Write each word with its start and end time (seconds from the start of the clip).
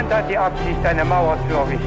Niemand 0.00 0.14
hat 0.14 0.30
die 0.30 0.38
Absicht, 0.38 0.86
eine 0.86 1.04
Mauer 1.04 1.36
zu 1.46 1.54
errichten. 1.54 1.86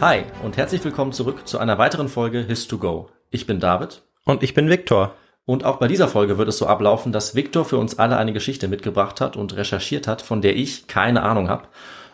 Hi 0.00 0.22
und 0.42 0.56
herzlich 0.56 0.82
willkommen 0.82 1.12
zurück 1.12 1.46
zu 1.46 1.58
einer 1.58 1.76
weiteren 1.76 2.08
Folge 2.08 2.46
His2Go. 2.48 3.08
Ich 3.30 3.46
bin 3.46 3.60
David 3.60 4.00
Und 4.24 4.42
ich 4.42 4.54
bin 4.54 4.70
Viktor. 4.70 5.14
Und 5.44 5.66
auch 5.66 5.76
bei 5.76 5.88
dieser 5.88 6.08
Folge 6.08 6.38
wird 6.38 6.48
es 6.48 6.56
so 6.56 6.66
ablaufen, 6.66 7.12
dass 7.12 7.34
Victor 7.34 7.66
für 7.66 7.76
uns 7.76 7.98
alle 7.98 8.16
eine 8.16 8.32
Geschichte 8.32 8.68
mitgebracht 8.68 9.20
hat 9.20 9.36
und 9.36 9.54
recherchiert 9.56 10.08
hat, 10.08 10.22
von 10.22 10.40
der 10.40 10.56
ich 10.56 10.86
keine 10.86 11.22
Ahnung 11.22 11.50
habe. 11.50 11.64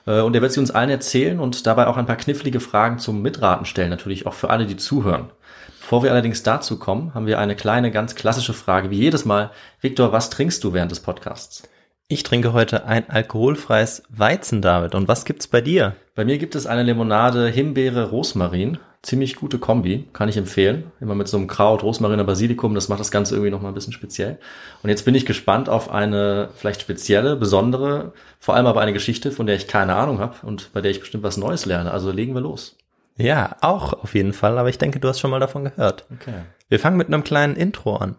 Äh, 0.04 0.20
Und 0.22 0.34
er 0.34 0.42
wird 0.42 0.50
sie 0.50 0.58
uns 0.58 0.72
allen 0.72 0.90
erzählen 0.90 1.38
und 1.38 1.64
dabei 1.64 1.86
auch 1.86 1.96
ein 1.96 2.06
paar 2.06 2.16
knifflige 2.16 2.58
Fragen 2.58 2.98
zum 2.98 3.22
Mitraten 3.22 3.66
stellen, 3.66 3.90
natürlich 3.90 4.26
auch 4.26 4.34
für 4.34 4.50
alle, 4.50 4.66
die 4.66 4.76
zuhören. 4.76 5.30
Bevor 5.86 6.02
wir 6.02 6.10
allerdings 6.10 6.42
dazu 6.42 6.80
kommen, 6.80 7.14
haben 7.14 7.28
wir 7.28 7.38
eine 7.38 7.54
kleine, 7.54 7.92
ganz 7.92 8.16
klassische 8.16 8.54
Frage, 8.54 8.90
wie 8.90 8.98
jedes 8.98 9.24
Mal. 9.24 9.52
Victor, 9.80 10.10
was 10.10 10.30
trinkst 10.30 10.65
du 10.65 10.73
während 10.73 10.90
des 10.90 10.98
Podcasts? 10.98 11.62
Ich 12.09 12.24
trinke 12.24 12.52
heute 12.52 12.87
ein 12.87 13.09
alkoholfreies 13.09 14.02
Weizen, 14.09 14.62
David. 14.62 14.96
Und 14.96 15.07
was 15.07 15.24
gibt's 15.24 15.46
bei 15.46 15.60
dir? 15.60 15.95
Bei 16.16 16.24
mir 16.24 16.38
gibt 16.38 16.57
es 16.57 16.66
eine 16.66 16.82
Limonade 16.82 17.46
Himbeere 17.46 18.10
Rosmarin. 18.10 18.79
Ziemlich 19.02 19.37
gute 19.37 19.60
Kombi, 19.60 20.09
kann 20.12 20.29
ich 20.29 20.37
empfehlen. 20.37 20.90
Immer 20.98 21.14
mit 21.14 21.29
so 21.29 21.37
einem 21.37 21.46
Kraut, 21.46 21.84
Rosmarin 21.84 22.18
und 22.18 22.26
Basilikum, 22.26 22.74
das 22.74 22.88
macht 22.88 22.98
das 22.98 23.12
Ganze 23.12 23.37
irgendwie 23.37 23.52
nochmal 23.52 23.70
ein 23.70 23.76
bisschen 23.76 23.92
speziell. 23.92 24.40
Und 24.82 24.90
jetzt 24.90 25.04
bin 25.04 25.14
ich 25.14 25.24
gespannt 25.24 25.68
auf 25.68 25.88
eine 25.88 26.48
vielleicht 26.57 26.80
spezielle, 26.80 27.37
besondere, 27.37 28.12
vor 28.40 28.57
allem 28.57 28.66
aber 28.66 28.80
eine 28.80 28.92
Geschichte, 28.92 29.30
von 29.30 29.46
der 29.46 29.54
ich 29.54 29.68
keine 29.68 29.95
Ahnung 29.95 30.18
habe 30.18 30.45
und 30.45 30.73
bei 30.73 30.80
der 30.80 30.90
ich 30.90 30.98
bestimmt 30.98 31.23
was 31.23 31.37
Neues 31.37 31.64
lerne. 31.64 31.92
Also 31.92 32.10
legen 32.10 32.34
wir 32.34 32.40
los. 32.40 32.76
Ja, 33.16 33.56
auch 33.60 33.92
auf 33.92 34.14
jeden 34.14 34.32
Fall, 34.32 34.59
aber 34.59 34.68
ich 34.68 34.78
denke, 34.78 35.00
du 35.00 35.09
hast 35.09 35.20
schon 35.20 35.30
mal 35.30 35.40
davon 35.40 35.64
gehört. 35.64 36.06
Okay. 36.12 36.42
Wir 36.68 36.78
fangen 36.78 36.96
mit 36.96 37.09
einem 37.09 37.24
kleinen 37.24 37.56
Intro 37.56 37.96
an. 37.96 38.16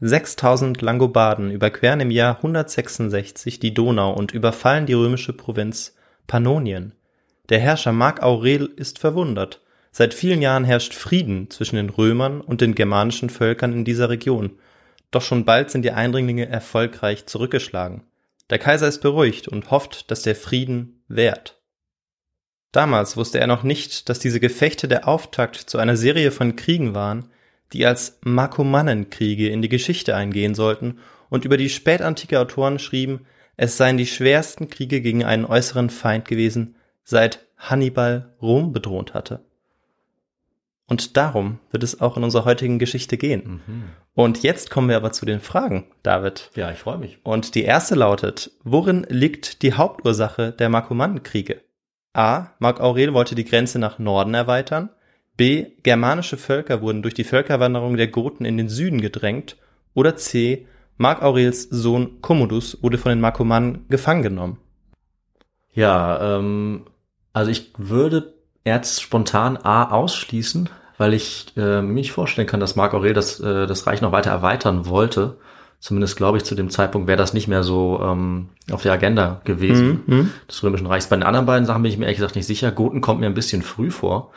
6000 0.00 0.82
Langobarden 0.82 1.50
überqueren 1.50 2.00
im 2.00 2.10
Jahr 2.10 2.36
166 2.36 3.60
die 3.60 3.72
Donau 3.72 4.12
und 4.12 4.32
überfallen 4.32 4.86
die 4.86 4.94
römische 4.94 5.32
Provinz 5.32 5.94
Pannonien. 6.26 6.92
Der 7.50 7.60
Herrscher 7.60 7.92
Mark 7.92 8.22
Aurel 8.22 8.70
ist 8.76 8.98
verwundert. 8.98 9.60
Seit 9.92 10.14
vielen 10.14 10.42
Jahren 10.42 10.64
herrscht 10.64 10.94
Frieden 10.94 11.50
zwischen 11.50 11.76
den 11.76 11.90
Römern 11.90 12.40
und 12.40 12.60
den 12.60 12.74
germanischen 12.74 13.30
Völkern 13.30 13.72
in 13.72 13.84
dieser 13.84 14.08
Region. 14.08 14.58
Doch 15.10 15.22
schon 15.22 15.44
bald 15.44 15.70
sind 15.70 15.82
die 15.82 15.92
Eindringlinge 15.92 16.48
erfolgreich 16.48 17.26
zurückgeschlagen. 17.26 18.02
Der 18.50 18.58
Kaiser 18.58 18.88
ist 18.88 19.02
beruhigt 19.02 19.48
und 19.48 19.70
hofft, 19.70 20.10
dass 20.10 20.22
der 20.22 20.34
Frieden 20.34 21.04
währt. 21.08 21.61
Damals 22.72 23.18
wusste 23.18 23.38
er 23.38 23.46
noch 23.46 23.62
nicht, 23.62 24.08
dass 24.08 24.18
diese 24.18 24.40
Gefechte 24.40 24.88
der 24.88 25.06
Auftakt 25.06 25.56
zu 25.56 25.78
einer 25.78 25.96
Serie 25.96 26.30
von 26.30 26.56
Kriegen 26.56 26.94
waren, 26.94 27.26
die 27.72 27.86
als 27.86 28.18
Markomannenkriege 28.24 29.48
in 29.48 29.62
die 29.62 29.68
Geschichte 29.68 30.16
eingehen 30.16 30.54
sollten 30.54 30.98
und 31.28 31.44
über 31.44 31.56
die 31.56 31.68
spätantike 31.68 32.40
Autoren 32.40 32.78
schrieben, 32.78 33.26
es 33.56 33.76
seien 33.76 33.98
die 33.98 34.06
schwersten 34.06 34.68
Kriege 34.68 35.02
gegen 35.02 35.24
einen 35.24 35.44
äußeren 35.44 35.90
Feind 35.90 36.26
gewesen, 36.26 36.76
seit 37.04 37.46
Hannibal 37.58 38.34
Rom 38.40 38.72
bedroht 38.72 39.14
hatte. 39.14 39.44
Und 40.88 41.16
darum 41.16 41.58
wird 41.70 41.84
es 41.84 42.00
auch 42.00 42.16
in 42.16 42.24
unserer 42.24 42.44
heutigen 42.44 42.78
Geschichte 42.78 43.16
gehen. 43.16 43.62
Und 44.14 44.42
jetzt 44.42 44.68
kommen 44.68 44.88
wir 44.88 44.96
aber 44.96 45.12
zu 45.12 45.24
den 45.24 45.40
Fragen, 45.40 45.86
David. 46.02 46.50
Ja, 46.54 46.70
ich 46.70 46.78
freue 46.78 46.98
mich. 46.98 47.18
Und 47.22 47.54
die 47.54 47.62
erste 47.62 47.94
lautet, 47.94 48.50
worin 48.62 49.06
liegt 49.08 49.62
die 49.62 49.74
Hauptursache 49.74 50.52
der 50.52 50.68
Markomannenkriege? 50.68 51.62
A. 52.14 52.48
Mark 52.58 52.80
Aurel 52.80 53.14
wollte 53.14 53.34
die 53.34 53.44
Grenze 53.44 53.78
nach 53.78 53.98
Norden 53.98 54.34
erweitern. 54.34 54.90
B. 55.36 55.66
Germanische 55.82 56.36
Völker 56.36 56.82
wurden 56.82 57.02
durch 57.02 57.14
die 57.14 57.24
Völkerwanderung 57.24 57.96
der 57.96 58.08
Goten 58.08 58.44
in 58.44 58.56
den 58.56 58.68
Süden 58.68 59.00
gedrängt. 59.00 59.56
Oder 59.94 60.16
C. 60.16 60.66
Mark 60.98 61.22
Aurels 61.22 61.68
Sohn 61.70 62.20
Commodus 62.20 62.82
wurde 62.82 62.98
von 62.98 63.10
den 63.10 63.20
Markomannen 63.20 63.86
gefangen 63.88 64.22
genommen. 64.22 64.58
Ja, 65.72 66.36
ähm, 66.38 66.84
also 67.32 67.50
ich 67.50 67.72
würde 67.78 68.34
jetzt 68.64 69.02
spontan 69.02 69.56
A 69.56 69.90
ausschließen, 69.90 70.68
weil 70.98 71.14
ich 71.14 71.52
äh, 71.56 71.80
mir 71.82 71.94
nicht 71.94 72.12
vorstellen 72.12 72.46
kann, 72.46 72.60
dass 72.60 72.76
Marc 72.76 72.92
Aurel 72.94 73.14
das, 73.14 73.40
äh, 73.40 73.66
das 73.66 73.86
Reich 73.86 74.02
noch 74.02 74.12
weiter 74.12 74.30
erweitern 74.30 74.86
wollte. 74.86 75.38
Zumindest 75.82 76.16
glaube 76.16 76.38
ich, 76.38 76.44
zu 76.44 76.54
dem 76.54 76.70
Zeitpunkt 76.70 77.08
wäre 77.08 77.18
das 77.18 77.34
nicht 77.34 77.48
mehr 77.48 77.64
so 77.64 78.00
ähm, 78.00 78.50
auf 78.70 78.82
der 78.82 78.92
Agenda 78.92 79.40
gewesen 79.44 80.02
Mhm. 80.06 80.30
des 80.48 80.62
Römischen 80.62 80.86
Reichs. 80.86 81.08
Bei 81.08 81.16
den 81.16 81.24
anderen 81.24 81.44
beiden 81.44 81.66
Sachen 81.66 81.82
bin 81.82 81.90
ich 81.90 81.98
mir 81.98 82.04
ehrlich 82.04 82.18
gesagt 82.18 82.36
nicht 82.36 82.46
sicher. 82.46 82.70
Goten 82.70 83.00
kommt 83.00 83.18
mir 83.18 83.26
ein 83.26 83.34
bisschen 83.34 83.62
früh 83.62 83.90
vor. 83.90 84.30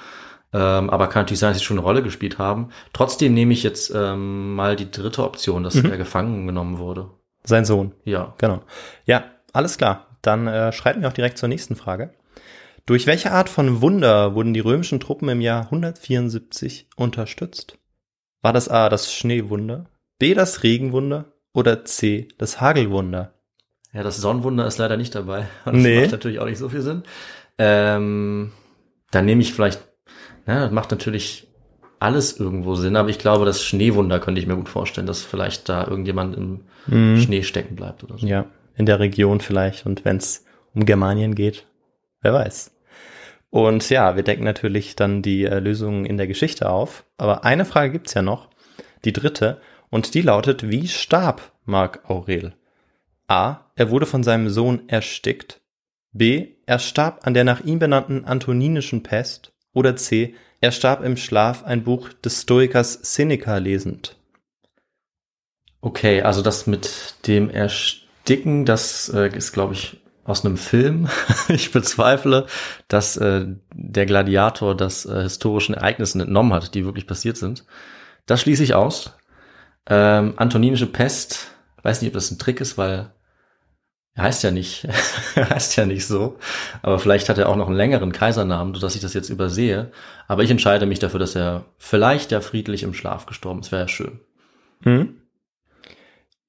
Ähm, 0.53 0.89
aber 0.89 1.07
kann 1.07 1.21
natürlich 1.21 1.39
sein, 1.39 1.51
dass 1.51 1.59
sie 1.59 1.63
schon 1.63 1.77
eine 1.77 1.85
Rolle 1.85 2.01
gespielt 2.01 2.39
haben. 2.39 2.69
Trotzdem 2.93 3.35
nehme 3.35 3.53
ich 3.53 3.61
jetzt 3.61 3.93
ähm, 3.93 4.55
mal 4.55 4.75
die 4.75 4.89
dritte 4.89 5.23
Option, 5.23 5.61
dass 5.63 5.75
er 5.75 5.97
gefangen 5.97 6.47
genommen 6.47 6.79
wurde. 6.79 7.11
Sein 7.43 7.63
Sohn. 7.63 7.91
Ja. 8.05 8.33
Genau. 8.39 8.63
Ja, 9.05 9.25
alles 9.53 9.77
klar. 9.77 10.07
Dann 10.23 10.47
äh, 10.47 10.71
schreiten 10.71 11.01
wir 11.01 11.09
auch 11.09 11.13
direkt 11.13 11.37
zur 11.37 11.49
nächsten 11.49 11.75
Frage. 11.75 12.15
Durch 12.87 13.05
welche 13.05 13.31
Art 13.31 13.49
von 13.49 13.81
Wunder 13.81 14.33
wurden 14.33 14.55
die 14.55 14.61
römischen 14.61 14.99
Truppen 14.99 15.29
im 15.29 15.41
Jahr 15.41 15.65
174 15.65 16.87
unterstützt? 16.95 17.77
War 18.41 18.53
das 18.53 18.67
A 18.67 18.89
das 18.89 19.13
Schneewunder, 19.13 19.85
B 20.17 20.33
das 20.33 20.63
Regenwunder 20.63 21.25
oder 21.55 21.85
C 21.85 22.27
das 22.37 22.61
Hagelwunder? 22.61 23.33
Ja, 23.93 24.03
das 24.03 24.17
Sonnenwunder 24.17 24.67
ist 24.67 24.77
leider 24.77 24.97
nicht 24.97 25.15
dabei. 25.15 25.47
Und 25.65 25.73
das 25.75 25.83
Nee. 25.83 26.01
macht 26.01 26.11
natürlich 26.11 26.39
auch 26.39 26.45
nicht 26.45 26.57
so 26.59 26.69
viel 26.69 26.81
Sinn. 26.81 27.03
Ähm, 27.57 28.51
dann 29.11 29.25
nehme 29.25 29.41
ich 29.41 29.53
vielleicht, 29.53 29.81
na, 30.45 30.59
das 30.59 30.71
macht 30.71 30.91
natürlich 30.91 31.47
alles 31.99 32.37
irgendwo 32.39 32.75
Sinn, 32.75 32.97
aber 32.97 33.09
ich 33.09 33.19
glaube, 33.19 33.45
das 33.45 33.63
Schneewunder 33.63 34.19
könnte 34.19 34.41
ich 34.41 34.47
mir 34.47 34.57
gut 34.57 34.67
vorstellen, 34.69 35.07
dass 35.07 35.23
vielleicht 35.23 35.69
da 35.69 35.87
irgendjemand 35.87 36.35
im 36.35 37.17
Schnee 37.17 37.41
stecken 37.41 37.75
bleibt 37.75 38.03
oder 38.03 38.17
so. 38.17 38.27
Ja, 38.27 38.45
in 38.75 38.85
der 38.85 38.99
Region 38.99 39.39
vielleicht 39.39 39.85
und 39.85 40.03
wenn 40.05 40.17
es 40.17 40.45
um 40.73 40.85
Germanien 40.85 41.33
geht, 41.33 41.65
wer 42.21 42.33
weiß. 42.33 42.75
Und 43.49 43.89
ja, 43.89 44.17
wir 44.17 44.23
decken 44.23 44.43
natürlich 44.43 44.97
dann 44.97 45.21
die 45.21 45.45
äh, 45.45 45.59
Lösungen 45.59 46.05
in 46.05 46.17
der 46.17 46.27
Geschichte 46.27 46.69
auf. 46.69 47.05
Aber 47.17 47.45
eine 47.45 47.63
Frage 47.63 47.93
gibt's 47.93 48.13
ja 48.13 48.21
noch, 48.21 48.49
die 49.05 49.13
dritte, 49.13 49.61
und 49.89 50.13
die 50.13 50.21
lautet, 50.21 50.69
wie 50.69 50.87
starb 50.87 51.51
Mark 51.65 52.09
Aurel? 52.09 52.53
A. 53.27 53.71
Er 53.75 53.89
wurde 53.89 54.05
von 54.05 54.23
seinem 54.23 54.49
Sohn 54.49 54.87
erstickt. 54.87 55.61
B. 56.11 56.49
Er 56.65 56.79
starb 56.79 57.25
an 57.25 57.33
der 57.33 57.43
nach 57.43 57.61
ihm 57.61 57.79
benannten 57.79 58.25
antoninischen 58.25 59.03
Pest. 59.03 59.53
Oder 59.73 59.95
C. 59.95 60.35
Er 60.61 60.71
starb 60.71 61.03
im 61.03 61.17
Schlaf 61.17 61.63
ein 61.63 61.83
Buch 61.83 62.09
des 62.13 62.41
Stoikers 62.41 62.93
Seneca 63.01 63.57
lesend. 63.57 64.15
Okay, 65.81 66.21
also 66.21 66.41
das 66.41 66.65
mit 66.65 67.15
dem 67.27 67.49
Ersticken, 67.49 68.65
das 68.65 69.09
äh, 69.09 69.27
ist, 69.35 69.51
glaube 69.51 69.73
ich, 69.73 69.97
aus 70.23 70.43
einem 70.43 70.57
Film. 70.57 71.07
ich 71.47 71.71
bezweifle, 71.71 72.47
dass 72.87 73.17
äh, 73.17 73.45
der 73.73 74.05
Gladiator 74.05 74.75
das 74.75 75.05
äh, 75.05 75.21
historischen 75.21 75.75
Ereignissen 75.75 76.21
entnommen 76.21 76.53
hat, 76.53 76.73
die 76.73 76.85
wirklich 76.85 77.05
passiert 77.05 77.37
sind. 77.37 77.65
Das 78.25 78.41
schließe 78.41 78.63
ich 78.63 78.73
aus. 78.73 79.14
Ähm, 79.87 80.33
Antoninische 80.37 80.87
Pest, 80.87 81.51
weiß 81.83 82.01
nicht, 82.01 82.09
ob 82.09 82.15
das 82.15 82.31
ein 82.31 82.39
Trick 82.39 82.61
ist, 82.61 82.77
weil 82.77 83.11
er 84.15 84.23
heißt 84.23 84.43
ja 84.43 84.51
nicht, 84.51 84.87
er 85.35 85.49
heißt 85.49 85.75
ja 85.75 85.85
nicht 85.85 86.07
so. 86.07 86.37
Aber 86.81 86.99
vielleicht 86.99 87.29
hat 87.29 87.37
er 87.37 87.49
auch 87.49 87.55
noch 87.55 87.67
einen 87.67 87.75
längeren 87.75 88.11
Kaisernamen, 88.11 88.73
sodass 88.73 88.95
ich 88.95 89.01
das 89.01 89.13
jetzt 89.13 89.29
übersehe. 89.29 89.91
Aber 90.27 90.43
ich 90.43 90.51
entscheide 90.51 90.85
mich 90.85 90.99
dafür, 90.99 91.19
dass 91.19 91.35
er 91.35 91.65
vielleicht 91.77 92.31
ja 92.31 92.41
friedlich 92.41 92.83
im 92.83 92.93
Schlaf 92.93 93.25
gestorben 93.25 93.59
ist. 93.59 93.71
Wäre 93.71 93.83
ja 93.83 93.87
schön. 93.87 94.19
Mhm. 94.81 95.21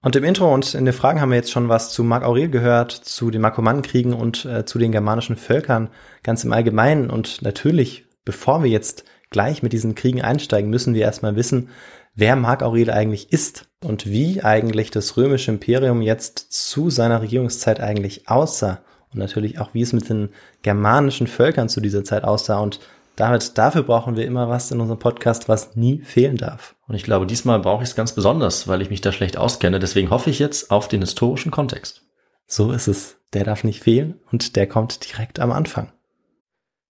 Und 0.01 0.15
im 0.15 0.23
Intro 0.23 0.55
und 0.55 0.73
in 0.75 0.85
den 0.85 0.95
Fragen 0.95 1.21
haben 1.21 1.31
wir 1.31 1.37
jetzt 1.37 1.51
schon 1.51 1.69
was 1.69 1.93
zu 1.93 2.05
Mark 2.05 2.23
Aurel 2.23 2.49
gehört, 2.49 2.93
zu 2.93 3.33
den 3.33 3.41
Markomannenkriegen 3.41 4.13
und 4.13 4.45
äh, 4.45 4.65
zu 4.65 4.79
den 4.79 4.93
germanischen 4.93 5.35
Völkern 5.35 5.91
ganz 6.23 6.45
im 6.45 6.53
Allgemeinen. 6.53 7.11
Und 7.11 7.43
natürlich, 7.43 8.07
bevor 8.25 8.63
wir 8.63 8.71
jetzt 8.71 9.05
gleich 9.31 9.65
mit 9.65 9.73
diesen 9.73 9.97
Kriegen 9.97 10.23
einsteigen, 10.23 10.71
müssen 10.71 10.95
wir 10.95 11.03
erstmal 11.03 11.35
wissen, 11.35 11.71
wer 12.17 12.35
Mark 12.35 12.63
Aurel 12.63 12.91
eigentlich 12.91 13.33
ist 13.33 13.69
und 13.85 14.07
wie 14.07 14.43
eigentlich 14.43 14.91
das 14.91 15.17
römische 15.17 15.53
Imperium 15.53 16.03
jetzt 16.03 16.53
zu 16.53 16.91
seiner 16.91 17.23
Regierungszeit 17.23 17.79
eigentlich 17.79 18.29
aussah. 18.29 18.81
Und 19.13 19.21
natürlich 19.21 19.61
auch, 19.61 19.73
wie 19.73 19.83
es 19.83 19.93
mit 19.93 20.09
den 20.09 20.31
germanischen 20.63 21.29
Völkern 21.29 21.69
zu 21.69 21.81
dieser 21.81 22.03
Zeit 22.03 22.25
aussah. 22.25 22.59
Und 22.59 22.81
David, 23.15 23.57
dafür 23.57 23.83
brauchen 23.83 24.17
wir 24.17 24.27
immer 24.27 24.49
was 24.49 24.71
in 24.71 24.81
unserem 24.81 24.99
Podcast, 24.99 25.49
was 25.49 25.77
nie 25.77 26.01
fehlen 26.01 26.37
darf. 26.37 26.75
Und 26.89 26.97
ich 26.97 27.05
glaube, 27.05 27.27
diesmal 27.27 27.61
brauche 27.61 27.85
ich 27.85 27.91
es 27.91 27.97
ganz 27.97 28.13
besonders, 28.13 28.67
weil 28.67 28.83
ich 28.83 28.91
mich 28.91 29.01
da 29.01 29.13
schlecht 29.13 29.37
auskenne. 29.37 29.79
Deswegen 29.79 30.11
hoffe 30.11 30.31
ich 30.31 30.39
jetzt 30.39 30.71
auf 30.71 30.89
den 30.89 31.03
historischen 31.03 31.53
Kontext. 31.53 32.03
So 32.47 32.73
ist 32.73 32.89
es. 32.89 33.17
Der 33.33 33.45
darf 33.45 33.65
nicht 33.65 33.83
fehlen 33.83 34.21
und 34.31 34.57
der 34.57 34.67
kommt 34.67 35.11
direkt 35.11 35.41
am 35.41 35.53
Anfang. 35.53 35.93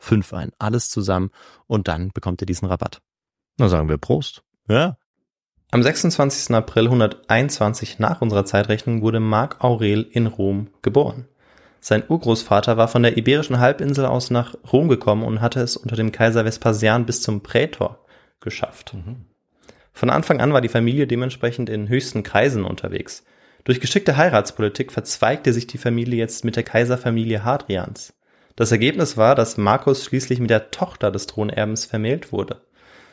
5 0.00 0.34
ein. 0.34 0.50
Alles 0.58 0.90
zusammen 0.90 1.30
und 1.66 1.88
dann 1.88 2.10
bekommt 2.10 2.42
ihr 2.42 2.46
diesen 2.46 2.66
Rabatt. 2.66 3.00
Na 3.58 3.68
sagen 3.68 3.88
wir 3.88 3.98
Prost. 3.98 4.42
Ja. 4.68 4.96
Am 5.70 5.82
26. 5.82 6.54
April 6.54 6.86
121 6.86 8.00
nach 8.00 8.20
unserer 8.20 8.44
Zeitrechnung 8.44 9.02
wurde 9.02 9.20
Marc 9.20 9.62
Aurel 9.62 10.06
in 10.10 10.26
Rom 10.26 10.68
geboren. 10.82 11.28
Sein 11.80 12.02
Urgroßvater 12.08 12.76
war 12.76 12.88
von 12.88 13.02
der 13.02 13.16
Iberischen 13.16 13.60
Halbinsel 13.60 14.04
aus 14.04 14.30
nach 14.30 14.54
Rom 14.72 14.88
gekommen 14.88 15.22
und 15.22 15.40
hatte 15.40 15.60
es 15.60 15.76
unter 15.76 15.96
dem 15.96 16.12
Kaiser 16.12 16.44
Vespasian 16.44 17.06
bis 17.06 17.22
zum 17.22 17.42
Prätor 17.42 18.04
geschafft. 18.40 18.94
Mhm. 18.94 19.26
Von 19.92 20.10
Anfang 20.10 20.40
an 20.40 20.52
war 20.52 20.60
die 20.60 20.68
Familie 20.68 21.06
dementsprechend 21.06 21.68
in 21.68 21.88
höchsten 21.88 22.22
Kreisen 22.22 22.64
unterwegs. 22.64 23.24
Durch 23.64 23.80
geschickte 23.80 24.16
Heiratspolitik 24.16 24.92
verzweigte 24.92 25.52
sich 25.52 25.66
die 25.66 25.78
Familie 25.78 26.18
jetzt 26.18 26.44
mit 26.44 26.56
der 26.56 26.62
Kaiserfamilie 26.62 27.44
Hadrians. 27.44 28.14
Das 28.56 28.72
Ergebnis 28.72 29.16
war, 29.16 29.34
dass 29.34 29.56
Markus 29.56 30.04
schließlich 30.04 30.40
mit 30.40 30.50
der 30.50 30.70
Tochter 30.70 31.10
des 31.10 31.26
Thronerbens 31.26 31.84
vermählt 31.84 32.32
wurde. 32.32 32.62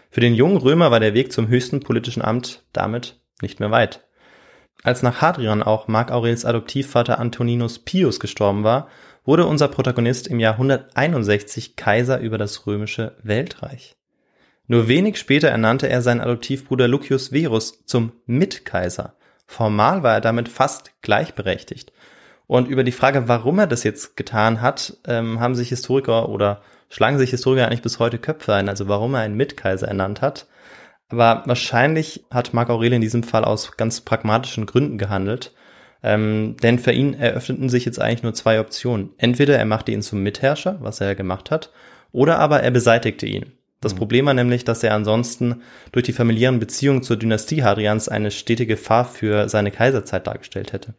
Für 0.10 0.22
den 0.22 0.36
jungen 0.36 0.58
Römer 0.58 0.92
war 0.92 1.00
der 1.00 1.14
Weg 1.14 1.32
zum 1.32 1.48
höchsten 1.48 1.80
politischen 1.80 2.22
Amt 2.22 2.64
damit 2.74 3.20
nicht 3.42 3.60
mehr 3.60 3.72
weit. 3.72 4.08
Als 4.84 5.04
nach 5.04 5.22
Hadrian 5.22 5.64
auch 5.64 5.88
Mark 5.88 6.12
Aurels 6.12 6.46
Adoptivvater 6.46 7.20
Antoninus 7.20 7.80
Pius 7.80 8.20
gestorben 8.20 8.64
war, 8.64 8.88
wurde 9.26 9.46
unser 9.46 9.68
Protagonist 9.68 10.28
im 10.28 10.40
Jahr 10.40 10.54
161 10.54 11.76
Kaiser 11.76 12.20
über 12.20 12.38
das 12.38 12.66
römische 12.66 13.18
Weltreich. 13.24 13.98
Nur 14.68 14.88
wenig 14.88 15.18
später 15.18 15.50
ernannte 15.50 15.90
er 15.90 16.02
seinen 16.02 16.22
Adoptivbruder 16.22 16.88
Lucius 16.88 17.30
Verus 17.30 17.86
zum 17.86 18.14
Mitkaiser. 18.26 19.16
Formal 19.46 20.04
war 20.04 20.16
er 20.16 20.22
damit 20.22 20.50
fast 20.50 20.92
gleichberechtigt. 21.02 21.92
Und 22.48 22.70
über 22.70 22.84
die 22.84 22.94
Frage, 22.94 23.28
warum 23.28 23.60
er 23.60 23.68
das 23.68 23.84
jetzt 23.84 24.16
getan 24.16 24.62
hat, 24.62 24.98
ähm, 25.06 25.40
haben 25.40 25.56
sich 25.56 25.70
Historiker 25.70 26.30
oder 26.30 26.62
schlagen 26.90 27.18
sich 27.18 27.32
Historiker 27.32 27.68
eigentlich 27.68 27.82
bis 27.82 28.00
heute 28.00 28.18
Köpfe 28.18 28.54
ein, 28.54 28.70
also 28.70 28.88
warum 28.88 29.14
er 29.14 29.22
einen 29.22 29.36
Mitkaiser 29.36 29.88
ernannt 29.88 30.22
hat. 30.22 30.48
Aber 31.10 31.44
wahrscheinlich 31.46 32.26
hat 32.32 32.54
Marc 32.54 32.70
Aurel 32.70 32.94
in 32.94 33.02
diesem 33.02 33.24
Fall 33.24 33.44
aus 33.44 33.76
ganz 33.78 34.02
pragmatischen 34.02 34.66
Gründen 34.66 34.98
gehandelt. 34.98 35.54
Ähm, 36.04 36.56
denn 36.62 36.80
für 36.80 36.92
ihn 36.92 37.14
eröffneten 37.14 37.70
sich 37.70 37.86
jetzt 37.86 38.00
eigentlich 38.00 38.24
nur 38.24 38.34
zwei 38.34 38.60
Optionen. 38.60 39.10
Entweder 39.18 39.58
er 39.58 39.66
machte 39.66 39.92
ihn 39.92 40.02
zum 40.02 40.22
Mitherrscher, 40.22 40.78
was 40.80 41.02
er 41.02 41.08
ja 41.08 41.14
gemacht 41.16 41.50
hat, 41.52 41.72
oder 42.12 42.40
aber 42.40 42.62
er 42.62 42.72
beseitigte 42.72 43.26
ihn. 43.26 43.54
Das 43.82 43.94
mhm. 43.94 43.98
Problem 43.98 44.26
war 44.26 44.34
nämlich, 44.34 44.64
dass 44.64 44.84
er 44.84 44.94
ansonsten 44.94 45.64
durch 45.92 46.06
die 46.06 46.14
familiären 46.14 46.60
Beziehungen 46.60 47.04
zur 47.04 47.18
Dynastie 47.18 47.64
Hadrians 47.64 48.10
eine 48.10 48.32
stete 48.32 48.66
Gefahr 48.66 49.06
für 49.06 49.50
seine 49.50 49.72
Kaiserzeit 49.72 50.28
dargestellt 50.28 50.72
hätte. 50.72 50.94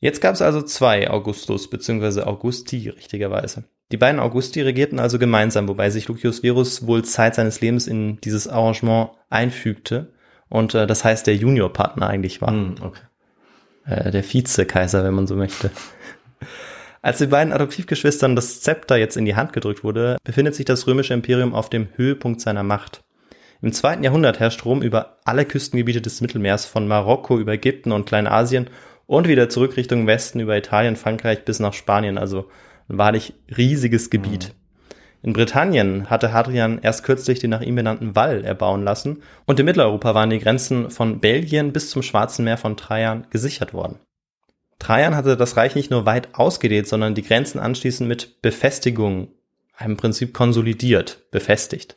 Jetzt 0.00 0.20
gab 0.20 0.34
es 0.34 0.42
also 0.42 0.62
zwei 0.62 1.10
Augustus 1.10 1.68
bzw. 1.68 2.22
Augusti 2.22 2.88
richtigerweise. 2.88 3.64
Die 3.92 3.96
beiden 3.96 4.20
Augusti 4.20 4.62
regierten 4.62 4.98
also 4.98 5.18
gemeinsam, 5.18 5.68
wobei 5.68 5.90
sich 5.90 6.08
Lucius 6.08 6.40
Verus 6.40 6.86
wohl 6.86 7.04
Zeit 7.04 7.34
seines 7.34 7.60
Lebens 7.60 7.86
in 7.86 8.20
dieses 8.20 8.48
Arrangement 8.48 9.10
einfügte 9.28 10.12
und 10.48 10.74
äh, 10.74 10.86
das 10.86 11.04
heißt 11.04 11.26
der 11.26 11.36
Juniorpartner 11.36 12.06
eigentlich 12.06 12.40
war. 12.40 12.50
Hm, 12.50 12.76
okay. 12.80 13.00
Äh, 13.84 14.10
der 14.10 14.24
Vizekaiser, 14.24 15.04
wenn 15.04 15.14
man 15.14 15.26
so 15.26 15.36
möchte. 15.36 15.70
Als 17.02 17.18
den 17.18 17.30
beiden 17.30 17.52
Adoptivgeschwistern 17.52 18.36
das 18.36 18.60
Zepter 18.60 18.96
jetzt 18.96 19.16
in 19.16 19.24
die 19.24 19.34
Hand 19.34 19.52
gedrückt 19.52 19.82
wurde, 19.84 20.18
befindet 20.22 20.54
sich 20.54 20.66
das 20.66 20.86
römische 20.86 21.14
Imperium 21.14 21.54
auf 21.54 21.70
dem 21.70 21.88
Höhepunkt 21.96 22.40
seiner 22.40 22.62
Macht. 22.62 23.02
Im 23.62 23.72
zweiten 23.72 24.04
Jahrhundert 24.04 24.38
herrscht 24.38 24.64
Rom 24.64 24.82
über 24.82 25.18
alle 25.24 25.44
Küstengebiete 25.44 26.00
des 26.00 26.20
Mittelmeers, 26.20 26.64
von 26.64 26.88
Marokko 26.88 27.38
über 27.38 27.52
Ägypten 27.52 27.92
und 27.92 28.06
Kleinasien 28.06 28.68
und 29.10 29.26
wieder 29.26 29.48
zurück 29.48 29.76
Richtung 29.76 30.06
Westen 30.06 30.38
über 30.38 30.56
Italien, 30.56 30.94
Frankreich 30.94 31.44
bis 31.44 31.58
nach 31.58 31.72
Spanien, 31.72 32.16
also 32.16 32.48
ein 32.88 32.96
wahrlich 32.96 33.34
riesiges 33.56 34.08
Gebiet. 34.08 34.54
In 35.20 35.32
Britannien 35.32 36.08
hatte 36.08 36.32
Hadrian 36.32 36.78
erst 36.80 37.02
kürzlich 37.02 37.40
den 37.40 37.50
nach 37.50 37.60
ihm 37.60 37.74
benannten 37.74 38.14
Wall 38.14 38.44
erbauen 38.44 38.84
lassen 38.84 39.24
und 39.46 39.58
in 39.58 39.66
Mitteleuropa 39.66 40.14
waren 40.14 40.30
die 40.30 40.38
Grenzen 40.38 40.90
von 40.90 41.18
Belgien 41.18 41.72
bis 41.72 41.90
zum 41.90 42.02
Schwarzen 42.02 42.44
Meer 42.44 42.56
von 42.56 42.76
Trajan 42.76 43.26
gesichert 43.30 43.74
worden. 43.74 43.98
Trajan 44.78 45.16
hatte 45.16 45.36
das 45.36 45.56
Reich 45.56 45.74
nicht 45.74 45.90
nur 45.90 46.06
weit 46.06 46.36
ausgedehnt, 46.36 46.86
sondern 46.86 47.16
die 47.16 47.24
Grenzen 47.24 47.58
anschließend 47.58 48.08
mit 48.08 48.40
Befestigungen, 48.42 49.26
im 49.84 49.96
Prinzip 49.96 50.32
konsolidiert, 50.32 51.24
befestigt. 51.32 51.96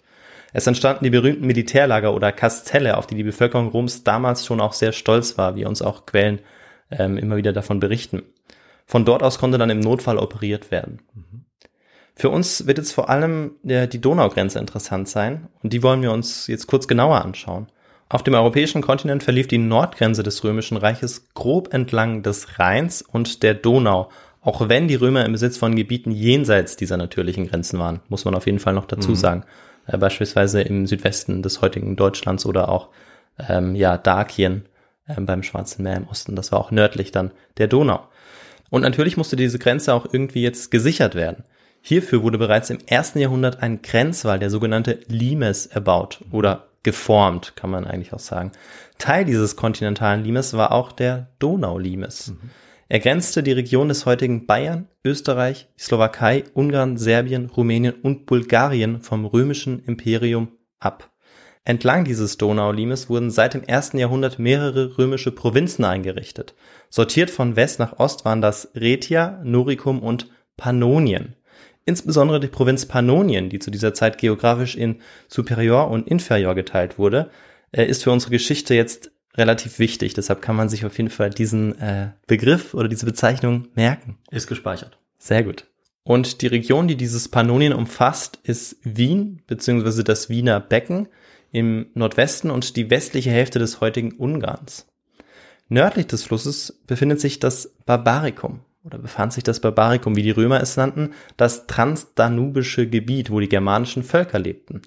Es 0.51 0.65
entstanden 0.65 1.03
die 1.03 1.11
berühmten 1.11 1.45
Militärlager 1.45 2.15
oder 2.15 2.31
Kastelle, 2.31 2.97
auf 2.97 3.05
die 3.05 3.15
die 3.15 3.23
Bevölkerung 3.23 3.67
Roms 3.67 4.03
damals 4.03 4.47
schon 4.47 4.59
auch 4.59 4.73
sehr 4.73 4.93
stolz 4.93 5.37
war, 5.37 5.55
wie 5.55 5.65
uns 5.65 5.83
auch 5.83 6.07
Quellen 6.07 6.39
ähm, 6.99 7.17
immer 7.17 7.35
wieder 7.35 7.53
davon 7.53 7.79
berichten. 7.79 8.23
Von 8.85 9.05
dort 9.05 9.23
aus 9.23 9.39
konnte 9.39 9.57
dann 9.57 9.69
im 9.69 9.79
Notfall 9.79 10.17
operiert 10.17 10.71
werden. 10.71 10.99
Für 12.15 12.29
uns 12.29 12.67
wird 12.67 12.77
jetzt 12.77 12.91
vor 12.91 13.09
allem 13.09 13.51
äh, 13.65 13.87
die 13.87 13.99
Donaugrenze 14.01 14.59
interessant 14.59 15.07
sein 15.07 15.47
und 15.63 15.73
die 15.73 15.81
wollen 15.81 16.01
wir 16.01 16.11
uns 16.11 16.47
jetzt 16.47 16.67
kurz 16.67 16.87
genauer 16.87 17.23
anschauen. 17.23 17.67
Auf 18.09 18.21
dem 18.21 18.35
europäischen 18.35 18.81
Kontinent 18.81 19.23
verlief 19.23 19.47
die 19.47 19.57
Nordgrenze 19.57 20.21
des 20.21 20.43
Römischen 20.43 20.77
Reiches 20.77 21.29
grob 21.33 21.73
entlang 21.73 22.21
des 22.21 22.59
Rheins 22.59 23.01
und 23.01 23.41
der 23.41 23.55
Donau, 23.55 24.09
auch 24.41 24.69
wenn 24.69 24.87
die 24.87 24.95
Römer 24.95 25.25
im 25.25 25.31
Besitz 25.31 25.57
von 25.57 25.75
Gebieten 25.75 26.11
jenseits 26.11 26.75
dieser 26.75 26.97
natürlichen 26.97 27.47
Grenzen 27.47 27.79
waren, 27.79 28.01
muss 28.09 28.25
man 28.25 28.35
auf 28.35 28.45
jeden 28.45 28.59
Fall 28.59 28.73
noch 28.73 28.85
dazu 28.85 29.11
Mhm. 29.11 29.15
sagen. 29.15 29.43
Äh, 29.87 29.97
beispielsweise 29.97 30.61
im 30.61 30.85
Südwesten 30.85 31.41
des 31.41 31.61
heutigen 31.61 31.95
Deutschlands 31.95 32.45
oder 32.45 32.69
auch 32.69 32.89
ähm, 33.49 33.73
ja 33.73 33.97
Dakien 33.97 34.65
beim 35.07 35.43
Schwarzen 35.43 35.83
Meer 35.83 35.97
im 35.97 36.07
Osten. 36.07 36.35
Das 36.35 36.51
war 36.51 36.59
auch 36.59 36.71
nördlich 36.71 37.11
dann 37.11 37.31
der 37.57 37.67
Donau. 37.67 38.07
Und 38.69 38.81
natürlich 38.81 39.17
musste 39.17 39.35
diese 39.35 39.59
Grenze 39.59 39.93
auch 39.93 40.07
irgendwie 40.11 40.41
jetzt 40.41 40.71
gesichert 40.71 41.15
werden. 41.15 41.43
Hierfür 41.81 42.23
wurde 42.23 42.37
bereits 42.37 42.69
im 42.69 42.79
ersten 42.85 43.19
Jahrhundert 43.19 43.61
ein 43.61 43.81
Grenzwall, 43.81 44.39
der 44.39 44.49
sogenannte 44.49 44.99
Limes, 45.07 45.65
erbaut 45.67 46.21
oder 46.31 46.69
geformt, 46.81 47.55
kann 47.55 47.69
man 47.69 47.85
eigentlich 47.85 48.13
auch 48.13 48.19
sagen. 48.19 48.51
Teil 48.97 49.25
dieses 49.25 49.55
kontinentalen 49.55 50.23
Limes 50.23 50.53
war 50.53 50.71
auch 50.71 50.91
der 50.91 51.27
Donaulimes. 51.39 52.33
Er 52.89 52.99
grenzte 52.99 53.43
die 53.43 53.51
Region 53.51 53.89
des 53.89 54.05
heutigen 54.05 54.45
Bayern, 54.45 54.87
Österreich, 55.03 55.67
Slowakei, 55.77 56.43
Ungarn, 56.53 56.97
Serbien, 56.97 57.47
Rumänien 57.47 57.95
und 57.95 58.25
Bulgarien 58.25 59.01
vom 59.01 59.25
römischen 59.25 59.83
Imperium 59.83 60.49
ab. 60.79 61.12
Entlang 61.65 62.03
dieses 62.03 62.37
Donaulimes 62.37 63.09
wurden 63.09 63.31
seit 63.31 63.53
dem 63.53 63.63
ersten 63.63 63.97
Jahrhundert 63.97 64.37
mehrere 64.37 64.97
römische 64.97 65.31
Provinzen 65.31 65.85
eingerichtet. 65.85 66.55
Sortiert 66.89 67.29
von 67.29 67.55
West 67.55 67.79
nach 67.79 67.99
Ost 67.99 68.25
waren 68.25 68.41
das 68.41 68.71
Rhetia, 68.75 69.41
Noricum 69.43 70.03
und 70.03 70.29
Pannonien. 70.57 71.35
Insbesondere 71.85 72.39
die 72.39 72.47
Provinz 72.47 72.85
Pannonien, 72.85 73.49
die 73.49 73.59
zu 73.59 73.71
dieser 73.71 73.93
Zeit 73.93 74.17
geografisch 74.17 74.75
in 74.75 75.01
Superior 75.27 75.89
und 75.89 76.07
Inferior 76.07 76.53
geteilt 76.53 76.97
wurde, 76.97 77.29
äh, 77.71 77.85
ist 77.85 78.03
für 78.03 78.11
unsere 78.11 78.31
Geschichte 78.31 78.73
jetzt 78.73 79.11
relativ 79.35 79.79
wichtig. 79.79 80.13
Deshalb 80.13 80.41
kann 80.41 80.55
man 80.55 80.69
sich 80.69 80.85
auf 80.85 80.97
jeden 80.97 81.09
Fall 81.09 81.29
diesen 81.29 81.79
äh, 81.79 82.11
Begriff 82.27 82.73
oder 82.73 82.87
diese 82.87 83.05
Bezeichnung 83.05 83.67
merken. 83.73 84.17
Ist 84.31 84.47
gespeichert. 84.47 84.97
Sehr 85.17 85.43
gut. 85.43 85.65
Und 86.03 86.41
die 86.41 86.47
Region, 86.47 86.87
die 86.87 86.97
dieses 86.97 87.29
Pannonien 87.29 87.73
umfasst, 87.73 88.39
ist 88.43 88.77
Wien 88.83 89.41
bzw. 89.47 90.03
das 90.03 90.29
Wiener 90.29 90.59
Becken 90.59 91.07
im 91.53 91.85
Nordwesten 91.93 92.51
und 92.51 92.75
die 92.75 92.89
westliche 92.89 93.31
Hälfte 93.31 93.59
des 93.59 93.79
heutigen 93.79 94.11
Ungarns. 94.11 94.87
Nördlich 95.69 96.07
des 96.07 96.23
Flusses 96.23 96.81
befindet 96.87 97.21
sich 97.21 97.39
das 97.39 97.73
Barbaricum 97.85 98.59
oder 98.83 98.97
befand 98.97 99.31
sich 99.31 99.43
das 99.43 99.61
Barbaricum, 99.61 100.17
wie 100.17 100.23
die 100.23 100.31
Römer 100.31 100.59
es 100.61 100.75
nannten, 100.75 101.11
das 101.37 101.67
transdanubische 101.67 102.89
Gebiet, 102.89 103.31
wo 103.31 103.39
die 103.39 103.47
germanischen 103.47 104.03
Völker 104.03 104.39
lebten. 104.39 104.81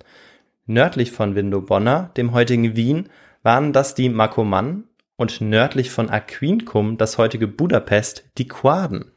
Nördlich 0.67 1.13
von 1.13 1.35
Vindobona, 1.35 2.11
dem 2.17 2.33
heutigen 2.33 2.77
Wien, 2.77 3.09
waren 3.43 3.73
das 3.73 3.95
die 3.95 4.09
Markomannen 4.09 4.85
und 5.17 5.41
nördlich 5.41 5.91
von 5.91 6.11
Aquincum, 6.11 6.99
das 6.99 7.17
heutige 7.17 7.47
Budapest, 7.47 8.25
die 8.39 8.49
Quaden. 8.49 9.13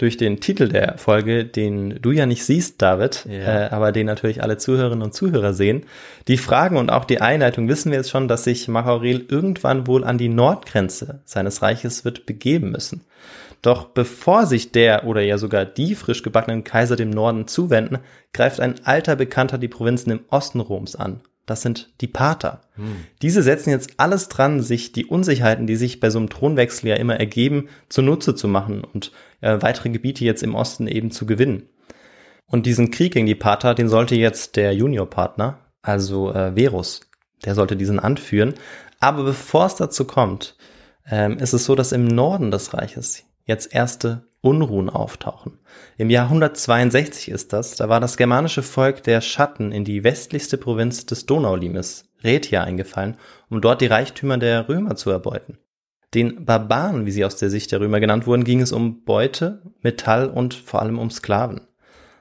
Durch 0.00 0.16
den 0.16 0.40
Titel 0.40 0.68
der 0.68 0.96
Folge, 0.96 1.44
den 1.44 2.00
du 2.00 2.10
ja 2.10 2.24
nicht 2.24 2.46
siehst, 2.46 2.80
David, 2.80 3.26
Ja. 3.28 3.66
äh, 3.66 3.68
aber 3.68 3.92
den 3.92 4.06
natürlich 4.06 4.42
alle 4.42 4.56
Zuhörerinnen 4.56 5.02
und 5.02 5.12
Zuhörer 5.12 5.52
sehen, 5.52 5.84
die 6.26 6.38
Fragen 6.38 6.78
und 6.78 6.88
auch 6.90 7.04
die 7.04 7.20
Einleitung 7.20 7.68
wissen 7.68 7.90
wir 7.92 7.98
jetzt 7.98 8.08
schon, 8.08 8.26
dass 8.26 8.44
sich 8.44 8.66
Marc 8.66 8.86
Aurel 8.86 9.26
irgendwann 9.28 9.86
wohl 9.86 10.04
an 10.04 10.16
die 10.16 10.30
Nordgrenze 10.30 11.20
seines 11.26 11.60
Reiches 11.60 12.06
wird 12.06 12.24
begeben 12.24 12.70
müssen. 12.70 13.02
Doch 13.60 13.84
bevor 13.88 14.46
sich 14.46 14.72
der 14.72 15.04
oder 15.06 15.20
ja 15.20 15.36
sogar 15.36 15.66
die 15.66 15.94
frisch 15.94 16.22
gebackenen 16.22 16.64
Kaiser 16.64 16.96
dem 16.96 17.10
Norden 17.10 17.46
zuwenden, 17.46 17.98
greift 18.32 18.58
ein 18.58 18.76
alter 18.84 19.16
Bekannter 19.16 19.58
die 19.58 19.68
Provinzen 19.68 20.12
im 20.12 20.20
Osten 20.30 20.60
Roms 20.60 20.96
an. 20.96 21.20
Das 21.50 21.62
sind 21.62 21.90
die 22.00 22.06
Pater. 22.06 22.60
Diese 23.22 23.42
setzen 23.42 23.70
jetzt 23.70 23.94
alles 23.96 24.28
dran, 24.28 24.62
sich 24.62 24.92
die 24.92 25.04
Unsicherheiten, 25.04 25.66
die 25.66 25.74
sich 25.74 25.98
bei 25.98 26.08
so 26.08 26.20
einem 26.20 26.28
Thronwechsel 26.30 26.90
ja 26.90 26.94
immer 26.94 27.18
ergeben, 27.18 27.68
zunutze 27.88 28.36
zu 28.36 28.46
machen 28.46 28.84
und 28.84 29.10
äh, 29.40 29.60
weitere 29.60 29.88
Gebiete 29.88 30.24
jetzt 30.24 30.44
im 30.44 30.54
Osten 30.54 30.86
eben 30.86 31.10
zu 31.10 31.26
gewinnen. 31.26 31.64
Und 32.46 32.66
diesen 32.66 32.92
Krieg 32.92 33.14
gegen 33.14 33.26
die 33.26 33.34
Pater, 33.34 33.74
den 33.74 33.88
sollte 33.88 34.14
jetzt 34.14 34.54
der 34.54 34.72
Juniorpartner, 34.72 35.58
also 35.82 36.32
äh, 36.32 36.52
Verus, 36.52 37.00
der 37.44 37.56
sollte 37.56 37.76
diesen 37.76 37.98
anführen. 37.98 38.54
Aber 39.00 39.24
bevor 39.24 39.66
es 39.66 39.74
dazu 39.74 40.04
kommt, 40.04 40.56
ähm, 41.10 41.38
ist 41.38 41.52
es 41.52 41.64
so, 41.64 41.74
dass 41.74 41.90
im 41.90 42.06
Norden 42.06 42.52
des 42.52 42.74
Reiches 42.74 43.24
jetzt 43.44 43.74
erste 43.74 44.22
Unruhen 44.42 44.88
auftauchen. 44.88 45.58
Im 45.98 46.08
Jahr 46.08 46.24
162 46.24 47.30
ist 47.30 47.52
das, 47.52 47.76
da 47.76 47.88
war 47.88 48.00
das 48.00 48.16
germanische 48.16 48.62
Volk 48.62 49.02
der 49.02 49.20
Schatten 49.20 49.72
in 49.72 49.84
die 49.84 50.02
westlichste 50.02 50.56
Provinz 50.56 51.04
des 51.06 51.26
Donaulimes, 51.26 52.04
Rhetia, 52.24 52.62
eingefallen, 52.62 53.16
um 53.50 53.60
dort 53.60 53.80
die 53.80 53.86
Reichtümer 53.86 54.38
der 54.38 54.68
Römer 54.68 54.96
zu 54.96 55.10
erbeuten. 55.10 55.58
Den 56.14 56.44
Barbaren, 56.44 57.06
wie 57.06 57.12
sie 57.12 57.24
aus 57.24 57.36
der 57.36 57.50
Sicht 57.50 57.70
der 57.70 57.80
Römer 57.80 58.00
genannt 58.00 58.26
wurden, 58.26 58.44
ging 58.44 58.60
es 58.60 58.72
um 58.72 59.04
Beute, 59.04 59.62
Metall 59.82 60.28
und 60.28 60.54
vor 60.54 60.80
allem 60.82 60.98
um 60.98 61.10
Sklaven. 61.10 61.60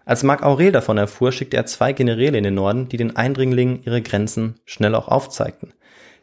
Als 0.06 0.24
Marc 0.24 0.44
Aurel 0.44 0.72
davon 0.72 0.98
erfuhr, 0.98 1.32
schickte 1.32 1.58
er 1.58 1.66
zwei 1.66 1.94
Generäle 1.94 2.38
in 2.38 2.44
den 2.44 2.56
Norden, 2.56 2.90
die 2.90 2.98
den 2.98 3.16
Eindringlingen 3.16 3.84
ihre 3.84 4.02
Grenzen 4.02 4.56
schnell 4.66 4.96
auch 4.96 5.08
aufzeigten. 5.08 5.74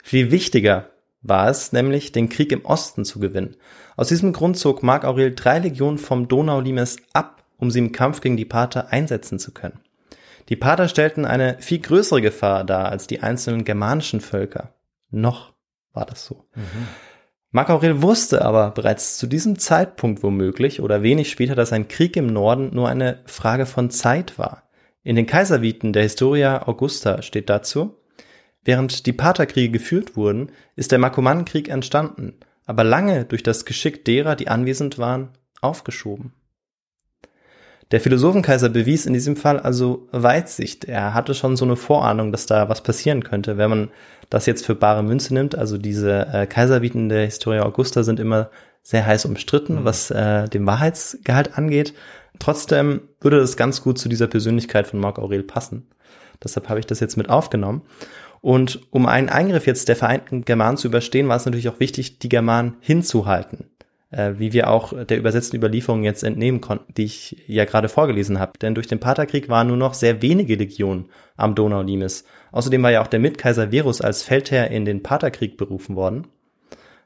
Viel 0.03 0.31
wichtiger 0.31 0.91
war 1.23 1.49
es 1.49 1.73
nämlich, 1.73 2.13
den 2.13 2.29
Krieg 2.29 2.53
im 2.53 2.65
Osten 2.65 3.05
zu 3.05 3.19
gewinnen. 3.19 3.57
Aus 3.97 4.09
diesem 4.09 4.33
Grund 4.33 4.59
zog 4.59 4.83
Marc 4.83 5.05
Aurel 5.05 5.35
drei 5.35 5.59
Legionen 5.59 5.99
vom 5.99 6.29
Donaulimes 6.29 6.99
ab, 7.13 7.45
um 7.59 7.71
sie 7.71 7.79
im 7.79 7.93
Kampf 7.93 8.21
gegen 8.21 8.37
die 8.37 8.45
Pater 8.45 8.93
einsetzen 8.93 9.39
zu 9.39 9.53
können. 9.53 9.81
Die 10.49 10.57
Pater 10.57 10.89
stellten 10.89 11.25
eine 11.25 11.57
viel 11.59 11.81
größere 11.81 12.23
Gefahr 12.23 12.65
dar 12.65 12.91
als 12.91 13.07
die 13.07 13.23
einzelnen 13.23 13.65
germanischen 13.65 14.21
Völker. 14.21 14.75
Noch 15.11 15.55
war 15.93 16.07
das 16.07 16.25
so. 16.25 16.45
Marc 17.51 17.71
Aurel 17.71 18.03
wusste 18.03 18.45
aber 18.45 18.71
bereits 18.71 19.17
zu 19.17 19.27
diesem 19.27 19.59
Zeitpunkt 19.59 20.23
womöglich 20.23 20.81
oder 20.81 21.03
wenig 21.03 21.31
später, 21.31 21.55
dass 21.55 21.73
ein 21.73 21.89
Krieg 21.89 22.17
im 22.17 22.27
Norden 22.27 22.71
nur 22.75 22.89
eine 22.89 23.21
Frage 23.25 23.67
von 23.67 23.91
Zeit 23.91 24.39
war. 24.39 24.65
In 25.03 25.17
den 25.17 25.27
Kaiserviten 25.27 25.93
der 25.93 26.03
Historia 26.03 26.67
Augusta 26.67 27.23
steht 27.23 27.49
dazu, 27.49 27.97
während 28.67 29.07
die 29.07 29.13
Paterkriege 29.13 29.73
geführt 29.73 30.17
wurden, 30.17 30.51
ist 30.75 30.93
der 30.93 30.99
Markomannenkrieg 30.99 31.69
entstanden, 31.69 32.35
aber 32.67 32.85
lange 32.85 33.25
durch 33.25 33.43
das 33.43 33.65
Geschick 33.65 34.05
derer, 34.05 34.37
die 34.37 34.49
anwesend 34.49 34.99
waren, 34.99 35.31
aufgeschoben. 35.61 36.33
Der 37.93 38.01
Philosophenkaiser 38.01 38.69
bewies 38.69 39.07
in 39.07 39.13
diesem 39.13 39.37
Fall 39.37 39.61
also 39.61 40.09
Weitsicht. 40.11 40.87
Er 40.87 41.15
hatte 41.15 41.35
schon 41.35 41.57
so 41.57 41.65
eine 41.65 41.77
Vorahnung, 41.77 42.33
dass 42.33 42.47
da 42.47 42.69
was 42.69 42.83
passieren 42.83 43.23
könnte. 43.23 43.59
Wenn 43.59 43.71
man 43.71 43.91
das 44.29 44.47
jetzt 44.47 44.67
für 44.67 44.75
bare 44.75 45.05
Münze 45.05 45.33
nimmt, 45.33 45.57
also 45.57 45.79
diese 45.79 46.27
äh, 46.33 46.47
Kaiserviten 46.47 47.09
der 47.09 47.27
Historia 47.27 47.63
Augusta 47.63 48.03
sind 48.03 48.19
immer 48.19 48.51
sehr 48.83 49.07
heiß 49.07 49.25
umstritten, 49.27 49.85
was 49.85 50.11
äh, 50.11 50.49
den 50.49 50.67
Wahrheitsgehalt 50.67 51.57
angeht. 51.57 51.95
Trotzdem 52.41 53.03
würde 53.21 53.39
das 53.39 53.57
ganz 53.57 53.83
gut 53.83 53.99
zu 53.99 54.09
dieser 54.09 54.27
Persönlichkeit 54.27 54.89
von 54.89 54.99
Marc 54.99 55.21
Aurel 55.21 55.45
passen. 55.45 55.87
Deshalb 56.43 56.69
habe 56.69 56.81
ich 56.81 56.87
das 56.87 57.01
jetzt 57.01 57.17
mit 57.17 57.31
aufgenommen. 57.31 57.83
Und 58.47 58.79
um 58.93 59.07
einen 59.07 59.29
Eingriff 59.29 59.67
jetzt 59.67 59.89
der 59.89 59.97
vereinten 59.97 60.45
Germanen 60.45 60.77
zu 60.77 60.87
überstehen, 60.87 61.27
war 61.27 61.37
es 61.37 61.47
natürlich 61.47 61.69
auch 61.69 61.81
wichtig, 61.81 62.21
die 62.21 62.29
Germanen 62.29 62.77
hinzuhalten. 62.79 63.71
äh, 64.11 64.35
wie 64.39 64.53
wir 64.53 64.71
auch 64.71 64.93
der 65.05 65.19
übersetzten 65.19 65.57
Überlieferung 65.57 66.05
jetzt 66.05 66.23
entnehmen 66.23 66.61
konnten, 66.61 66.93
die 66.95 67.05
ich 67.05 67.43
ja 67.47 67.65
gerade 67.65 67.89
vorgelesen 67.89 68.39
habe. 68.39 68.53
Denn 68.61 68.75
durch 68.75 68.87
den 68.87 69.01
Partherkrieg 69.01 69.49
waren 69.49 69.67
nur 69.69 69.77
noch 69.77 69.95
sehr 69.95 70.23
wenige 70.23 70.55
Legionen 70.55 71.07
am 71.37 71.55
Donaulimes. 71.55 72.25
Außerdem 72.53 72.83
war 72.83 72.93
ja 72.93 73.03
auch 73.03 73.09
der 73.09 73.21
Mitkaiser 73.21 73.71
Verus 73.71 74.01
als 74.01 74.23
Feldherr 74.23 74.71
in 74.71 74.85
den 74.85 75.03
Partherkrieg 75.03 75.57
berufen 75.57 75.97
worden, 75.97 76.29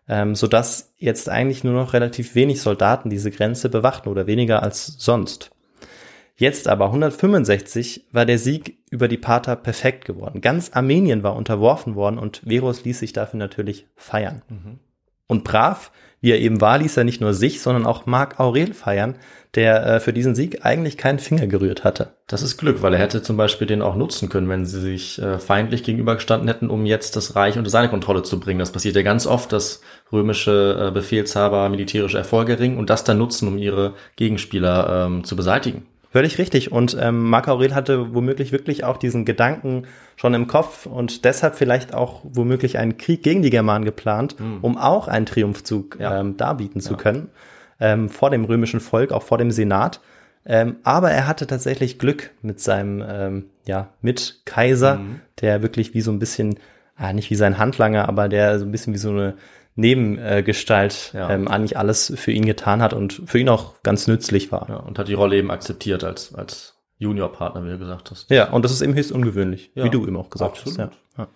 ähm, 0.08 0.34
sodass 0.34 0.92
jetzt 0.98 1.28
eigentlich 1.28 1.64
nur 1.64 1.74
noch 1.74 1.94
relativ 1.94 2.34
wenig 2.34 2.60
Soldaten 2.60 3.10
diese 3.10 3.30
Grenze 3.30 3.68
bewachten 3.68 4.08
oder 4.08 4.26
weniger 4.26 4.62
als 4.62 4.86
sonst. 4.98 5.50
Jetzt 6.40 6.68
aber 6.68 6.86
165 6.86 8.06
war 8.12 8.24
der 8.24 8.38
Sieg 8.38 8.78
über 8.90 9.08
die 9.08 9.18
Parther 9.18 9.56
perfekt 9.56 10.06
geworden. 10.06 10.40
Ganz 10.40 10.70
Armenien 10.72 11.22
war 11.22 11.36
unterworfen 11.36 11.96
worden 11.96 12.18
und 12.18 12.40
Verus 12.46 12.82
ließ 12.82 12.98
sich 12.98 13.12
dafür 13.12 13.38
natürlich 13.38 13.86
feiern. 13.94 14.40
Und 15.26 15.44
brav, 15.44 15.92
wie 16.22 16.30
er 16.30 16.40
eben 16.40 16.62
war, 16.62 16.78
ließ 16.78 16.96
er 16.96 17.04
nicht 17.04 17.20
nur 17.20 17.34
sich, 17.34 17.60
sondern 17.60 17.84
auch 17.84 18.06
Marc 18.06 18.40
Aurel 18.40 18.72
feiern, 18.72 19.16
der 19.54 19.84
äh, 19.84 20.00
für 20.00 20.14
diesen 20.14 20.34
Sieg 20.34 20.64
eigentlich 20.64 20.96
keinen 20.96 21.18
Finger 21.18 21.46
gerührt 21.46 21.84
hatte. 21.84 22.14
Das 22.26 22.40
ist 22.40 22.56
Glück, 22.56 22.80
weil 22.80 22.94
er 22.94 23.00
hätte 23.00 23.20
zum 23.20 23.36
Beispiel 23.36 23.66
den 23.66 23.82
auch 23.82 23.94
nutzen 23.94 24.30
können, 24.30 24.48
wenn 24.48 24.64
sie 24.64 24.80
sich 24.80 25.20
äh, 25.20 25.38
feindlich 25.38 25.82
gegenübergestanden 25.82 26.48
hätten, 26.48 26.70
um 26.70 26.86
jetzt 26.86 27.16
das 27.16 27.36
Reich 27.36 27.58
unter 27.58 27.68
seine 27.68 27.90
Kontrolle 27.90 28.22
zu 28.22 28.40
bringen. 28.40 28.60
Das 28.60 28.72
passiert 28.72 28.96
ja 28.96 29.02
ganz 29.02 29.26
oft, 29.26 29.52
dass 29.52 29.82
römische 30.10 30.86
äh, 30.88 30.90
Befehlshaber 30.90 31.68
militärische 31.68 32.16
Erfolge 32.16 32.58
ringen 32.58 32.78
und 32.78 32.88
das 32.88 33.04
dann 33.04 33.18
nutzen, 33.18 33.46
um 33.46 33.58
ihre 33.58 33.92
Gegenspieler 34.16 35.04
ähm, 35.06 35.24
zu 35.24 35.36
beseitigen. 35.36 35.86
Völlig 36.10 36.38
richtig. 36.38 36.72
Und 36.72 36.96
ähm, 37.00 37.30
Marc 37.30 37.48
Aurel 37.48 37.74
hatte 37.74 38.14
womöglich 38.14 38.50
wirklich 38.52 38.82
auch 38.84 38.96
diesen 38.96 39.24
Gedanken 39.24 39.84
schon 40.16 40.34
im 40.34 40.46
Kopf 40.48 40.86
und 40.86 41.24
deshalb 41.24 41.54
vielleicht 41.54 41.94
auch 41.94 42.20
womöglich 42.24 42.78
einen 42.78 42.98
Krieg 42.98 43.22
gegen 43.22 43.42
die 43.42 43.50
Germanen 43.50 43.84
geplant, 43.84 44.34
um 44.60 44.76
auch 44.76 45.06
einen 45.08 45.26
Triumphzug 45.26 45.98
Ja. 46.00 46.20
ähm, 46.20 46.36
darbieten 46.36 46.80
zu 46.80 46.96
können 46.96 47.28
ähm, 47.80 48.08
vor 48.08 48.30
dem 48.30 48.44
römischen 48.44 48.80
Volk, 48.80 49.12
auch 49.12 49.22
vor 49.22 49.38
dem 49.38 49.50
Senat. 49.50 50.00
Ähm, 50.44 50.76
aber 50.84 51.10
er 51.10 51.26
hatte 51.26 51.46
tatsächlich 51.46 51.98
Glück 51.98 52.30
mit 52.42 52.60
seinem 52.60 53.04
ähm, 53.06 53.44
ja, 53.66 53.88
Mitkaiser, 54.02 55.00
der 55.40 55.62
wirklich 55.62 55.94
wie 55.94 56.00
so 56.00 56.10
ein 56.10 56.18
bisschen, 56.18 56.58
ah, 56.96 57.12
nicht 57.12 57.30
wie 57.30 57.34
sein 57.36 57.58
Handlanger, 57.58 58.08
aber 58.08 58.28
der 58.28 58.58
so 58.58 58.64
ein 58.64 58.72
bisschen 58.72 58.92
wie 58.94 58.98
so 58.98 59.10
eine 59.10 59.34
Nebengestalt 59.80 61.12
Ja. 61.14 61.30
ähm, 61.30 61.48
eigentlich 61.48 61.76
alles 61.76 62.12
für 62.16 62.32
ihn 62.32 62.44
getan 62.46 62.82
hat 62.82 62.92
und 62.92 63.22
für 63.26 63.38
ihn 63.38 63.48
auch 63.48 63.82
ganz 63.82 64.06
nützlich 64.06 64.52
war. 64.52 64.68
Ja, 64.68 64.76
und 64.76 64.98
hat 64.98 65.08
die 65.08 65.14
Rolle 65.14 65.36
eben 65.36 65.50
akzeptiert 65.50 66.04
als, 66.04 66.34
als 66.34 66.74
Juniorpartner, 66.98 67.64
wie 67.64 67.70
du 67.70 67.78
gesagt 67.78 68.10
hast. 68.10 68.30
Ja, 68.30 68.50
und 68.50 68.64
das 68.64 68.72
ist 68.72 68.82
eben 68.82 68.94
höchst 68.94 69.12
ungewöhnlich, 69.12 69.70
Ja, 69.74 69.84
wie 69.84 69.90
du 69.90 70.06
eben 70.06 70.16
auch 70.16 70.30
gesagt 70.30 70.58
absolut. 70.58 70.78
hast. 70.78 70.98
Ja. 71.16 71.24
Ja. 71.24 71.28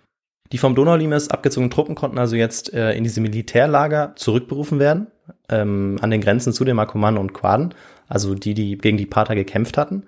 Die 0.51 0.57
vom 0.59 0.75
Donaulimes 0.75 1.29
abgezogenen 1.31 1.71
Truppen 1.71 1.95
konnten 1.95 2.19
also 2.19 2.35
jetzt 2.35 2.73
äh, 2.73 2.93
in 2.93 3.03
diese 3.03 3.19
Militärlager 3.21 4.13
zurückberufen 4.15 4.79
werden, 4.79 5.07
ähm, 5.49 5.97
an 6.01 6.11
den 6.11 6.21
Grenzen 6.21 6.53
zu 6.53 6.63
den 6.65 6.75
Markomannen 6.75 7.19
und 7.19 7.33
Quaden, 7.33 7.73
also 8.07 8.35
die, 8.35 8.53
die 8.53 8.77
gegen 8.77 8.97
die 8.97 9.07
Parther 9.07 9.33
gekämpft 9.35 9.77
hatten. 9.77 10.03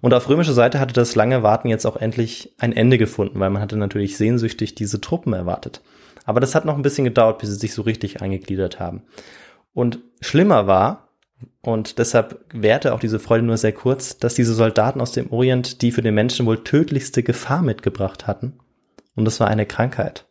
Und 0.00 0.14
auf 0.14 0.28
römischer 0.28 0.52
Seite 0.54 0.78
hatte 0.80 0.94
das 0.94 1.14
lange 1.16 1.42
Warten 1.42 1.68
jetzt 1.68 1.84
auch 1.86 1.96
endlich 1.96 2.54
ein 2.58 2.72
Ende 2.72 2.96
gefunden, 2.96 3.38
weil 3.40 3.50
man 3.50 3.60
hatte 3.60 3.76
natürlich 3.76 4.16
sehnsüchtig 4.16 4.74
diese 4.76 5.00
Truppen 5.00 5.32
erwartet. 5.34 5.82
Aber 6.24 6.40
das 6.40 6.54
hat 6.54 6.64
noch 6.64 6.76
ein 6.76 6.82
bisschen 6.82 7.04
gedauert, 7.04 7.38
bis 7.38 7.50
sie 7.50 7.56
sich 7.56 7.74
so 7.74 7.82
richtig 7.82 8.22
eingegliedert 8.22 8.80
haben. 8.80 9.02
Und 9.72 10.00
schlimmer 10.20 10.66
war, 10.66 11.08
und 11.62 11.98
deshalb 11.98 12.44
währte 12.52 12.94
auch 12.94 13.00
diese 13.00 13.18
Freude 13.18 13.44
nur 13.44 13.56
sehr 13.56 13.72
kurz, 13.72 14.18
dass 14.18 14.34
diese 14.34 14.54
Soldaten 14.54 15.00
aus 15.00 15.12
dem 15.12 15.32
Orient 15.32 15.82
die 15.82 15.92
für 15.92 16.02
den 16.02 16.14
Menschen 16.14 16.46
wohl 16.46 16.62
tödlichste 16.64 17.22
Gefahr 17.22 17.62
mitgebracht 17.62 18.26
hatten. 18.26 18.58
Und 19.14 19.24
das 19.24 19.40
war 19.40 19.48
eine 19.48 19.66
Krankheit. 19.66 20.26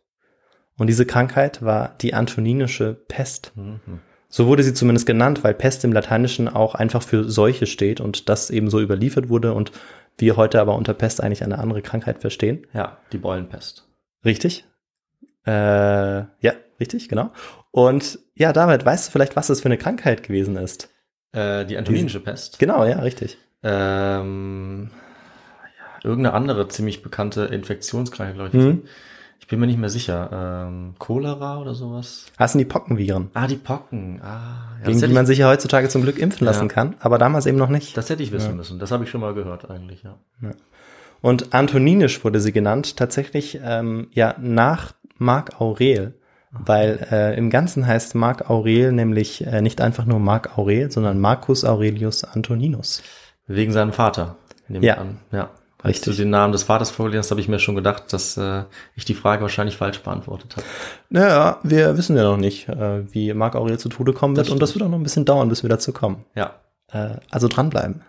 Und 0.76 0.86
diese 0.86 1.06
Krankheit 1.06 1.62
war 1.62 1.94
die 2.00 2.14
antoninische 2.14 2.94
Pest. 3.08 3.52
So 4.28 4.46
wurde 4.46 4.62
sie 4.62 4.74
zumindest 4.74 5.06
genannt, 5.06 5.42
weil 5.42 5.54
Pest 5.54 5.84
im 5.84 5.92
Lateinischen 5.92 6.48
auch 6.48 6.74
einfach 6.74 7.02
für 7.02 7.28
Seuche 7.28 7.66
steht 7.66 8.00
und 8.00 8.28
das 8.28 8.50
eben 8.50 8.70
so 8.70 8.80
überliefert 8.80 9.28
wurde 9.28 9.52
und 9.52 9.72
wir 10.18 10.36
heute 10.36 10.60
aber 10.60 10.76
unter 10.76 10.94
Pest 10.94 11.22
eigentlich 11.22 11.42
eine 11.42 11.58
andere 11.58 11.82
Krankheit 11.82 12.20
verstehen. 12.20 12.66
Ja, 12.72 12.98
die 13.12 13.18
Beulenpest. 13.18 13.88
Richtig? 14.24 14.64
Äh, 15.46 15.50
ja, 15.52 16.52
richtig, 16.78 17.08
genau. 17.08 17.30
Und 17.70 18.18
ja, 18.34 18.52
David, 18.52 18.84
weißt 18.84 19.08
du 19.08 19.12
vielleicht, 19.12 19.36
was 19.36 19.46
das 19.48 19.60
für 19.60 19.66
eine 19.66 19.78
Krankheit 19.78 20.22
gewesen 20.22 20.56
ist? 20.56 20.88
Äh, 21.32 21.64
die 21.66 21.76
antoninische 21.78 22.20
Pest. 22.20 22.58
Genau, 22.58 22.84
ja, 22.84 22.98
richtig. 23.00 23.38
Ähm, 23.62 24.90
ja, 26.02 26.08
irgendeine 26.08 26.34
andere 26.34 26.68
ziemlich 26.68 27.02
bekannte 27.02 27.44
Infektionskrankheit, 27.44 28.34
glaube 28.36 28.48
ich. 28.50 28.54
Mhm. 28.54 28.82
Ich 29.38 29.46
bin 29.46 29.58
mir 29.60 29.66
nicht 29.66 29.78
mehr 29.78 29.88
sicher. 29.88 30.66
Ähm, 30.68 30.94
Cholera 30.98 31.58
oder 31.58 31.74
sowas? 31.74 32.26
Das 32.38 32.52
sind 32.52 32.58
die 32.60 32.64
Pockenviren, 32.66 33.30
Ah, 33.34 33.46
die 33.46 33.56
Pocken. 33.56 34.20
Ah, 34.22 34.76
ja, 34.80 34.86
gegen 34.86 35.00
die 35.00 35.06
man 35.08 35.24
ich, 35.24 35.28
sich 35.28 35.38
ja 35.38 35.48
heutzutage 35.48 35.88
zum 35.88 36.02
Glück 36.02 36.18
impfen 36.18 36.44
lassen 36.44 36.68
Ja. 36.68 36.72
kann, 36.74 36.96
aber 37.00 37.18
damals 37.18 37.46
eben 37.46 37.58
noch 37.58 37.68
nicht. 37.68 37.96
das 37.96 38.10
hätte 38.10 38.22
ich 38.22 38.32
wissen 38.32 38.56
müssen. 38.56 38.78
Das 38.78 38.90
habe 38.92 39.04
ich 39.04 39.10
schon 39.10 39.20
mal 39.20 39.34
gehört 39.34 39.68
eigentlich, 39.70 40.02
ja. 40.02 40.16
Und 41.20 41.52
antoninisch 41.52 42.24
wurde 42.24 42.40
sie 42.40 42.52
genannt, 42.52 42.96
tatsächlich 42.96 43.60
ähm, 43.62 44.08
ja 44.12 44.34
nach 44.40 44.92
Marc 45.20 45.60
Aurel, 45.60 46.14
weil 46.50 47.06
äh, 47.12 47.36
im 47.36 47.50
Ganzen 47.50 47.86
heißt 47.86 48.14
Marc 48.14 48.50
Aurel 48.50 48.90
nämlich 48.90 49.46
äh, 49.46 49.60
nicht 49.60 49.80
einfach 49.80 50.06
nur 50.06 50.18
Marc 50.18 50.58
Aurel, 50.58 50.90
sondern 50.90 51.20
Marcus 51.20 51.64
Aurelius 51.64 52.24
Antoninus. 52.24 53.02
Wegen 53.46 53.70
seinem 53.70 53.92
Vater. 53.92 54.36
nehme 54.66 54.84
Ja. 54.84 54.94
ich 54.94 55.00
an. 55.00 55.18
Ja. 55.30 55.50
Als 55.82 55.96
Richtig. 55.96 56.16
du 56.16 56.22
den 56.22 56.30
Namen 56.30 56.52
des 56.52 56.62
Vaters 56.64 56.90
vorgelesen 56.90 57.20
hast, 57.20 57.30
habe 57.30 57.40
ich 57.40 57.48
mir 57.48 57.58
schon 57.58 57.74
gedacht, 57.74 58.12
dass 58.12 58.36
äh, 58.36 58.64
ich 58.96 59.04
die 59.04 59.14
Frage 59.14 59.42
wahrscheinlich 59.42 59.76
falsch 59.76 60.00
beantwortet 60.00 60.56
habe. 60.56 60.66
Naja, 61.08 61.58
wir 61.62 61.96
wissen 61.96 62.16
ja 62.16 62.22
noch 62.22 62.36
nicht, 62.36 62.68
äh, 62.68 63.12
wie 63.12 63.32
Marc 63.32 63.56
Aurel 63.56 63.78
zu 63.78 63.88
Tode 63.88 64.12
kommen 64.12 64.36
wird 64.36 64.46
Das 64.46 64.52
und 64.52 64.60
das 64.60 64.74
wird 64.74 64.82
auch 64.84 64.88
noch 64.90 64.98
ein 64.98 65.02
bisschen 65.02 65.24
dauern, 65.24 65.48
bis 65.48 65.62
wir 65.62 65.70
dazu 65.70 65.92
kommen. 65.92 66.24
Ja. 66.34 66.54
Äh, 66.92 67.16
also 67.30 67.48
dranbleiben. 67.48 68.02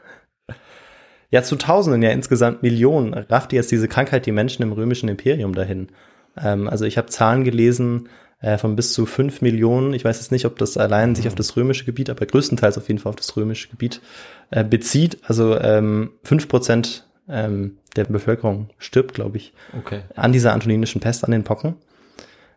Ja, 1.29 1.43
zu 1.43 1.55
Tausenden, 1.55 2.01
ja 2.01 2.09
insgesamt 2.09 2.61
Millionen 2.61 3.13
raffte 3.13 3.55
jetzt 3.55 3.71
diese 3.71 3.87
Krankheit 3.87 4.25
die 4.25 4.33
Menschen 4.33 4.63
im 4.63 4.73
römischen 4.73 5.07
Imperium 5.07 5.55
dahin. 5.55 5.87
Ähm, 6.37 6.67
also 6.67 6.85
ich 6.85 6.97
habe 6.97 7.07
Zahlen 7.07 7.43
gelesen 7.43 8.09
äh, 8.41 8.57
von 8.57 8.75
bis 8.75 8.93
zu 8.93 9.05
fünf 9.05 9.41
Millionen. 9.41 9.93
Ich 9.93 10.05
weiß 10.05 10.17
jetzt 10.17 10.31
nicht, 10.31 10.45
ob 10.45 10.57
das 10.57 10.77
allein 10.77 11.15
sich 11.15 11.27
auf 11.27 11.35
das 11.35 11.55
römische 11.55 11.85
Gebiet, 11.85 12.09
aber 12.09 12.25
größtenteils 12.25 12.77
auf 12.77 12.87
jeden 12.87 12.99
Fall 12.99 13.11
auf 13.11 13.15
das 13.15 13.35
römische 13.37 13.69
Gebiet 13.69 14.01
äh, 14.49 14.63
bezieht. 14.63 15.19
Also 15.27 15.57
ähm, 15.59 16.11
fünf 16.23 16.47
Prozent 16.47 17.07
ähm, 17.29 17.77
der 17.95 18.05
Bevölkerung 18.05 18.69
stirbt, 18.77 19.13
glaube 19.13 19.37
ich, 19.37 19.53
Okay. 19.77 20.01
an 20.15 20.31
dieser 20.31 20.53
antoninischen 20.53 21.01
Pest, 21.01 21.23
an 21.23 21.31
den 21.31 21.43
Pocken. 21.43 21.75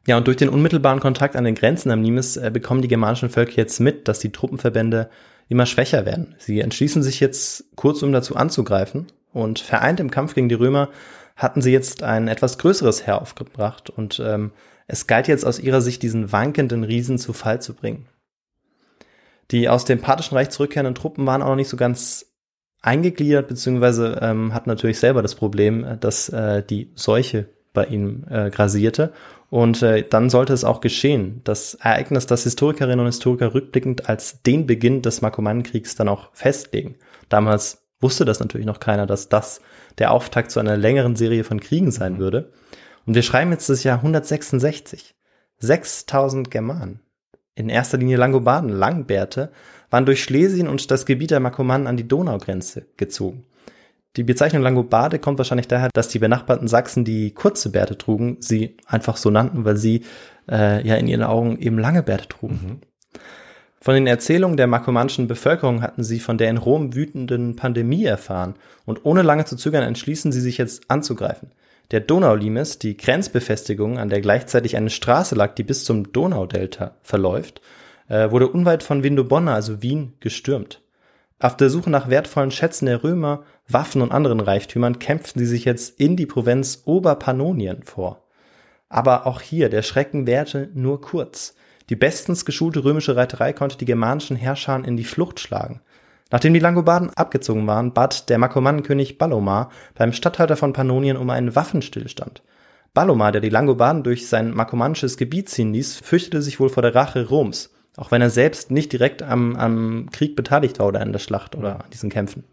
Ja, 0.06 0.16
und 0.16 0.26
durch 0.26 0.37
den 0.37 0.48
unmittelbaren 0.50 1.00
Kontakt 1.00 1.34
an 1.34 1.44
den 1.44 1.54
Grenzen 1.54 1.90
am 1.90 2.02
Limes 2.02 2.37
äh, 2.37 2.50
bekommen 2.52 2.82
die 2.82 2.88
germanischen 2.88 3.30
Völker 3.30 3.56
jetzt 3.56 3.80
mit, 3.80 4.06
dass 4.08 4.18
die 4.18 4.30
Truppenverbände 4.32 5.08
immer 5.48 5.66
schwächer 5.66 6.06
werden. 6.06 6.34
Sie 6.38 6.60
entschließen 6.60 7.02
sich 7.02 7.20
jetzt 7.20 7.64
kurzum 7.76 8.12
dazu 8.12 8.37
anzugreifen 8.37 9.06
und 9.32 9.58
vereint 9.58 10.00
im 10.00 10.10
Kampf 10.10 10.34
gegen 10.34 10.48
die 10.48 10.54
Römer 10.54 10.88
hatten 11.37 11.62
sie 11.62 11.73
jetzt 11.73 12.03
ein 12.03 12.29
etwas 12.29 12.59
größeres 12.59 13.07
Heer 13.07 13.20
aufgebracht 13.20 13.90
und 13.90 14.20
ähm, 14.25 14.53
es 14.87 15.07
galt 15.07 15.29
jetzt 15.29 15.47
aus 15.47 15.59
ihrer 15.59 15.81
Sicht, 15.81 16.03
diesen 16.03 16.31
wankenden 16.33 16.85
Riesen 16.85 17.18
zu 17.18 17.33
Fall 17.33 17.61
zu 17.61 17.75
bringen. 17.75 18.07
Die 19.51 19.68
aus 19.68 19.85
dem 19.85 20.01
parthischen 20.01 20.37
Reich 20.37 20.51
zurückkehrenden 20.51 20.94
Truppen 20.94 21.27
waren 21.27 21.42
auch 21.42 21.49
noch 21.49 21.57
nicht 21.57 21.68
so 21.68 21.77
ganz 21.77 22.27
eingegliedert, 22.83 23.49
beziehungsweise 23.49 24.18
ähm, 24.20 24.53
hatten 24.53 24.68
natürlich 24.68 24.99
selber 24.99 25.23
das 25.23 25.35
Problem, 25.35 25.85
äh, 25.85 25.97
dass 25.99 26.29
äh, 26.29 26.62
die 26.62 26.90
Seuche 26.94 27.49
bei 27.73 27.87
ihnen 27.87 28.27
äh, 28.29 28.51
grasierte. 28.51 29.12
Und 29.51 29.83
äh, 29.83 30.07
dann 30.09 30.31
sollte 30.31 30.53
es 30.53 30.64
auch 30.64 30.81
geschehen. 30.81 31.40
Das 31.44 31.75
Ereignis, 31.75 32.27
das 32.27 32.44
Historikerinnen 32.44 33.01
und 33.01 33.07
Historiker 33.07 33.55
rückblickend 33.55 34.09
als 34.09 34.42
den 34.42 34.66
Beginn 34.66 35.03
des 35.03 35.23
Markomannenkriegs 35.23 35.94
dann 35.94 36.09
auch 36.09 36.31
festlegen. 36.33 36.97
Damals 37.29 37.85
wusste 38.01 38.25
das 38.25 38.40
natürlich 38.40 38.66
noch 38.66 38.81
keiner, 38.81 39.07
dass 39.07 39.29
das 39.29 39.61
der 39.98 40.12
Auftakt 40.12 40.50
zu 40.50 40.61
einer 40.61 40.76
längeren 40.76 41.16
Serie 41.16 41.44
von 41.44 41.61
Kriegen 41.61 41.90
sein 41.90 42.18
würde. 42.18 42.52
Und 43.07 43.14
wir 43.14 43.22
schreiben 43.22 43.52
jetzt 43.52 43.68
das 43.68 43.85
Jahr 43.85 43.98
166. 43.98 45.14
6000 45.59 46.50
Germanen, 46.50 47.00
in 47.54 47.68
erster 47.68 47.96
Linie 47.96 48.16
Langobarden, 48.16 48.70
Langbärte, 48.70 49.52
waren 49.90 50.07
durch 50.07 50.22
Schlesien 50.22 50.68
und 50.68 50.90
das 50.90 51.07
Gebiet 51.07 51.30
der 51.30 51.40
Markomannen 51.40 51.87
an 51.87 51.96
die 51.96 52.09
Donaugrenze 52.09 52.87
gezogen. 52.96 53.46
Die 54.16 54.24
Bezeichnung 54.24 54.62
Langobarde 54.62 55.18
kommt 55.18 55.38
wahrscheinlich 55.38 55.68
daher, 55.68 55.90
dass 55.92 56.09
die 56.09 56.18
benachbarten 56.18 56.68
Sachsen, 56.68 57.04
die 57.04 57.33
kurze 57.33 57.70
Bärte 57.70 57.98
trugen, 57.98 58.37
sie 58.40 58.76
einfach 58.87 59.16
so 59.16 59.30
nannten, 59.30 59.64
weil 59.64 59.76
sie 59.76 60.04
äh, 60.48 60.87
ja 60.87 60.96
in 60.96 61.09
ihren 61.09 61.22
Augen 61.24 61.59
eben 61.59 61.78
lange 61.78 62.02
Bärte 62.02 62.28
trugen. 62.28 62.83
Von 63.85 63.92
den 63.92 64.07
Erzählungen 64.07 64.57
der 64.57 64.66
markomanischen 64.66 65.29
Bevölkerung 65.29 65.83
hatten 65.83 66.05
sie 66.05 66.18
von 66.18 66.38
der 66.38 66.49
in 66.49 66.57
Rom 66.57 66.94
wütenden 66.94 67.55
Pandemie 67.55 68.07
erfahren 68.07 68.55
und 68.87 69.05
ohne 69.05 69.20
lange 69.20 69.44
zu 69.44 69.57
zögern 69.57 69.83
entschließen 69.83 70.33
sie 70.33 70.40
sich 70.40 70.57
jetzt 70.57 70.90
anzugreifen. 70.90 71.51
Der 71.90 72.01
Donaulimes, 72.01 72.79
die 72.79 72.97
Grenzbefestigung, 72.97 73.99
an 73.99 74.09
der 74.09 74.23
gleichzeitig 74.23 74.79
eine 74.79 74.88
Straße 74.88 75.35
lag, 75.35 75.55
die 75.55 75.64
bis 75.64 75.85
zum 75.85 76.14
Donaudelta 76.14 76.94
verläuft, 77.03 77.61
äh, 78.09 78.31
wurde 78.31 78.49
unweit 78.49 78.83
von 78.83 79.03
Vindobona, 79.03 79.55
also 79.55 79.83
Wien, 79.83 80.14
gestürmt. 80.18 80.81
Auf 81.38 81.55
der 81.59 81.68
Suche 81.68 81.90
nach 81.90 82.09
wertvollen 82.09 82.53
Schätzen 82.53 82.87
der 82.87 83.05
Römer, 83.05 83.44
Waffen 83.68 84.01
und 84.01 84.12
anderen 84.12 84.40
Reichtümern 84.40 84.99
kämpften 84.99 85.40
sie 85.40 85.47
sich 85.47 85.66
jetzt 85.66 86.01
in 86.01 86.16
die 86.16 86.25
Provinz 86.25 86.85
Oberpannonien 86.87 87.83
vor. 87.83 88.25
Aber 88.88 89.27
auch 89.27 89.42
hier, 89.42 89.68
der 89.68 89.83
Schrecken 89.83 90.27
währte 90.27 90.70
nur 90.73 91.03
kurz. 91.03 91.55
Die 91.90 91.97
bestens 91.97 92.44
geschulte 92.44 92.85
römische 92.85 93.16
Reiterei 93.16 93.53
konnte 93.53 93.77
die 93.77 93.85
germanischen 93.85 94.37
Herrscher 94.37 94.83
in 94.85 94.97
die 94.97 95.05
Flucht 95.05 95.40
schlagen. 95.40 95.81
Nachdem 96.31 96.55
die 96.55 96.61
Langobarden 96.61 97.11
abgezogen 97.11 97.66
waren, 97.66 97.92
bat 97.92 98.29
der 98.29 98.38
Markomannenkönig 98.38 99.18
Ballomar 99.18 99.70
beim 99.94 100.12
Statthalter 100.12 100.57
von 100.57 100.73
Pannonien 100.73 101.16
um 101.16 101.31
einen 101.31 101.55
Waffenstillstand. 101.55 102.42
Ballomar, 102.94 103.33
der 103.33 103.40
die 103.40 103.51
Langobarden 103.51 104.03
durch 104.03 104.29
sein 104.29 104.53
markomannisches 104.53 105.16
Gebiet 105.16 105.49
ziehen 105.49 105.73
ließ, 105.73 105.99
fürchtete 105.99 106.42
sich 106.42 106.61
wohl 106.61 106.70
vor 106.70 106.83
der 106.83 106.94
Rache 106.94 107.27
Roms, 107.29 107.75
auch 107.97 108.11
wenn 108.11 108.23
er 108.23 108.31
selbst 108.31 108.70
nicht 108.70 108.92
direkt 108.92 109.23
am, 109.23 109.57
am 109.57 110.09
Krieg 110.11 110.37
beteiligt 110.37 110.79
war 110.79 110.87
oder 110.87 111.01
an 111.01 111.12
der 111.12 111.18
Schlacht 111.18 111.57
oder 111.57 111.85
an 111.85 111.90
diesen 111.92 112.11
Kämpfen. 112.11 112.44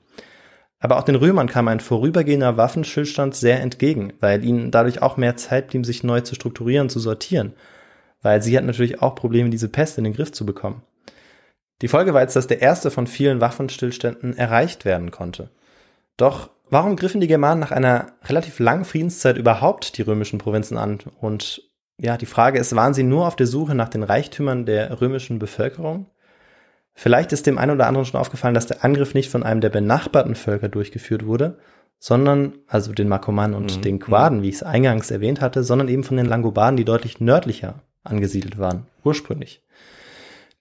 Aber 0.79 0.97
auch 0.97 1.03
den 1.03 1.15
Römern 1.15 1.47
kam 1.47 1.67
ein 1.67 1.79
vorübergehender 1.79 2.57
Waffenstillstand 2.57 3.35
sehr 3.35 3.61
entgegen, 3.61 4.13
weil 4.19 4.43
ihnen 4.43 4.71
dadurch 4.71 5.01
auch 5.01 5.15
mehr 5.15 5.37
Zeit 5.37 5.67
blieb, 5.67 5.85
sich 5.85 6.03
neu 6.03 6.21
zu 6.21 6.33
strukturieren, 6.33 6.89
zu 6.89 6.99
sortieren. 6.99 7.53
Weil 8.21 8.41
sie 8.41 8.55
hatten 8.55 8.67
natürlich 8.67 9.01
auch 9.01 9.15
Probleme, 9.15 9.49
diese 9.49 9.69
Pest 9.69 9.97
in 9.97 10.03
den 10.03 10.13
Griff 10.13 10.31
zu 10.31 10.45
bekommen. 10.45 10.83
Die 11.81 11.87
Folge 11.87 12.13
war 12.13 12.21
jetzt, 12.21 12.35
dass 12.35 12.47
der 12.47 12.61
erste 12.61 12.91
von 12.91 13.07
vielen 13.07 13.41
Waffenstillständen 13.41 14.37
erreicht 14.37 14.85
werden 14.85 15.09
konnte. 15.09 15.49
Doch 16.17 16.49
warum 16.69 16.95
griffen 16.95 17.21
die 17.21 17.27
Germanen 17.27 17.59
nach 17.59 17.71
einer 17.71 18.13
relativ 18.25 18.59
langen 18.59 18.85
Friedenszeit 18.85 19.37
überhaupt 19.37 19.97
die 19.97 20.03
römischen 20.03 20.37
Provinzen 20.37 20.77
an? 20.77 20.99
Und 21.19 21.63
ja, 21.97 22.17
die 22.17 22.27
Frage 22.27 22.59
ist, 22.59 22.75
waren 22.75 22.93
sie 22.93 23.03
nur 23.03 23.27
auf 23.27 23.35
der 23.35 23.47
Suche 23.47 23.73
nach 23.73 23.89
den 23.89 24.03
Reichtümern 24.03 24.65
der 24.65 25.01
römischen 25.01 25.39
Bevölkerung? 25.39 26.05
Vielleicht 26.93 27.31
ist 27.31 27.47
dem 27.47 27.57
einen 27.57 27.71
oder 27.71 27.87
anderen 27.87 28.05
schon 28.05 28.19
aufgefallen, 28.19 28.53
dass 28.53 28.67
der 28.67 28.83
Angriff 28.83 29.13
nicht 29.13 29.31
von 29.31 29.43
einem 29.43 29.61
der 29.61 29.69
benachbarten 29.69 30.35
Völker 30.35 30.69
durchgeführt 30.69 31.25
wurde, 31.25 31.57
sondern, 31.97 32.53
also 32.67 32.93
den 32.93 33.07
Markomannen 33.07 33.55
und 33.55 33.77
Mhm. 33.77 33.81
den 33.81 33.99
Quaden, 33.99 34.41
wie 34.41 34.49
ich 34.49 34.55
es 34.55 34.63
eingangs 34.63 35.09
erwähnt 35.09 35.41
hatte, 35.41 35.63
sondern 35.63 35.87
eben 35.87 36.03
von 36.03 36.17
den 36.17 36.25
Langobarden, 36.25 36.77
die 36.77 36.85
deutlich 36.85 37.19
nördlicher 37.19 37.81
angesiedelt 38.03 38.57
waren, 38.57 38.87
ursprünglich. 39.03 39.63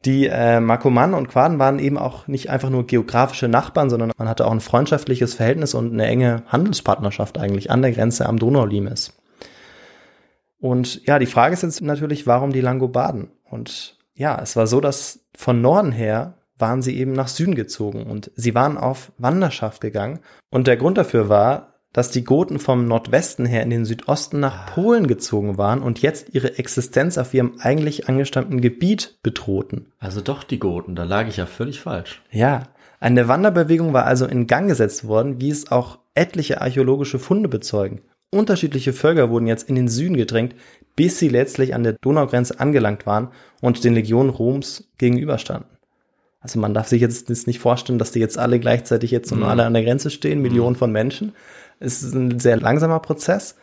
Die 0.07 0.27
äh, 0.27 0.61
Markomannen 0.61 1.15
und 1.15 1.29
Quaden 1.29 1.59
waren 1.59 1.79
eben 1.79 1.99
auch 1.99 2.27
nicht 2.27 2.49
einfach 2.49 2.71
nur 2.71 2.87
geografische 2.87 3.49
Nachbarn, 3.49 3.91
sondern 3.91 4.13
man 4.17 4.29
hatte 4.29 4.47
auch 4.47 4.53
ein 4.53 4.61
freundschaftliches 4.61 5.35
Verhältnis 5.35 5.75
und 5.75 5.93
eine 5.93 6.07
enge 6.07 6.43
Handelspartnerschaft 6.47 7.37
eigentlich 7.39 7.71
an 7.71 7.83
der 7.83 7.93
Grenze 7.93 8.27
am 8.27 8.39
Donaulimes. 8.39 9.13
Und 10.59 11.07
ja, 11.07 11.19
die 11.19 11.27
Frage 11.27 11.53
ist 11.53 11.63
jetzt 11.63 11.83
natürlich, 11.83 12.27
warum 12.27 12.53
die 12.53 12.63
Langobarden? 12.63 13.31
Und 13.45 13.99
ja, 14.15 14.41
es 14.41 14.57
war 14.57 14.67
so, 14.67 14.81
dass 14.81 15.21
von 15.37 15.61
Norden 15.61 15.93
her 15.93 16.35
waren 16.59 16.83
sie 16.83 16.97
eben 16.97 17.13
nach 17.13 17.29
Süden 17.29 17.55
gezogen 17.55 18.05
und 18.05 18.31
sie 18.37 18.55
waren 18.55 18.79
auf 18.79 19.13
Wanderschaft 19.19 19.81
gegangen. 19.81 20.21
Und 20.51 20.67
der 20.67 20.77
Grund 20.77 20.99
dafür 20.99 21.29
war, 21.29 21.80
dass 21.93 22.11
die 22.11 22.25
Goten 22.25 22.59
vom 22.59 22.87
Nordwesten 22.87 23.47
her 23.47 23.63
in 23.63 23.71
den 23.71 23.85
Südosten 23.85 24.39
nach 24.41 24.67
Polen 24.75 25.07
gezogen 25.09 25.59
waren 25.59 25.83
und 25.83 26.01
jetzt 26.03 26.29
ihre 26.33 26.59
Existenz 26.59 27.19
auf 27.19 27.35
ihrem 27.35 27.55
eigentlich 27.59 28.09
angestammten 28.09 28.61
Gebiet 28.61 29.19
bedrohten. 29.23 29.87
Also 29.99 30.21
doch 30.21 30.45
die 30.45 30.59
Goten, 30.61 30.95
da 30.95 31.05
lag 31.05 31.27
ich 31.27 31.37
ja 31.39 31.47
völlig 31.47 31.81
falsch. 31.81 32.23
Ja, 32.31 32.65
eine 33.01 33.29
Wanderbewegung 33.29 33.93
war 33.93 34.05
also 34.05 34.27
in 34.27 34.47
Gang 34.47 34.69
gesetzt 34.69 35.07
worden, 35.07 35.41
wie 35.41 35.51
es 35.51 35.73
auch 35.73 35.99
etliche 36.15 36.61
archäologische 36.61 37.19
Funde 37.19 37.49
bezeugen. 37.49 38.03
Unterschiedliche 38.33 38.93
Völker 38.93 39.31
wurden 39.31 39.49
jetzt 39.49 39.69
in 39.69 39.75
den 39.75 39.89
Süden 39.89 40.17
gedrängt, 40.17 40.55
bis 40.95 41.19
sie 41.19 41.29
letztlich 41.29 41.75
an 41.75 41.83
der 41.83 41.95
Donaugrenze 41.95 42.61
angelangt 42.61 43.07
waren 43.07 43.29
und 43.61 43.83
den 43.83 43.95
Legionen 43.95 44.31
Roms 44.31 44.89
gegenüberstanden. 44.99 45.69
Also 46.41 46.59
man 46.59 46.73
darf 46.73 46.89
sich 46.89 47.01
jetzt 47.03 47.29
nicht 47.29 47.59
vorstellen, 47.59 47.99
dass 47.99 48.13
die 48.13 48.21
jetzt 48.21 48.39
alle 48.39 48.61
gleichzeitig 48.61 49.11
jetzt 49.11 49.31
und 49.33 49.39
Mhm. 49.41 49.45
alle 49.45 49.67
an 49.67 49.75
der 49.75 49.83
Grenze 49.85 50.11
stehen, 50.11 50.41
Millionen 50.41 50.77
von 50.77 50.91
Menschen. 50.93 51.33
Es 51.81 52.03
ist 52.03 52.15
ein 52.15 52.39
sehr 52.39 52.57
langsamer 52.59 53.01
Prozess, 53.01 53.57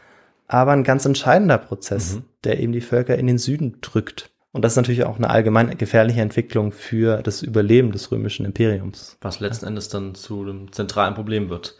aber 0.47 0.71
ein 0.71 0.84
ganz 0.84 1.06
entscheidender 1.06 1.58
Prozess, 1.58 2.15
Mhm. 2.15 2.23
der 2.43 2.60
eben 2.60 2.73
die 2.73 2.82
Völker 2.82 3.17
in 3.17 3.27
den 3.27 3.38
Süden 3.38 3.77
drückt. 3.82 4.32
Und 4.51 4.63
das 4.63 4.73
ist 4.73 4.77
natürlich 4.77 5.03
auch 5.03 5.17
eine 5.17 5.30
allgemein 5.30 5.77
gefährliche 5.77 6.21
Entwicklung 6.21 6.71
für 6.71 7.21
das 7.21 7.43
Überleben 7.43 7.91
des 7.91 8.12
römischen 8.12 8.45
Imperiums. 8.45 9.17
Was 9.21 9.39
letzten 9.39 9.67
Endes 9.67 9.89
dann 9.89 10.15
zu 10.15 10.41
einem 10.41 10.71
zentralen 10.71 11.13
Problem 11.13 11.49
wird. 11.49 11.75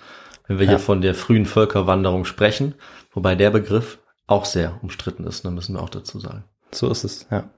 Wenn 0.48 0.60
wir 0.60 0.66
Ja. 0.66 0.72
hier 0.72 0.80
von 0.80 1.02
der 1.02 1.16
frühen 1.16 1.46
Völkerwanderung 1.46 2.24
sprechen, 2.26 2.76
wobei 3.12 3.36
der 3.36 3.50
Begriff 3.50 4.00
auch 4.28 4.46
sehr 4.46 4.78
umstritten 4.84 5.24
ist, 5.26 5.44
dann 5.44 5.56
müssen 5.56 5.76
wir 5.76 5.82
auch 5.82 5.90
dazu 5.90 6.20
sagen. 6.20 6.44
So 6.72 6.90
ist 6.92 7.04
es, 7.04 7.26
ja. 7.32 7.50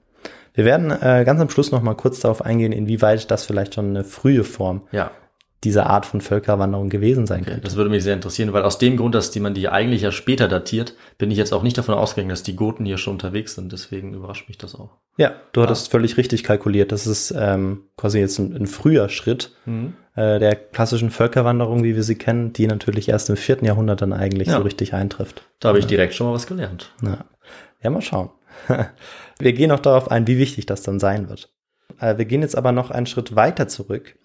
Wir 0.54 0.64
werden 0.64 0.90
äh, 0.90 1.24
ganz 1.24 1.40
am 1.40 1.50
Schluss 1.50 1.70
noch 1.70 1.82
mal 1.82 1.94
kurz 1.94 2.20
darauf 2.20 2.42
eingehen, 2.42 2.72
inwieweit 2.72 3.30
das 3.30 3.44
vielleicht 3.44 3.74
schon 3.74 3.90
eine 3.90 4.04
frühe 4.04 4.42
Form 4.44 4.82
Ja, 4.90 5.10
dieser 5.64 5.86
Art 5.88 6.06
von 6.06 6.20
Völkerwanderung 6.20 6.88
gewesen 6.88 7.26
sein 7.26 7.42
okay. 7.42 7.50
könnte. 7.50 7.64
das 7.64 7.76
würde 7.76 7.90
mich 7.90 8.02
sehr 8.02 8.14
interessieren, 8.14 8.52
weil 8.52 8.62
aus 8.62 8.78
dem 8.78 8.96
Grund, 8.96 9.14
dass 9.14 9.30
die 9.30 9.40
man 9.40 9.52
die 9.52 9.68
eigentlich 9.68 10.02
ja 10.02 10.10
später 10.10 10.48
datiert, 10.48 10.94
bin 11.18 11.30
ich 11.30 11.36
jetzt 11.36 11.52
auch 11.52 11.62
nicht 11.62 11.76
davon 11.76 11.94
ausgegangen, 11.94 12.30
dass 12.30 12.42
die 12.42 12.56
Goten 12.56 12.86
hier 12.86 12.96
schon 12.96 13.14
unterwegs 13.14 13.54
sind. 13.54 13.70
Deswegen 13.70 14.14
überrascht 14.14 14.48
mich 14.48 14.56
das 14.56 14.74
auch. 14.74 14.96
Ja, 15.18 15.32
du 15.52 15.62
hattest 15.62 15.90
völlig 15.90 16.16
richtig 16.16 16.44
kalkuliert. 16.44 16.92
Das 16.92 17.06
ist 17.06 17.34
ähm, 17.36 17.84
quasi 17.96 18.20
jetzt 18.20 18.38
ein, 18.38 18.56
ein 18.56 18.66
früher 18.66 19.10
Schritt 19.10 19.54
äh, 20.16 20.38
der 20.38 20.56
klassischen 20.56 21.10
Völkerwanderung, 21.10 21.84
wie 21.84 21.94
wir 21.94 22.02
sie 22.02 22.16
kennen, 22.16 22.52
die 22.54 22.66
natürlich 22.66 23.08
erst 23.10 23.28
im 23.28 23.36
vierten 23.36 23.66
Jahrhundert 23.66 24.00
dann 24.00 24.14
eigentlich 24.14 24.48
Ja. 24.48 24.56
so 24.56 24.62
richtig 24.62 24.94
eintrifft. 24.94 25.42
Da 25.60 25.68
habe 25.68 25.78
ich 25.78 25.86
direkt 25.86 26.14
schon 26.14 26.26
mal 26.26 26.32
was 26.32 26.46
gelernt. 26.46 26.92
Ja, 27.02 27.24
ja 27.82 27.90
mal 27.90 28.00
schauen. 28.00 28.30
wir 29.38 29.52
gehen 29.52 29.68
noch 29.68 29.80
darauf 29.80 30.10
ein, 30.10 30.26
wie 30.26 30.38
wichtig 30.38 30.64
das 30.66 30.82
dann 30.82 30.98
sein 30.98 31.28
wird. 31.28 31.52
Äh, 32.00 32.18
wir 32.18 32.24
gehen 32.24 32.42
jetzt 32.42 32.56
aber 32.56 32.72
noch 32.72 32.90
einen 32.90 33.06
Schritt 33.06 33.36
weiter 33.36 33.68
zurück, 33.68 34.16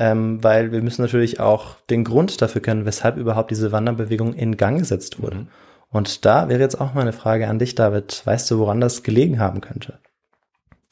ähm, 0.00 0.42
weil 0.42 0.72
wir 0.72 0.80
müssen 0.80 1.02
natürlich 1.02 1.40
auch 1.40 1.76
den 1.90 2.04
Grund 2.04 2.40
dafür 2.40 2.62
kennen, 2.62 2.86
weshalb 2.86 3.18
überhaupt 3.18 3.50
diese 3.50 3.70
Wanderbewegung 3.70 4.32
in 4.32 4.56
Gang 4.56 4.78
gesetzt 4.78 5.22
wurde. 5.22 5.46
Und 5.90 6.24
da 6.24 6.48
wäre 6.48 6.60
jetzt 6.60 6.80
auch 6.80 6.94
meine 6.94 7.12
Frage 7.12 7.46
an 7.48 7.58
dich, 7.58 7.74
David. 7.74 8.22
Weißt 8.24 8.50
du, 8.50 8.58
woran 8.58 8.80
das 8.80 9.02
gelegen 9.02 9.38
haben 9.38 9.60
könnte? 9.60 9.98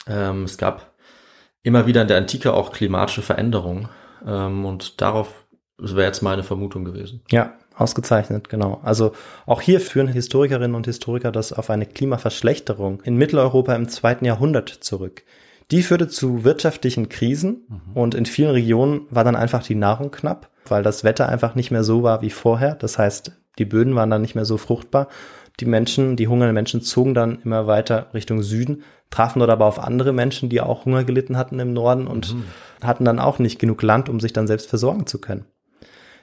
Ähm, 0.06 0.44
es 0.44 0.58
gab 0.58 0.92
immer 1.62 1.86
wieder 1.86 2.02
in 2.02 2.08
der 2.08 2.18
Antike 2.18 2.52
auch 2.52 2.70
klimatische 2.70 3.22
Veränderungen. 3.22 3.88
Ähm, 4.26 4.66
und 4.66 5.00
darauf 5.00 5.46
wäre 5.78 6.04
jetzt 6.04 6.20
meine 6.20 6.42
Vermutung 6.42 6.84
gewesen. 6.84 7.22
Ja, 7.30 7.54
ausgezeichnet, 7.76 8.50
genau. 8.50 8.78
Also 8.82 9.12
auch 9.46 9.62
hier 9.62 9.80
führen 9.80 10.08
Historikerinnen 10.08 10.74
und 10.74 10.84
Historiker 10.84 11.32
das 11.32 11.54
auf 11.54 11.70
eine 11.70 11.86
Klimaverschlechterung 11.86 13.00
in 13.04 13.16
Mitteleuropa 13.16 13.74
im 13.74 13.88
zweiten 13.88 14.26
Jahrhundert 14.26 14.68
zurück. 14.68 15.22
Die 15.70 15.82
führte 15.82 16.08
zu 16.08 16.44
wirtschaftlichen 16.44 17.10
Krisen 17.10 17.66
und 17.92 18.14
in 18.14 18.24
vielen 18.24 18.52
Regionen 18.52 19.02
war 19.10 19.22
dann 19.22 19.36
einfach 19.36 19.62
die 19.62 19.74
Nahrung 19.74 20.10
knapp, 20.10 20.48
weil 20.66 20.82
das 20.82 21.04
Wetter 21.04 21.28
einfach 21.28 21.54
nicht 21.54 21.70
mehr 21.70 21.84
so 21.84 22.02
war 22.02 22.22
wie 22.22 22.30
vorher. 22.30 22.74
Das 22.74 22.98
heißt, 22.98 23.32
die 23.58 23.66
Böden 23.66 23.94
waren 23.94 24.08
dann 24.08 24.22
nicht 24.22 24.34
mehr 24.34 24.46
so 24.46 24.56
fruchtbar. 24.56 25.08
Die 25.60 25.66
Menschen, 25.66 26.16
die 26.16 26.28
hungernden 26.28 26.54
Menschen 26.54 26.80
zogen 26.80 27.12
dann 27.12 27.40
immer 27.44 27.66
weiter 27.66 28.06
Richtung 28.14 28.42
Süden, 28.42 28.82
trafen 29.10 29.40
dort 29.40 29.50
aber 29.50 29.66
auf 29.66 29.78
andere 29.78 30.12
Menschen, 30.14 30.48
die 30.48 30.60
auch 30.60 30.86
Hunger 30.86 31.04
gelitten 31.04 31.36
hatten 31.36 31.58
im 31.58 31.74
Norden 31.74 32.06
und 32.06 32.34
hatten 32.82 33.04
dann 33.04 33.18
auch 33.18 33.38
nicht 33.38 33.58
genug 33.58 33.82
Land, 33.82 34.08
um 34.08 34.20
sich 34.20 34.32
dann 34.32 34.46
selbst 34.46 34.70
versorgen 34.70 35.06
zu 35.06 35.20
können. 35.20 35.44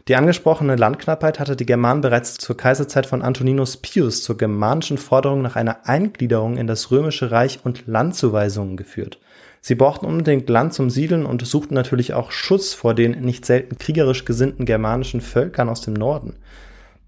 Die 0.07 0.15
angesprochene 0.15 0.75
Landknappheit 0.75 1.39
hatte 1.39 1.55
die 1.55 1.65
Germanen 1.65 2.01
bereits 2.01 2.35
zur 2.35 2.55
Kaiserzeit 2.55 3.07
von 3.07 3.23
Antoninus 3.23 3.77
Pius 3.77 4.23
zur 4.23 4.37
germanischen 4.37 4.99
Forderung 4.99 5.41
nach 5.41 5.55
einer 5.55 5.87
Eingliederung 5.87 6.57
in 6.57 6.67
das 6.67 6.91
römische 6.91 7.31
Reich 7.31 7.59
und 7.63 7.87
Landzuweisungen 7.87 8.77
geführt. 8.77 9.19
Sie 9.67 9.73
brauchten 9.73 10.05
unbedingt 10.05 10.47
Land 10.47 10.75
zum 10.75 10.91
Siedeln 10.91 11.25
und 11.25 11.43
suchten 11.43 11.73
natürlich 11.73 12.13
auch 12.13 12.31
Schutz 12.31 12.75
vor 12.75 12.93
den 12.93 13.19
nicht 13.21 13.47
selten 13.47 13.79
kriegerisch 13.79 14.23
gesinnten 14.23 14.65
germanischen 14.65 15.21
Völkern 15.21 15.69
aus 15.69 15.81
dem 15.81 15.95
Norden. 15.95 16.35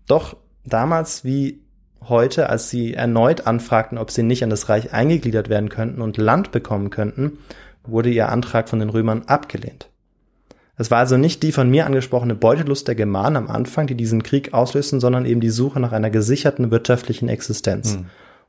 Doch 0.08 0.38
damals 0.66 1.24
wie 1.24 1.62
heute, 2.10 2.50
als 2.50 2.72
sie 2.72 2.96
erneut 2.96 3.46
anfragten, 3.46 4.00
ob 4.00 4.10
sie 4.10 4.24
nicht 4.24 4.44
an 4.44 4.50
das 4.50 4.70
Reich 4.70 4.92
eingegliedert 4.92 5.50
werden 5.50 5.70
könnten 5.70 6.02
und 6.02 6.18
Land 6.18 6.52
bekommen 6.52 6.90
könnten, 6.90 7.38
wurde 7.86 8.10
ihr 8.10 8.30
Antrag 8.30 8.70
von 8.70 8.80
den 8.80 8.90
Römern 8.90 9.26
abgelehnt. 9.28 9.92
Es 10.78 10.90
war 10.90 10.98
also 10.98 11.16
nicht 11.16 11.44
die 11.44 11.52
von 11.52 11.70
mir 11.70 11.86
angesprochene 11.86 12.34
Beutelust 12.34 12.88
der 12.88 12.96
Germanen 12.96 13.38
am 13.38 13.50
Anfang, 13.50 13.86
die 13.86 13.94
diesen 13.94 14.24
Krieg 14.24 14.56
auslösten, 14.56 15.00
sondern 15.00 15.28
eben 15.28 15.42
die 15.42 15.52
Suche 15.52 15.80
nach 15.80 15.92
einer 15.92 16.10
gesicherten 16.10 16.72
wirtschaftlichen 16.72 17.30
Existenz. 17.30 18.00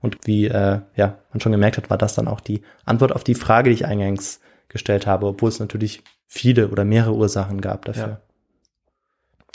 Und 0.01 0.19
wie 0.25 0.47
äh, 0.47 0.81
ja, 0.95 1.19
man 1.33 1.41
schon 1.41 1.53
gemerkt 1.53 1.77
hat, 1.77 1.91
war 1.91 1.99
das 1.99 2.15
dann 2.15 2.29
auch 2.29 2.41
die 2.41 2.63
Antwort 2.85 3.13
auf 3.13 3.25
die 3.25 3.35
Frage, 3.35 3.71
die 3.71 3.75
ich 3.75 3.87
eingangs 3.87 4.41
gestellt 4.69 5.07
habe, 5.07 5.27
obwohl 5.27 5.49
es 5.49 5.61
natürlich 5.61 6.03
viele 6.27 6.69
oder 6.69 6.85
mehrere 6.85 7.15
Ursachen 7.15 7.61
gab 7.61 7.85
dafür. 7.85 8.09
Ja. 8.09 8.21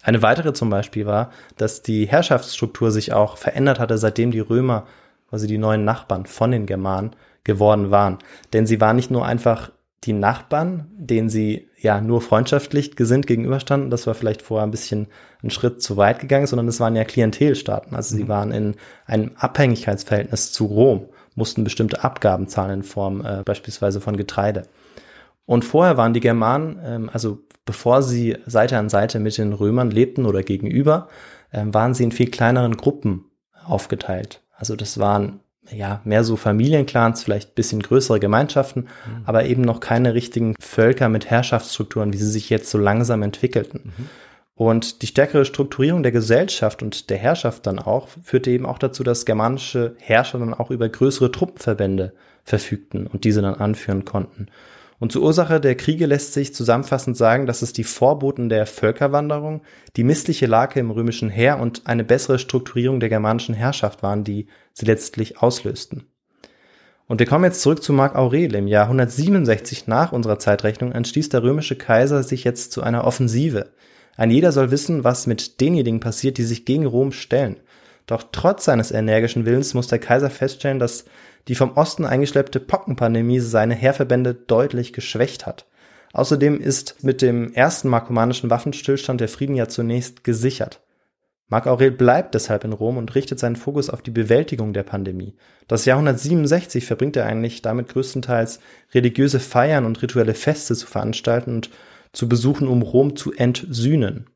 Eine 0.04 0.22
weitere 0.22 0.54
zum 0.54 0.70
Beispiel 0.70 1.06
war, 1.06 1.32
dass 1.56 1.82
die 1.82 2.06
Herrschaftsstruktur 2.06 2.92
sich 2.92 3.14
auch 3.14 3.38
verändert 3.38 3.80
hatte, 3.80 3.98
seitdem 3.98 4.32
die 4.32 4.42
Römer, 4.42 4.86
also 5.32 5.48
die 5.48 5.58
neuen 5.58 5.86
Nachbarn 5.86 6.26
von 6.26 6.52
den 6.52 6.66
Germanen, 6.66 7.16
geworden 7.46 7.92
waren. 7.92 8.20
Denn 8.52 8.66
sie 8.66 8.82
waren 8.82 8.96
nicht 8.96 9.12
nur 9.12 9.26
einfach 9.26 9.72
die 10.06 10.13
Nachbarn, 10.13 10.88
denen 10.96 11.30
sie 11.30 11.70
ja 11.78 12.02
nur 12.02 12.22
freundschaftlich 12.22 12.96
gesinnt 12.96 13.28
gegenüberstanden, 13.28 13.89
das 13.89 14.08
war 14.08 14.13
vielleicht 14.13 14.42
vorher 14.42 14.66
ein 14.66 14.72
bisschen 14.72 15.08
ein 15.44 15.50
Schritt 15.50 15.82
zu 15.82 15.98
weit 15.98 16.20
gegangen, 16.20 16.48
sondern 16.48 16.68
es 16.68 16.80
waren 16.80 16.96
ja 16.96 17.04
Klientelstaaten. 17.04 17.96
Also 17.96 18.16
sie 18.16 18.28
waren 18.28 18.52
in 18.52 18.76
einem 19.06 19.32
Abhängigkeitsverhältnis 19.36 20.52
zu 20.52 20.66
Rom, 20.66 21.10
mussten 21.36 21.63
bestimmte 21.63 22.04
Abgaben 22.04 22.48
zahlen 22.48 22.80
in 22.80 22.84
Form 22.84 23.26
äh, 23.26 23.44
beispielsweise 23.44 24.02
von 24.02 24.18
Getreide. 24.18 24.63
Und 25.46 25.66
vorher 25.66 25.98
waren 25.98 26.13
die 26.13 26.22
Germanen, 26.22 26.80
ähm, 26.84 27.10
also 27.12 27.39
bevor 27.66 28.04
sie 28.04 28.38
Seite 28.46 28.78
an 28.78 28.89
Seite 28.89 29.20
mit 29.20 29.38
den 29.38 29.54
Römern 29.54 29.92
lebten 29.92 30.26
oder 30.26 30.44
gegenüber, 30.44 31.08
ähm, 31.52 31.74
waren 31.74 31.94
sie 31.94 32.04
in 32.04 32.12
viel 32.12 32.30
kleineren 32.30 32.78
Gruppen 32.78 33.26
aufgeteilt. 33.66 34.42
Also 34.56 34.76
das 34.76 34.98
waren 35.00 35.39
ja, 35.71 36.02
mehr 36.04 36.23
so 36.23 36.36
Familienclans, 36.36 37.23
vielleicht 37.23 37.56
bisschen 37.56 37.82
größere 37.82 38.19
Gemeinschaften, 38.19 38.88
aber 39.26 39.45
eben 39.45 39.62
noch 39.62 39.80
keine 39.80 40.13
richtigen 40.13 40.56
Völker 40.60 41.10
mit 41.10 41.30
Herrschaftsstrukturen, 41.30 42.13
wie 42.13 42.17
sie 42.17 42.30
sich 42.30 42.49
jetzt 42.49 42.69
so 42.69 42.78
langsam 42.78 43.21
entwickelten. 43.23 43.93
Und 44.56 45.02
die 45.02 45.08
stärkere 45.08 45.45
Strukturierung 45.45 46.04
der 46.04 46.12
Gesellschaft 46.12 46.84
und 46.84 47.10
der 47.10 47.17
Herrschaft 47.17 47.65
dann 47.65 47.80
auch 47.80 48.08
führte 48.23 48.52
eben 48.52 48.65
auch 48.65 48.78
dazu, 48.78 49.04
dass 49.04 49.26
germanische 49.26 49.95
Herrscher 49.99 50.39
dann 50.39 50.54
auch 50.54 50.69
über 50.69 50.88
größere 50.89 51.32
Truppenverbände 51.32 52.13
verfügten 52.43 53.08
und 53.08 53.23
diese 53.23 53.41
dann 53.41 53.56
anführen 53.56 54.06
konnten. 54.06 54.47
Und 55.00 55.12
zur 55.12 55.24
Ursache 55.24 55.60
der 55.60 55.76
Kriege 55.76 56.06
lässt 56.06 56.34
sich 56.34 56.54
zusammenfassend 56.54 57.18
sagen, 57.18 57.46
dass 57.46 57.62
es 57.62 57.74
die 57.74 57.84
Vorboten 57.84 58.50
der 58.50 58.66
Völkerwanderung, 58.66 59.62
die 59.96 60.04
missliche 60.04 60.46
Lage 60.46 60.80
im 60.80 60.92
römischen 60.92 61.30
Heer 61.30 61.60
und 61.60 61.82
eine 61.86 62.04
bessere 62.04 62.40
Strukturierung 62.40 63.00
der 63.00 63.10
germanischen 63.10 63.56
Herrschaft 63.56 64.04
waren, 64.04 64.24
die 64.24 64.48
sie 64.74 64.86
letztlich 64.86 65.42
auslösten. 65.42 66.06
Und 67.08 67.20
wir 67.20 67.28
kommen 67.28 67.44
jetzt 67.44 67.62
zurück 67.62 67.84
zu 67.84 67.92
Mark 67.92 68.16
Aurel. 68.16 68.56
Im 68.56 68.68
Jahr 68.68 68.86
167 68.86 69.88
nach 69.88 70.14
unserer 70.14 70.40
Zeitrechnung 70.40 70.94
entschließt 70.94 71.34
der 71.34 71.44
römische 71.44 71.76
Kaiser 71.76 72.24
sich 72.24 72.44
jetzt 72.44 72.72
zu 72.72 72.82
einer 72.82 73.04
Offensive. 73.04 73.72
Ein 74.16 74.32
jeder 74.32 74.52
soll 74.52 74.72
wissen, 74.72 75.04
was 75.04 75.28
mit 75.28 75.60
denjenigen 75.60 76.00
passiert, 76.00 76.38
die 76.38 76.44
sich 76.44 76.66
gegen 76.66 76.86
Rom 76.86 77.12
stellen. 77.12 77.58
Doch 78.06 78.24
trotz 78.32 78.66
seines 78.66 78.92
energischen 78.92 79.46
Willens 79.46 79.74
muss 79.74 79.88
der 79.88 80.00
Kaiser 80.00 80.30
feststellen, 80.30 80.80
dass 80.80 81.06
die 81.48 81.56
vom 81.56 81.74
Osten 81.74 82.06
eingeschleppte 82.06 82.60
Pockenpandemie 82.60 83.40
seine 83.40 83.76
Heerverbände 83.76 84.34
deutlich 84.34 84.94
geschwächt 84.94 85.46
hat. 85.46 85.66
Außerdem 86.14 86.60
ist 86.60 87.04
mit 87.04 87.22
dem 87.22 87.54
ersten 87.54 87.90
markomanischen 87.90 88.50
Waffenstillstand 88.50 89.20
der 89.20 89.30
Frieden 89.30 89.56
ja 89.56 89.68
zunächst 89.68 90.24
gesichert. 90.24 90.82
Mark 91.50 91.68
Aurel 91.68 91.92
bleibt 91.92 92.36
deshalb 92.36 92.64
in 92.64 92.74
Rom 92.74 92.98
und 92.98 93.14
richtet 93.14 93.40
seinen 93.40 93.56
Fokus 93.56 93.90
auf 93.90 94.02
die 94.02 94.12
Bewältigung 94.12 94.74
der 94.74 94.84
Pandemie. 94.84 95.36
Das 95.68 95.86
Jahr 95.86 95.98
167 95.98 96.86
verbringt 96.86 97.16
er 97.16 97.26
eigentlich 97.26 97.62
damit 97.62 97.90
größtenteils 97.90 98.60
religiöse 98.94 99.40
Feiern 99.40 99.86
und 99.86 100.02
rituelle 100.02 100.34
Feste 100.34 100.76
zu 100.76 100.88
veranstalten 100.88 101.56
und 101.56 101.70
zu 102.12 102.30
besuchen, 102.30 102.68
um 102.68 102.82
Rom 102.82 103.16
zu 103.16 103.34
entsühnen. 103.34 104.28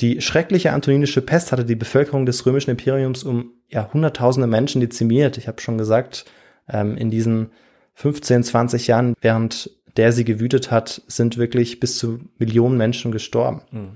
Die 0.00 0.20
schreckliche 0.20 0.72
antoninische 0.72 1.22
Pest 1.22 1.52
hatte 1.52 1.64
die 1.64 1.76
Bevölkerung 1.76 2.26
des 2.26 2.44
römischen 2.46 2.70
Imperiums 2.70 3.22
um 3.22 3.52
ja, 3.68 3.90
hunderttausende 3.92 4.48
Menschen 4.48 4.80
dezimiert. 4.80 5.38
Ich 5.38 5.46
habe 5.46 5.60
schon 5.60 5.78
gesagt, 5.78 6.24
ähm, 6.68 6.96
in 6.96 7.10
diesen 7.10 7.50
15, 7.94 8.42
20 8.42 8.86
Jahren, 8.88 9.14
während 9.20 9.70
der 9.96 10.12
sie 10.12 10.24
gewütet 10.24 10.70
hat, 10.72 11.02
sind 11.06 11.36
wirklich 11.36 11.78
bis 11.78 11.96
zu 11.98 12.18
Millionen 12.38 12.76
Menschen 12.76 13.12
gestorben. 13.12 13.62
Mhm. 13.70 13.92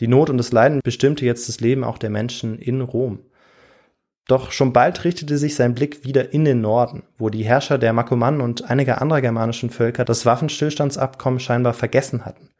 Die 0.00 0.08
Not 0.08 0.30
und 0.30 0.36
das 0.36 0.52
Leiden 0.52 0.80
bestimmte 0.84 1.24
jetzt 1.24 1.48
das 1.48 1.60
Leben 1.60 1.82
auch 1.82 1.98
der 1.98 2.10
Menschen 2.10 2.58
in 2.58 2.82
Rom. 2.82 3.20
Doch 4.28 4.52
schon 4.52 4.74
bald 4.74 5.04
richtete 5.04 5.38
sich 5.38 5.54
sein 5.54 5.74
Blick 5.74 6.04
wieder 6.04 6.34
in 6.34 6.44
den 6.44 6.60
Norden, 6.60 7.02
wo 7.16 7.30
die 7.30 7.44
Herrscher 7.44 7.78
der 7.78 7.94
Markomannen 7.94 8.42
und 8.42 8.70
einiger 8.70 9.00
anderer 9.00 9.22
germanischen 9.22 9.70
Völker 9.70 10.04
das 10.04 10.26
Waffenstillstandsabkommen 10.26 11.40
scheinbar 11.40 11.72
vergessen 11.72 12.26
hatten. 12.26 12.50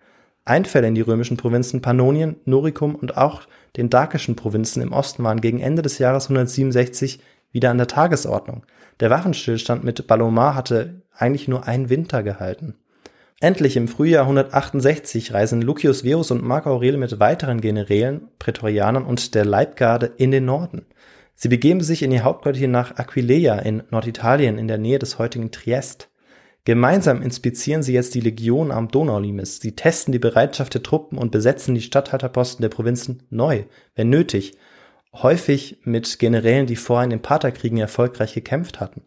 Einfälle 0.48 0.88
in 0.88 0.94
die 0.94 1.00
römischen 1.00 1.36
Provinzen 1.36 1.82
Pannonien, 1.82 2.36
Noricum 2.44 2.94
und 2.94 3.16
auch 3.16 3.42
den 3.76 3.90
dakischen 3.90 4.36
Provinzen 4.36 4.82
im 4.82 4.92
Osten 4.92 5.22
waren 5.24 5.40
gegen 5.40 5.60
Ende 5.60 5.82
des 5.82 5.98
Jahres 5.98 6.24
167 6.24 7.20
wieder 7.52 7.70
an 7.70 7.78
der 7.78 7.86
Tagesordnung. 7.86 8.64
Der 9.00 9.10
Waffenstillstand 9.10 9.84
mit 9.84 10.06
Balomar 10.06 10.54
hatte 10.54 11.02
eigentlich 11.16 11.48
nur 11.48 11.66
einen 11.66 11.90
Winter 11.90 12.22
gehalten. 12.22 12.74
Endlich 13.40 13.76
im 13.76 13.86
Frühjahr 13.86 14.22
168 14.22 15.32
reisen 15.32 15.62
Lucius 15.62 16.00
Verus 16.00 16.32
und 16.32 16.42
Marc 16.42 16.66
Aurel 16.66 16.96
mit 16.96 17.20
weiteren 17.20 17.60
Generälen, 17.60 18.28
Prätorianern 18.40 19.04
und 19.04 19.36
der 19.36 19.44
Leibgarde 19.44 20.10
in 20.16 20.32
den 20.32 20.44
Norden. 20.44 20.86
Sie 21.36 21.48
begeben 21.48 21.80
sich 21.80 22.02
in 22.02 22.10
ihr 22.10 22.24
Hauptquartier 22.24 22.66
nach 22.66 22.96
Aquileia 22.96 23.60
in 23.60 23.84
Norditalien 23.90 24.58
in 24.58 24.66
der 24.66 24.78
Nähe 24.78 24.98
des 24.98 25.20
heutigen 25.20 25.52
Triest. 25.52 26.08
Gemeinsam 26.64 27.22
inspizieren 27.22 27.82
sie 27.82 27.94
jetzt 27.94 28.14
die 28.14 28.20
Legion 28.20 28.70
am 28.70 28.88
Donaulimes. 28.88 29.60
Sie 29.60 29.74
testen 29.74 30.12
die 30.12 30.18
Bereitschaft 30.18 30.74
der 30.74 30.82
Truppen 30.82 31.16
und 31.16 31.32
besetzen 31.32 31.74
die 31.74 31.80
Statthalterposten 31.80 32.62
der 32.62 32.68
Provinzen 32.68 33.22
neu, 33.30 33.64
wenn 33.94 34.10
nötig. 34.10 34.58
Häufig 35.14 35.78
mit 35.84 36.18
Generälen, 36.18 36.66
die 36.66 36.76
vorher 36.76 37.04
in 37.04 37.10
den 37.10 37.22
Partherkriegen 37.22 37.78
erfolgreich 37.78 38.34
gekämpft 38.34 38.80
hatten. 38.80 39.02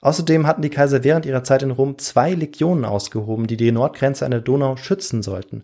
Außerdem 0.00 0.46
hatten 0.46 0.62
die 0.62 0.70
Kaiser 0.70 1.04
während 1.04 1.26
ihrer 1.26 1.44
Zeit 1.44 1.62
in 1.62 1.70
Rom 1.70 1.98
zwei 1.98 2.34
Legionen 2.34 2.84
ausgehoben, 2.84 3.46
die 3.46 3.56
die 3.56 3.72
Nordgrenze 3.72 4.24
an 4.24 4.32
der 4.32 4.40
Donau 4.40 4.76
schützen 4.76 5.22
sollten. 5.22 5.62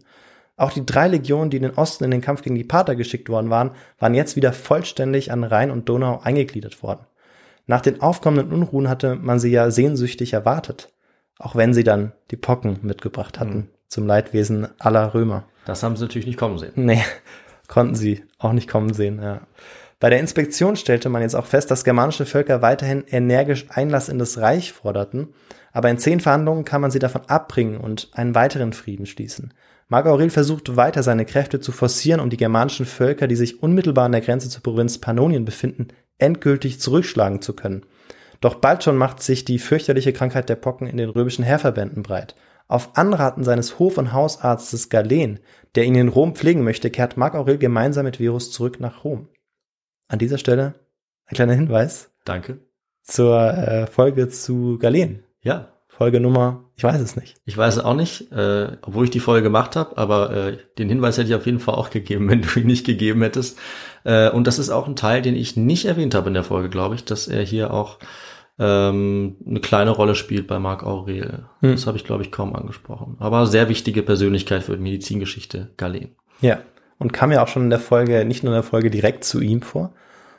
Auch 0.57 0.73
die 0.73 0.87
drei 0.87 1.09
Legionen, 1.09 1.51
die 1.51 1.57
in 1.57 1.65
den 1.65 1.75
Osten 1.75 2.05
in 2.05 2.11
den 2.11 2.21
Kampf 2.21 2.43
gegen 2.43 2.55
die 2.55 2.65
Parther 2.65 2.95
geschickt 2.95 3.29
worden 3.29 3.51
waren, 3.51 3.73
waren 3.99 4.15
jetzt 4.15 4.37
wieder 4.37 4.53
vollständig 4.53 5.33
an 5.33 5.45
Rhein 5.45 5.71
und 5.71 5.89
Donau 5.89 6.21
eingegliedert 6.23 6.83
worden. 6.83 7.07
Nach 7.67 7.81
den 7.81 8.01
aufkommenden 8.01 8.53
Unruhen 8.53 8.89
hatte 8.89 9.17
man 9.17 9.39
sie 9.39 9.51
ja 9.51 9.71
sehnsüchtig 9.71 10.33
erwartet. 10.33 10.92
Auch 11.43 11.57
wenn 11.57 11.75
sie 11.75 11.83
dann 11.85 12.13
die 12.31 12.37
Pocken 12.37 12.79
mitgebracht 12.83 13.41
hatten, 13.41 13.57
Mhm. 13.57 13.69
zum 13.89 14.07
Leidwesen 14.07 14.69
aller 14.79 15.13
Römer. 15.13 15.45
Das 15.67 15.83
haben 15.83 15.97
sie 15.97 16.05
natürlich 16.05 16.27
nicht 16.27 16.39
kommen 16.39 16.57
sehen. 16.59 16.73
Nee, 16.77 17.03
konnten 17.69 17.95
sie 17.97 18.23
auch 18.39 18.53
nicht 18.53 18.69
kommen 18.69 18.95
sehen, 18.95 19.21
ja. 19.21 19.41
Bei 19.99 20.09
der 20.11 20.21
Inspektion 20.21 20.77
stellte 20.77 21.09
man 21.09 21.23
jetzt 21.23 21.35
auch 21.35 21.47
fest, 21.47 21.71
dass 21.71 21.85
germanische 21.85 22.27
Völker 22.27 22.63
weiterhin 22.63 23.05
energisch 23.09 23.67
Einlass 23.71 24.09
in 24.09 24.19
das 24.19 24.39
Reich 24.39 24.73
forderten, 24.73 25.29
aber 25.73 25.91
in 25.91 25.99
zehn 25.99 26.21
Verhandlungen 26.21 26.65
kann 26.65 26.81
man 26.81 26.91
sie 26.91 26.99
davon 26.99 27.23
abbringen 27.27 27.77
und 27.77 28.11
einen 28.13 28.35
weiteren 28.35 28.73
Frieden 28.73 29.07
schließen. 29.07 29.53
Marc 29.89 30.07
Aurel 30.07 30.31
versucht 30.31 30.77
weiter 30.77 31.03
seine 31.03 31.25
Kräfte 31.25 31.61
zu 31.61 31.71
forcieren, 31.71 32.21
um 32.21 32.31
die 32.31 32.37
germanischen 32.37 32.87
Völker, 32.87 33.27
die 33.29 33.37
sich 33.37 33.63
unmittelbar 33.63 34.07
an 34.07 34.13
der 34.13 34.23
Grenze 34.23 34.49
zur 34.49 34.63
Provinz 34.63 34.99
Pannonien 34.99 35.45
befinden, 35.45 35.89
endgültig 36.19 36.81
zurückschlagen 36.81 37.43
zu 37.43 37.53
können. 37.55 37.85
Doch 38.43 38.57
bald 38.57 38.83
schon 38.83 38.97
macht 38.97 39.23
sich 39.23 39.45
die 39.45 39.61
fürchterliche 39.61 40.13
Krankheit 40.13 40.49
der 40.49 40.57
Pocken 40.57 40.89
in 40.89 40.97
den 40.97 41.09
römischen 41.09 41.45
Heerverbänden 41.45 42.03
breit. 42.03 42.35
Auf 42.67 42.97
Anraten 42.97 43.45
seines 43.45 43.79
Hof- 43.79 43.99
und 43.99 44.13
Hausarztes 44.13 44.89
Galen, 44.89 45.39
der 45.77 45.85
ihn 45.85 45.95
in 45.95 46.09
Rom 46.09 46.35
pflegen 46.35 46.65
möchte, 46.65 46.91
kehrt 46.91 47.17
Marc 47.17 47.35
Aurel 47.35 47.57
gemeinsam 47.57 48.05
mit 48.05 48.17
Verus 48.17 48.51
zurück 48.51 48.81
nach 48.81 49.05
Rom. 49.05 49.29
An 50.09 50.19
dieser 50.19 50.39
Stelle 50.39 50.75
ein 51.27 51.37
kleiner 51.37 51.55
Hinweis 51.55 52.11
Danke. 52.25 52.59
zur 53.03 53.39
äh, 53.39 53.87
Folge 53.87 54.29
zu 54.29 54.77
Galen. 54.79 55.23
Ja, 55.41 55.69
Folge 55.87 56.19
Nummer, 56.19 56.65
ich 56.75 56.83
weiß 56.83 57.01
es 57.01 57.15
nicht. 57.15 57.37
ich 57.45 57.57
weiß 57.57 57.77
es 57.77 57.85
auch 57.85 57.95
nicht, 57.95 58.33
äh, 58.33 58.77
obwohl 58.83 59.05
ich 59.05 59.11
die 59.11 59.21
Folge 59.21 59.45
gemacht 59.45 59.77
habe, 59.77 59.97
aber 59.99 60.35
äh, 60.35 60.59
den 60.79 60.89
Hinweis 60.89 61.17
hätte 61.17 61.29
ich 61.29 61.35
auf 61.37 61.47
jeden 61.47 61.61
Fall 61.61 61.77
auch 61.77 61.91
gegeben, 61.91 62.29
wenn 62.31 62.43
du 62.43 62.59
ihn 62.59 62.67
nicht 62.67 62.87
gegeben 62.87 63.23
hättest. 63.23 63.57
Äh, 64.03 64.31
und 64.31 64.49
das 64.49 64.59
ist 64.59 64.71
auch 64.71 64.89
ein 64.89 64.97
Teil, 64.97 65.23
den 65.23 65.37
ich 65.37 65.57
nicht 65.57 65.85
erwähnt 65.85 66.17
habe 66.17 66.27
in 66.29 66.35
der 66.35 66.43
Folge, 66.43 66.71
glaube 66.71 66.97
ich, 66.97 67.05
dass 67.05 67.29
er 67.29 67.43
hier 67.43 67.73
auch 67.73 67.99
ähm, 68.59 69.37
eine 69.47 69.61
kleine 69.61 69.91
Rolle 69.91 70.15
spielt 70.15 70.47
bei 70.47 70.59
Marc 70.59 70.85
Aurel. 70.85 71.47
Hm. 71.61 71.73
Das 71.73 71.87
habe 71.87 71.97
ich, 71.97 72.05
glaube 72.05 72.23
ich, 72.23 72.31
kaum 72.31 72.55
angesprochen. 72.55 73.17
Aber 73.19 73.47
sehr 73.47 73.69
wichtige 73.69 74.03
Persönlichkeit 74.03 74.63
für 74.63 74.77
die 74.77 74.83
Medizingeschichte 74.83 75.71
Galen. 75.77 76.17
Ja. 76.41 76.61
Und 76.99 77.13
kam 77.13 77.33
ja 77.33 77.43
auch 77.43 77.49
schon 77.49 77.65
in 77.65 77.71
der 77.71 77.81
Folge, 77.81 78.25
nicht 78.25 78.45
nur 78.45 78.53
in 78.53 78.57
der 78.57 78.63
Folge 78.63 78.91
direkt 78.91 79.25
zu 79.25 79.41
ihm 79.41 79.63
vor, 79.63 79.93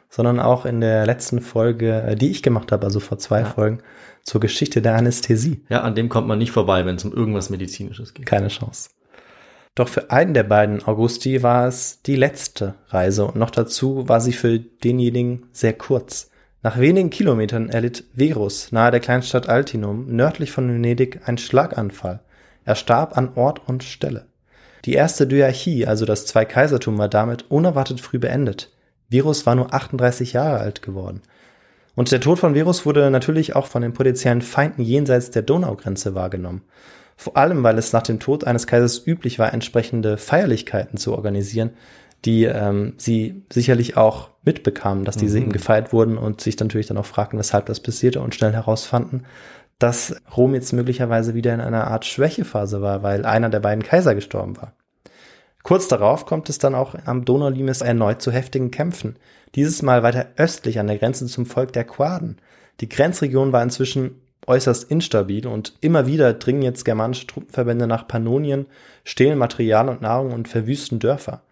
sondern 0.09 0.39
auch 0.39 0.65
in 0.65 0.79
der 0.79 1.05
letzten 1.05 1.41
Folge, 1.41 2.03
äh, 2.03 2.15
die 2.15 2.29
ich 2.29 2.43
gemacht 2.43 2.71
habe, 2.71 2.85
also 2.85 2.99
vor 2.99 3.17
zwei 3.17 3.41
Ja. 3.41 3.45
Folgen, 3.45 3.79
zur 4.21 4.39
Geschichte 4.39 4.81
der 4.81 4.95
Anästhesie. 4.95 5.65
Ja, 5.69 5.81
an 5.81 5.95
dem 5.95 6.07
kommt 6.07 6.27
man 6.27 6.37
nicht 6.37 6.51
vorbei, 6.51 6.85
wenn 6.85 6.95
es 6.95 7.03
um 7.03 7.13
irgendwas 7.13 7.49
Medizinisches 7.49 8.13
geht. 8.13 8.25
Keine 8.25 8.47
Chance. 8.47 8.91
Doch 9.75 9.89
für 9.89 10.11
einen 10.11 10.33
der 10.33 10.43
beiden 10.43 10.85
Augusti 10.85 11.41
war 11.41 11.67
es 11.67 12.03
die 12.03 12.15
letzte 12.15 12.75
Reise 12.87 13.25
und 13.25 13.35
noch 13.35 13.49
dazu 13.49 14.07
war 14.07 14.21
sie 14.21 14.33
für 14.33 14.59
denjenigen 14.59 15.47
sehr 15.51 15.73
kurz. 15.73 16.29
Nach 16.65 16.79
wenigen 16.79 17.09
Kilometern 17.09 17.67
erlitt 17.67 18.05
Verus 18.15 18.71
nahe 18.71 18.89
der 18.89 19.01
Kleinstadt 19.01 19.49
Altinum 19.49 20.07
nördlich 20.07 20.51
von 20.51 20.69
Venedig 20.69 21.19
einen 21.25 21.37
Schlaganfall. 21.37 22.21
Er 22.63 22.75
starb 22.75 23.17
an 23.17 23.33
Ort 23.35 23.67
und 23.67 23.83
Stelle. 23.83 24.27
Die 24.85 24.93
erste 24.93 25.27
Dyarchie, 25.27 25.85
also 25.85 26.05
das 26.05 26.25
Zweikaisertum, 26.25 26.97
war 26.97 27.09
damit 27.09 27.51
unerwartet 27.51 27.99
früh 27.99 28.17
beendet. 28.17 28.71
Verus 29.11 29.45
war 29.45 29.55
nur 29.55 29.73
38 29.73 30.31
Jahre 30.31 30.59
alt 30.59 30.81
geworden. 30.81 31.21
Und 31.95 32.13
der 32.13 32.21
Tod 32.21 32.39
von 32.39 32.53
Verus 32.53 32.85
wurde 32.85 33.11
natürlich 33.11 33.57
auch 33.57 33.67
von 33.67 33.81
den 33.81 33.91
potenziellen 33.91 34.41
Feinden 34.41 34.83
jenseits 34.83 35.31
der 35.31 35.41
Donaugrenze 35.41 36.15
wahrgenommen. 36.15 36.61
Vor 37.17 37.35
allem, 37.35 37.61
weil 37.63 37.77
es 37.77 37.91
nach 37.91 38.03
dem 38.03 38.21
Tod 38.21 38.45
eines 38.45 38.67
Kaisers 38.67 39.05
üblich 39.05 39.37
war, 39.37 39.53
entsprechende 39.53 40.17
Feierlichkeiten 40.17 40.97
zu 40.97 41.13
organisieren, 41.13 41.71
die 42.25 42.45
ähm, 42.45 42.93
sie 42.97 43.43
sicherlich 43.51 43.97
auch 43.97 44.29
mitbekamen, 44.43 45.05
dass 45.05 45.17
diese 45.17 45.37
Mhm. 45.37 45.43
eben 45.43 45.51
gefeiert 45.51 45.93
wurden 45.93 46.17
und 46.17 46.41
sich 46.41 46.55
dann 46.55 46.67
natürlich 46.67 46.87
dann 46.87 46.97
auch 46.97 47.05
fragten, 47.05 47.39
weshalb 47.39 47.65
das 47.65 47.79
passierte 47.79 48.21
und 48.21 48.35
schnell 48.35 48.53
herausfanden, 48.53 49.25
dass 49.79 50.15
Rom 50.35 50.53
jetzt 50.53 50.71
möglicherweise 50.71 51.33
wieder 51.33 51.53
in 51.53 51.61
einer 51.61 51.87
Art 51.87 52.05
Schwächephase 52.05 52.81
war, 52.81 53.03
weil 53.03 53.25
einer 53.25 53.49
der 53.49 53.59
beiden 53.59 53.83
Kaiser 53.83 54.15
gestorben 54.15 54.55
war. 54.57 54.73
Kurz 55.63 55.87
darauf 55.87 56.25
kommt 56.25 56.49
es 56.49 56.57
dann 56.57 56.75
auch 56.75 56.95
am 57.05 57.25
Donaulimes 57.25 57.81
erneut 57.81 58.21
zu 58.21 58.31
heftigen 58.31 58.69
Kämpfen. 58.71 59.15
Dieses 59.55 59.81
Mal 59.81 60.03
weiter 60.03 60.27
östlich 60.35 60.79
an 60.79 60.87
der 60.87 60.97
Grenze 60.97 61.25
zum 61.25 61.45
Volk 61.45 61.71
der 61.73 61.85
Quaden. 61.85 62.37
Die 62.81 62.89
Grenzregion 62.89 63.53
war 63.53 63.63
inzwischen 63.63 64.21
äußerst 64.45 64.89
instabil 64.91 65.47
und 65.47 65.73
immer 65.79 66.05
wieder 66.05 66.33
dringen 66.33 66.63
jetzt 66.63 66.83
germanische 66.83 67.27
Truppenverbände 67.27 67.87
nach 67.87 68.07
Pannonien, 68.07 68.65
stehlen 69.05 69.37
Material 69.37 69.87
und 69.87 70.01
Nahrung 70.01 70.33
und 70.33 70.49
verwüsten 70.49 70.99
Dörfer. 70.99 71.43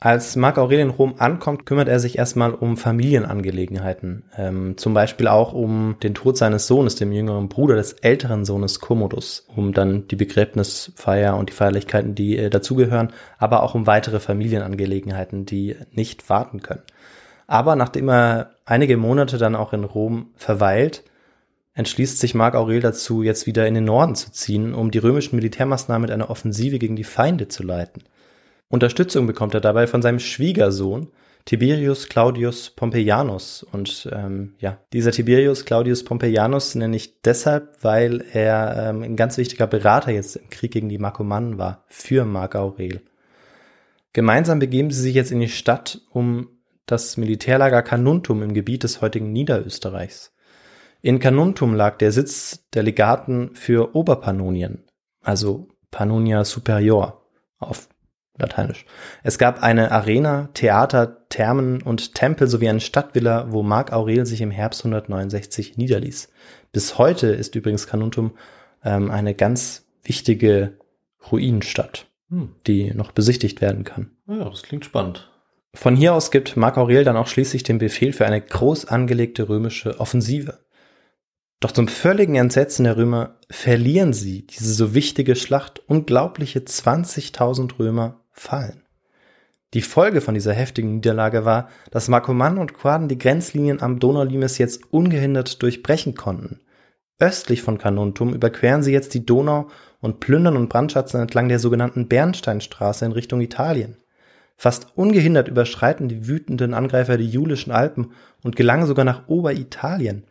Als 0.00 0.36
Marc 0.36 0.58
Aurel 0.58 0.80
in 0.80 0.90
Rom 0.90 1.14
ankommt, 1.18 1.64
kümmert 1.64 1.88
er 1.88 1.98
sich 1.98 2.18
erstmal 2.18 2.52
um 2.52 2.76
Familienangelegenheiten. 2.76 4.24
Ähm, 4.36 4.76
zum 4.76 4.92
Beispiel 4.92 5.28
auch 5.28 5.54
um 5.54 5.96
den 6.02 6.14
Tod 6.14 6.36
seines 6.36 6.66
Sohnes, 6.66 6.96
dem 6.96 7.10
jüngeren 7.10 7.48
Bruder 7.48 7.76
des 7.76 7.94
älteren 7.94 8.44
Sohnes 8.44 8.80
Commodus, 8.80 9.46
um 9.54 9.72
dann 9.72 10.06
die 10.08 10.16
Begräbnisfeier 10.16 11.36
und 11.36 11.48
die 11.48 11.54
Feierlichkeiten, 11.54 12.14
die 12.14 12.36
äh, 12.36 12.50
dazugehören, 12.50 13.12
aber 13.38 13.62
auch 13.62 13.74
um 13.74 13.86
weitere 13.86 14.20
Familienangelegenheiten, 14.20 15.46
die 15.46 15.76
nicht 15.92 16.28
warten 16.28 16.60
können. 16.60 16.82
Aber 17.46 17.76
nachdem 17.76 18.08
er 18.08 18.50
einige 18.66 18.96
Monate 18.96 19.38
dann 19.38 19.54
auch 19.54 19.72
in 19.72 19.84
Rom 19.84 20.30
verweilt, 20.36 21.02
entschließt 21.74 22.18
sich 22.18 22.34
Marc 22.34 22.54
Aurel 22.54 22.80
dazu, 22.80 23.22
jetzt 23.22 23.46
wieder 23.46 23.66
in 23.66 23.74
den 23.74 23.84
Norden 23.84 24.14
zu 24.14 24.32
ziehen, 24.32 24.74
um 24.74 24.90
die 24.90 24.98
römischen 24.98 25.36
Militärmaßnahmen 25.36 26.02
mit 26.02 26.10
einer 26.10 26.30
Offensive 26.30 26.78
gegen 26.78 26.96
die 26.96 27.04
Feinde 27.04 27.48
zu 27.48 27.62
leiten. 27.62 28.02
Unterstützung 28.68 29.26
bekommt 29.26 29.54
er 29.54 29.60
dabei 29.60 29.86
von 29.86 30.02
seinem 30.02 30.18
Schwiegersohn 30.18 31.10
Tiberius 31.44 32.08
Claudius 32.08 32.70
Pompeianus. 32.70 33.62
Und 33.62 34.08
ähm, 34.12 34.54
ja, 34.58 34.78
dieser 34.92 35.12
Tiberius 35.12 35.64
Claudius 35.64 36.02
Pompeianus 36.02 36.74
nenne 36.74 36.96
ich 36.96 37.20
deshalb, 37.20 37.76
weil 37.82 38.24
er 38.32 38.88
ähm, 38.88 39.02
ein 39.02 39.16
ganz 39.16 39.36
wichtiger 39.36 39.66
Berater 39.66 40.10
jetzt 40.10 40.36
im 40.36 40.48
Krieg 40.48 40.72
gegen 40.72 40.88
die 40.88 40.98
Markomannen 40.98 41.58
war, 41.58 41.84
für 41.88 42.24
Marc 42.24 42.56
Aurel. 42.56 43.02
Gemeinsam 44.14 44.58
begeben 44.58 44.90
sie 44.90 45.02
sich 45.02 45.14
jetzt 45.14 45.32
in 45.32 45.40
die 45.40 45.48
Stadt, 45.48 46.00
um 46.10 46.48
das 46.86 47.16
Militärlager 47.16 47.82
Carnuntum 47.82 48.42
im 48.42 48.54
Gebiet 48.54 48.84
des 48.84 49.00
heutigen 49.00 49.32
Niederösterreichs. 49.32 50.32
In 51.02 51.18
Carnuntum 51.18 51.74
lag 51.74 51.98
der 51.98 52.12
Sitz 52.12 52.64
der 52.72 52.82
Legaten 52.82 53.50
für 53.54 53.94
Oberpannonien, 53.94 54.84
also 55.20 55.68
Pannonia 55.90 56.44
Superior 56.44 57.22
auf 57.58 57.88
Lateinisch. 58.36 58.84
Es 59.22 59.38
gab 59.38 59.62
eine 59.62 59.92
Arena, 59.92 60.48
Theater, 60.54 61.28
Thermen 61.28 61.82
und 61.82 62.14
Tempel 62.14 62.48
sowie 62.48 62.68
eine 62.68 62.80
Stadtvilla, 62.80 63.52
wo 63.52 63.62
Marc 63.62 63.92
Aurel 63.92 64.26
sich 64.26 64.40
im 64.40 64.50
Herbst 64.50 64.80
169 64.80 65.76
niederließ. 65.76 66.30
Bis 66.72 66.98
heute 66.98 67.28
ist 67.28 67.54
übrigens 67.54 67.86
Carnuntum 67.86 68.32
ähm, 68.84 69.10
eine 69.10 69.34
ganz 69.34 69.86
wichtige 70.02 70.78
Ruinenstadt, 71.30 72.06
Hm. 72.30 72.56
die 72.66 72.92
noch 72.92 73.12
besichtigt 73.12 73.60
werden 73.60 73.84
kann. 73.84 74.10
Ja, 74.26 74.48
das 74.48 74.62
klingt 74.62 74.84
spannend. 74.84 75.30
Von 75.74 75.94
hier 75.96 76.14
aus 76.14 76.30
gibt 76.30 76.56
Marc 76.56 76.78
Aurel 76.78 77.04
dann 77.04 77.16
auch 77.16 77.26
schließlich 77.26 77.62
den 77.62 77.78
Befehl 77.78 78.12
für 78.12 78.26
eine 78.26 78.40
groß 78.40 78.86
angelegte 78.86 79.48
römische 79.48 80.00
Offensive. 80.00 80.58
Doch 81.60 81.72
zum 81.72 81.88
völligen 81.88 82.34
Entsetzen 82.34 82.84
der 82.84 82.96
Römer 82.96 83.38
verlieren 83.50 84.12
sie 84.12 84.46
diese 84.46 84.72
so 84.72 84.94
wichtige 84.94 85.36
Schlacht. 85.36 85.80
Unglaubliche 85.86 86.60
20.000 86.60 87.78
Römer 87.78 88.23
fallen. 88.34 88.82
Die 89.72 89.82
Folge 89.82 90.20
von 90.20 90.34
dieser 90.34 90.52
heftigen 90.52 90.96
Niederlage 90.96 91.44
war, 91.44 91.68
dass 91.90 92.08
Markomannen 92.08 92.58
und 92.58 92.74
Quaden 92.74 93.08
die 93.08 93.18
Grenzlinien 93.18 93.82
am 93.82 93.98
Donaulimes 93.98 94.58
jetzt 94.58 94.92
ungehindert 94.92 95.62
durchbrechen 95.62 96.14
konnten. 96.14 96.60
Östlich 97.18 97.62
von 97.62 97.78
Carnuntum 97.78 98.34
überqueren 98.34 98.82
sie 98.82 98.92
jetzt 98.92 99.14
die 99.14 99.24
Donau 99.24 99.68
und 100.00 100.20
plündern 100.20 100.56
und 100.56 100.68
brandschatzen 100.68 101.20
entlang 101.20 101.48
der 101.48 101.58
sogenannten 101.58 102.08
Bernsteinstraße 102.08 103.04
in 103.04 103.12
Richtung 103.12 103.40
Italien. 103.40 103.96
Fast 104.56 104.96
ungehindert 104.96 105.48
überschreiten 105.48 106.08
die 106.08 106.28
wütenden 106.28 106.74
Angreifer 106.74 107.16
die 107.16 107.28
Julischen 107.28 107.72
Alpen 107.72 108.12
und 108.42 108.54
gelangen 108.54 108.86
sogar 108.86 109.04
nach 109.04 109.28
Oberitalien. 109.28 110.24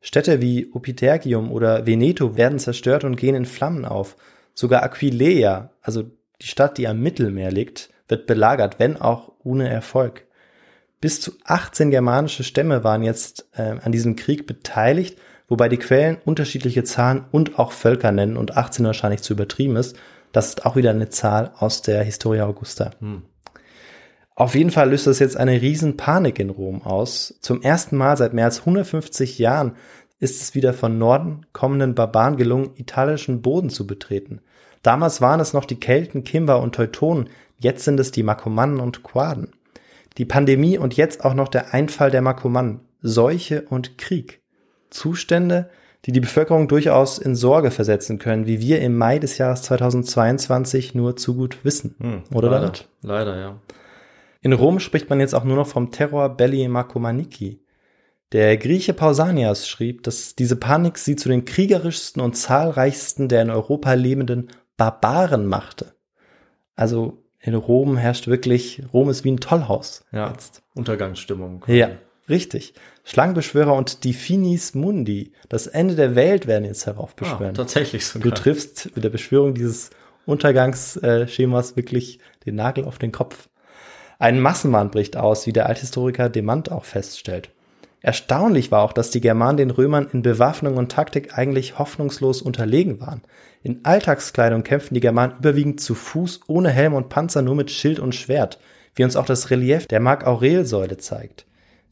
Städte 0.00 0.40
wie 0.40 0.70
Opitergium 0.72 1.50
oder 1.52 1.86
Veneto 1.86 2.36
werden 2.36 2.58
zerstört 2.58 3.04
und 3.04 3.16
gehen 3.16 3.34
in 3.34 3.44
Flammen 3.44 3.84
auf. 3.84 4.16
Sogar 4.54 4.82
Aquileia, 4.82 5.72
also 5.82 6.04
die 6.42 6.46
Stadt, 6.46 6.78
die 6.78 6.88
am 6.88 7.00
Mittelmeer 7.00 7.50
liegt, 7.50 7.90
wird 8.08 8.26
belagert, 8.26 8.78
wenn 8.78 8.96
auch 8.96 9.32
ohne 9.42 9.68
Erfolg. 9.68 10.26
Bis 11.00 11.20
zu 11.20 11.32
18 11.44 11.90
germanische 11.90 12.44
Stämme 12.44 12.82
waren 12.82 13.02
jetzt 13.02 13.48
äh, 13.54 13.76
an 13.82 13.92
diesem 13.92 14.16
Krieg 14.16 14.46
beteiligt, 14.46 15.18
wobei 15.48 15.68
die 15.68 15.76
Quellen 15.76 16.18
unterschiedliche 16.24 16.84
Zahlen 16.84 17.24
und 17.30 17.58
auch 17.58 17.72
Völker 17.72 18.12
nennen 18.12 18.36
und 18.36 18.56
18 18.56 18.84
wahrscheinlich 18.84 19.22
zu 19.22 19.32
übertrieben 19.32 19.76
ist. 19.76 19.96
Das 20.32 20.48
ist 20.48 20.66
auch 20.66 20.76
wieder 20.76 20.90
eine 20.90 21.08
Zahl 21.08 21.52
aus 21.56 21.82
der 21.82 22.02
Historia 22.02 22.46
Augusta. 22.46 22.90
Hm. 23.00 23.22
Auf 24.34 24.54
jeden 24.54 24.70
Fall 24.70 24.90
löst 24.90 25.06
das 25.06 25.18
jetzt 25.18 25.36
eine 25.36 25.60
riesen 25.60 25.96
Panik 25.96 26.38
in 26.38 26.50
Rom 26.50 26.82
aus. 26.82 27.38
Zum 27.40 27.62
ersten 27.62 27.96
Mal 27.96 28.16
seit 28.16 28.34
mehr 28.34 28.44
als 28.44 28.60
150 28.60 29.38
Jahren 29.38 29.74
ist 30.20 30.42
es 30.42 30.54
wieder 30.54 30.74
von 30.74 30.98
Norden 30.98 31.46
kommenden 31.52 31.94
Barbaren 31.94 32.36
gelungen, 32.36 32.70
italischen 32.76 33.42
Boden 33.42 33.70
zu 33.70 33.86
betreten. 33.86 34.40
Damals 34.82 35.20
waren 35.20 35.40
es 35.40 35.52
noch 35.52 35.64
die 35.64 35.80
Kelten, 35.80 36.24
Kimber 36.24 36.60
und 36.60 36.74
Teutonen, 36.74 37.28
jetzt 37.58 37.84
sind 37.84 37.98
es 38.00 38.10
die 38.10 38.22
Markomannen 38.22 38.80
und 38.80 39.02
Quaden. 39.02 39.52
Die 40.16 40.24
Pandemie 40.24 40.78
und 40.78 40.96
jetzt 40.96 41.24
auch 41.24 41.34
noch 41.34 41.48
der 41.48 41.74
Einfall 41.74 42.10
der 42.10 42.22
Markomannen, 42.22 42.80
Seuche 43.00 43.62
und 43.68 43.98
Krieg. 43.98 44.40
Zustände, 44.90 45.70
die 46.04 46.12
die 46.12 46.20
Bevölkerung 46.20 46.68
durchaus 46.68 47.18
in 47.18 47.34
Sorge 47.34 47.70
versetzen 47.70 48.18
können, 48.18 48.46
wie 48.46 48.60
wir 48.60 48.80
im 48.80 48.96
Mai 48.96 49.18
des 49.18 49.38
Jahres 49.38 49.62
2022 49.62 50.94
nur 50.94 51.16
zu 51.16 51.34
gut 51.34 51.64
wissen. 51.64 51.94
Hm. 51.98 52.22
Oder 52.34 52.50
leider, 52.50 52.66
David? 52.66 52.88
leider, 53.02 53.38
ja. 53.38 53.60
In 54.40 54.52
Rom 54.52 54.78
spricht 54.78 55.10
man 55.10 55.20
jetzt 55.20 55.34
auch 55.34 55.44
nur 55.44 55.56
noch 55.56 55.66
vom 55.66 55.90
Terror 55.90 56.30
belli 56.30 56.66
Marcomaniki. 56.68 57.60
Der 58.32 58.56
Grieche 58.56 58.92
Pausanias 58.92 59.66
schrieb, 59.66 60.02
dass 60.02 60.36
diese 60.36 60.56
Panik 60.56 60.98
sie 60.98 61.16
zu 61.16 61.28
den 61.28 61.44
kriegerischsten 61.44 62.22
und 62.22 62.36
zahlreichsten 62.36 63.28
der 63.28 63.42
in 63.42 63.50
Europa 63.50 63.94
lebenden 63.94 64.48
Barbaren 64.78 65.44
machte. 65.46 65.92
Also 66.76 67.22
in 67.40 67.54
Rom 67.54 67.98
herrscht 67.98 68.26
wirklich, 68.28 68.82
Rom 68.94 69.10
ist 69.10 69.24
wie 69.24 69.32
ein 69.32 69.40
Tollhaus. 69.40 70.04
Ja, 70.12 70.30
Jetzt. 70.30 70.62
Untergangsstimmung. 70.74 71.60
quasi. 71.60 71.78
Ja, 71.78 71.90
richtig. 72.28 72.72
Schlangenbeschwörer 73.04 73.74
und 73.74 74.04
die 74.04 74.12
Finis 74.14 74.74
Mundi, 74.74 75.32
das 75.48 75.66
Ende 75.66 75.94
der 75.96 76.14
Welt 76.14 76.46
werden 76.46 76.64
jetzt 76.64 76.86
Ah, 76.88 76.92
heraufbeschwören. 76.92 77.54
tatsächlich 77.54 78.04
du 78.10 78.20
sogar. 78.20 78.34
triffst 78.34 78.90
mit 78.94 79.04
der 79.04 79.10
Beschwörung 79.10 79.54
dieses 79.54 79.90
Untergangsschemas 80.26 81.76
wirklich 81.76 82.18
den 82.46 82.54
Nagel 82.54 82.84
auf 82.84 82.98
den 82.98 83.12
Kopf. 83.12 83.48
Ein 84.18 84.40
Massenwahn 84.40 84.90
bricht 84.90 85.16
aus, 85.16 85.46
wie 85.46 85.52
der 85.52 85.66
Althistoriker 85.66 86.28
Demant 86.28 86.70
auch 86.72 86.84
feststellt. 86.84 87.50
Erstaunlich 88.00 88.70
war 88.70 88.82
auch, 88.82 88.92
dass 88.92 89.10
die 89.10 89.20
Germanen 89.20 89.56
den 89.56 89.70
Römern 89.70 90.08
in 90.12 90.22
Bewaffnung 90.22 90.76
und 90.76 90.90
Taktik 90.92 91.36
eigentlich 91.36 91.78
hoffnungslos 91.78 92.42
unterlegen 92.42 93.00
waren. 93.00 93.22
In 93.62 93.84
Alltagskleidung 93.84 94.62
kämpften 94.62 94.94
die 94.94 95.00
Germanen 95.00 95.36
überwiegend 95.38 95.80
zu 95.80 95.94
Fuß, 95.94 96.40
ohne 96.46 96.70
Helm 96.70 96.94
und 96.94 97.08
Panzer, 97.08 97.42
nur 97.42 97.54
mit 97.54 97.70
Schild 97.70 97.98
und 97.98 98.14
Schwert, 98.14 98.58
wie 98.94 99.04
uns 99.04 99.16
auch 99.16 99.26
das 99.26 99.50
Relief 99.50 99.86
der 99.86 100.00
Mark-Aurel-Säule 100.00 100.96
zeigt. 100.96 101.46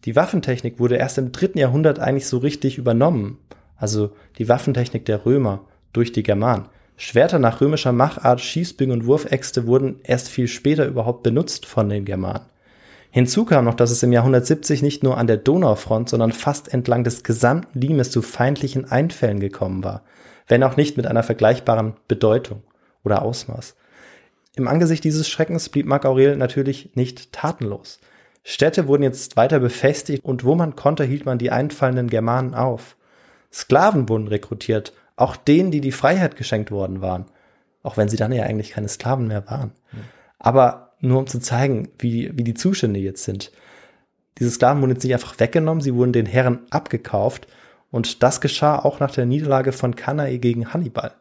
Die 0.05 0.15
Waffentechnik 0.15 0.79
wurde 0.79 0.97
erst 0.97 1.19
im 1.19 1.33
dritten 1.33 1.59
Jahrhundert 1.59 1.99
eigentlich 1.99 2.29
so 2.29 2.39
richtig 2.39 2.79
übernommen, 2.79 3.39
also 3.77 4.13
die 4.39 4.49
Waffentechnik 4.49 5.05
der 5.05 5.27
Römer 5.27 5.65
durch 5.93 6.13
die 6.13 6.23
Germanen. 6.23 6.69
Schwerter 6.97 7.39
nach 7.39 7.61
römischer 7.61 7.93
Machart, 7.93 8.41
Schießbögen 8.41 8.93
und 8.93 9.07
Wurfäxte 9.07 9.67
wurden 9.67 10.01
erst 10.03 10.29
viel 10.29 10.49
später 10.49 10.87
überhaupt 10.87 11.23
benutzt 11.23 11.67
von 11.67 11.89
den 11.89 12.05
Germanen. 12.05 12.47
Hinzu 13.11 13.45
kam 13.45 13.65
noch, 13.65 13.75
dass 13.75 13.91
es 13.91 14.03
im 14.03 14.13
Jahr 14.13 14.23
170 14.25 14.83
nicht 14.83 15.03
nur 15.03 15.19
an 15.19 15.27
der 15.27 15.37
Donaufront, 15.37 16.09
sondern 16.09 16.33
fast 16.33 16.73
entlang 16.73 17.05
des 17.05 17.23
gesamten 17.23 17.81
Limes 17.81 18.11
zu 18.11 18.23
feindlichen 18.23 18.91
Einfällen 18.91 19.41
gekommen 19.41 19.85
war, 19.85 20.03
wenn 20.49 20.63
auch 20.63 20.77
nicht 20.77 20.97
mit 20.97 21.07
einer 21.07 21.23
vergleichbaren 21.23 21.95
Bedeutung 22.09 22.63
oder 23.05 23.23
Ausmaß. 23.23 23.77
Im 24.57 24.69
Angesicht 24.69 25.05
dieses 25.05 25.29
Schreckens 25.29 25.69
blieb 25.69 25.87
Marc 25.87 26.07
Aurel 26.07 26.37
natürlich 26.37 26.91
nicht 26.95 27.33
tatenlos. 27.33 27.99
Städte 28.43 28.87
wurden 28.87 29.03
jetzt 29.03 29.37
weiter 29.37 29.59
befestigt 29.59 30.25
und 30.25 30.45
wo 30.45 30.55
man 30.55 30.77
konnte, 30.77 31.05
hielt 31.05 31.27
man 31.27 31.39
die 31.39 31.51
einfallenden 31.51 32.09
Germanen 32.09 32.55
auf. 32.55 32.97
Sklaven 33.53 34.09
wurden 34.09 34.29
rekrutiert, 34.29 34.93
auch 35.17 35.37
denen, 35.37 35.71
die 35.71 35.81
die 35.81 35.93
Freiheit 35.93 36.37
geschenkt 36.37 36.71
worden 36.71 37.01
waren, 37.01 37.27
auch 37.83 37.97
wenn 37.97 38.09
sie 38.09 38.17
dann 38.17 38.33
ja 38.33 38.45
eigentlich 38.45 38.71
keine 38.71 38.89
Sklaven 38.89 39.27
mehr 39.27 39.47
waren. 39.51 39.73
Aber 40.39 40.93
nur 41.01 41.19
um 41.19 41.27
zu 41.27 41.41
zeigen, 41.41 41.89
wie, 41.99 42.31
wie 42.37 42.45
die 42.45 42.55
Zustände 42.55 43.01
jetzt 43.01 43.25
sind. 43.25 43.53
Diese 44.39 44.51
Sklaven 44.51 44.81
wurden 44.81 44.93
jetzt 44.93 45.05
nicht 45.05 45.15
einfach 45.15 45.39
weggenommen, 45.39 45.83
sie 45.83 45.95
wurden 45.95 46.13
den 46.13 46.27
Herren 46.27 46.61
abgekauft 46.71 47.47
und 47.91 48.23
das 48.23 48.41
geschah 48.41 48.79
auch 48.79 49.01
nach 49.01 49.11
der 49.11 49.27
Niederlage 49.27 49.73
von 49.73 49.97
Cannae 49.97 50.39
gegen 50.39 50.73
Hannibal, 50.73 51.13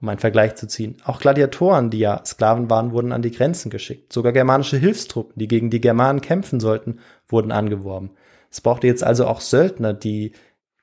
um 0.00 0.08
einen 0.08 0.18
Vergleich 0.18 0.54
zu 0.56 0.66
ziehen. 0.66 0.96
Auch 1.04 1.20
Gladiatoren, 1.20 1.90
die 1.90 1.98
ja 1.98 2.22
Sklaven 2.24 2.68
waren, 2.70 2.92
wurden 2.92 3.12
an 3.12 3.22
die 3.22 3.30
Grenzen 3.30 3.70
geschickt. 3.70 4.12
Sogar 4.12 4.32
germanische 4.32 4.76
Hilfstruppen, 4.76 5.34
die 5.36 5.48
gegen 5.48 5.70
die 5.70 5.80
Germanen 5.80 6.20
kämpfen 6.20 6.60
sollten, 6.60 6.98
wurden 7.28 7.52
angeworben. 7.52 8.10
Es 8.50 8.60
brauchte 8.60 8.86
jetzt 8.86 9.04
also 9.04 9.26
auch 9.26 9.40
Söldner, 9.40 9.92
die 9.94 10.32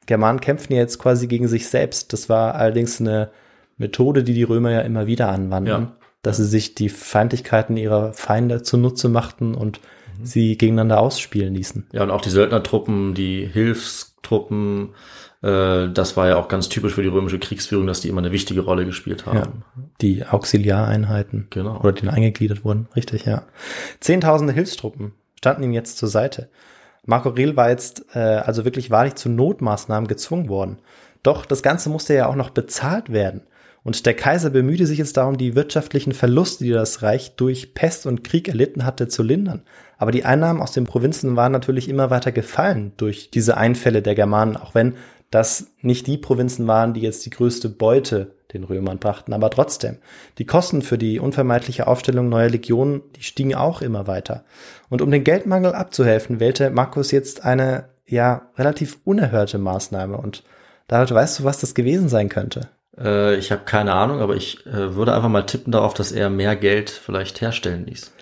Germanen 0.06 0.40
kämpfen 0.40 0.72
ja 0.74 0.80
jetzt 0.80 1.00
quasi 1.00 1.28
gegen 1.28 1.48
sich 1.50 1.68
selbst. 1.68 2.14
Das 2.14 2.30
war 2.30 2.56
allerdings 2.56 3.02
eine 3.02 3.30
Methode, 3.78 4.24
die 4.24 4.34
die 4.34 4.44
Römer 4.44 4.72
ja 4.72 4.80
immer 4.82 5.06
wieder 5.06 5.28
anwandten, 5.30 5.72
Ja. 5.84 5.96
dass 6.22 6.38
sie 6.38 6.46
sich 6.46 6.76
die 6.76 6.90
Feindlichkeiten 6.90 7.76
ihrer 7.76 8.14
Feinde 8.14 8.64
zunutze 8.64 9.10
machten 9.10 9.54
und 9.54 9.82
sie 10.24 10.58
gegeneinander 10.58 11.00
ausspielen 11.00 11.54
ließen. 11.54 11.88
Ja, 11.92 12.04
und 12.04 12.12
auch 12.12 12.22
die 12.22 12.30
Söldnertruppen, 12.30 13.14
die 13.14 13.46
Hilfstruppen, 13.46 14.90
äh, 15.42 15.90
das 15.90 16.18
war 16.18 16.28
ja 16.28 16.38
auch 16.38 16.48
ganz 16.48 16.70
typisch 16.70 16.96
für 16.96 17.04
die 17.04 17.10
römische 17.10 17.40
Kriegsführung, 17.40 17.88
dass 17.88 18.02
die 18.02 18.10
immer 18.10 18.22
eine 18.22 18.32
wichtige 18.32 18.62
Rolle 18.62 18.86
gespielt 18.86 19.26
haben. 19.26 19.38
Ja, 19.38 19.84
die 20.02 20.26
Auxiliareinheiten. 20.26 21.48
Genau. 21.50 21.80
Oder 21.80 21.94
die 21.94 22.08
eingegliedert 22.08 22.64
wurden. 22.64 22.88
Richtig, 22.96 23.26
ja. 23.26 23.44
Zehntausende 24.00 24.54
Hilfstruppen 24.54 25.14
standen 25.38 25.64
ihm 25.64 25.74
jetzt 25.74 25.98
zur 25.98 26.10
Seite. 26.10 26.50
Marco 27.06 27.30
Aurel 27.30 27.56
war 27.56 27.70
jetzt 27.70 28.06
äh, 28.14 28.20
also 28.20 28.66
wirklich 28.66 28.92
wahrlich 28.92 29.16
zu 29.16 29.30
Notmaßnahmen 29.30 30.08
gezwungen 30.08 30.50
worden. 30.50 30.80
Doch 31.24 31.46
das 31.46 31.64
Ganze 31.64 31.90
musste 31.90 32.14
ja 32.14 32.28
auch 32.28 32.36
noch 32.36 32.50
bezahlt 32.50 33.12
werden. 33.12 33.42
Und 33.88 34.06
der 34.06 34.16
Kaiser 34.16 34.50
bemühte 34.50 34.86
sich 34.86 34.98
jetzt 34.98 35.16
darum, 35.16 35.38
die 35.38 35.56
wirtschaftlichen 35.56 36.12
Verluste, 36.12 36.66
die 36.66 36.72
das 36.72 37.04
Reich 37.04 37.38
durch 37.38 37.74
Pest 37.74 38.06
und 38.06 38.22
Krieg 38.22 38.50
erlitten 38.50 38.84
hatte, 38.84 39.08
zu 39.08 39.24
lindern. 39.24 39.62
Aber 39.98 40.12
die 40.12 40.26
Einnahmen 40.26 40.62
aus 40.62 40.74
den 40.74 40.84
Provinzen 40.84 41.38
waren 41.38 41.54
natürlich 41.54 41.88
immer 41.88 42.10
weiter 42.10 42.34
gefallen 42.34 42.92
durch 42.98 43.32
diese 43.32 43.56
Einfälle 43.56 44.02
der 44.02 44.14
Germanen, 44.14 44.58
auch 44.58 44.76
wenn 44.76 44.96
das 45.32 45.68
nicht 45.80 46.06
die 46.06 46.18
Provinzen 46.18 46.68
waren, 46.68 46.94
die 46.94 47.00
jetzt 47.00 47.26
die 47.26 47.30
größte 47.30 47.70
Beute 47.70 48.36
den 48.52 48.66
Römern 48.66 49.00
brachten. 49.00 49.32
Aber 49.32 49.50
trotzdem, 49.50 50.00
die 50.38 50.46
Kosten 50.46 50.82
für 50.82 50.98
die 50.98 51.22
unvermeidliche 51.22 51.88
Aufstellung 51.88 52.28
neuer 52.28 52.50
Legionen, 52.50 53.04
die 53.16 53.24
stiegen 53.24 53.56
auch 53.56 53.82
immer 53.82 54.06
weiter. 54.06 54.44
Und 54.90 55.02
um 55.02 55.12
den 55.12 55.24
Geldmangel 55.24 55.72
abzuhelfen, 55.72 56.42
wählte 56.42 56.72
Markus 56.72 57.12
jetzt 57.12 57.46
eine, 57.46 57.88
ja, 58.06 58.50
relativ 58.58 58.98
unerhörte 59.06 59.60
Maßnahme. 59.60 60.18
Und 60.18 60.44
David, 60.90 61.14
weißt 61.14 61.40
du, 61.40 61.44
was 61.46 61.62
das 61.62 61.74
gewesen 61.74 62.10
sein 62.10 62.28
könnte? 62.28 62.68
Äh, 63.00 63.36
ich 63.36 63.52
habe 63.52 63.64
keine 63.66 63.94
Ahnung, 63.94 64.20
aber 64.20 64.36
ich 64.36 64.66
äh, 64.66 64.96
würde 64.96 65.14
einfach 65.14 65.30
mal 65.30 65.46
tippen 65.46 65.72
darauf, 65.72 65.94
dass 65.94 66.12
er 66.12 66.30
mehr 66.30 66.56
Geld 66.56 66.90
vielleicht 66.90 67.42
herstellen 67.42 67.86
ließ. 67.86 68.14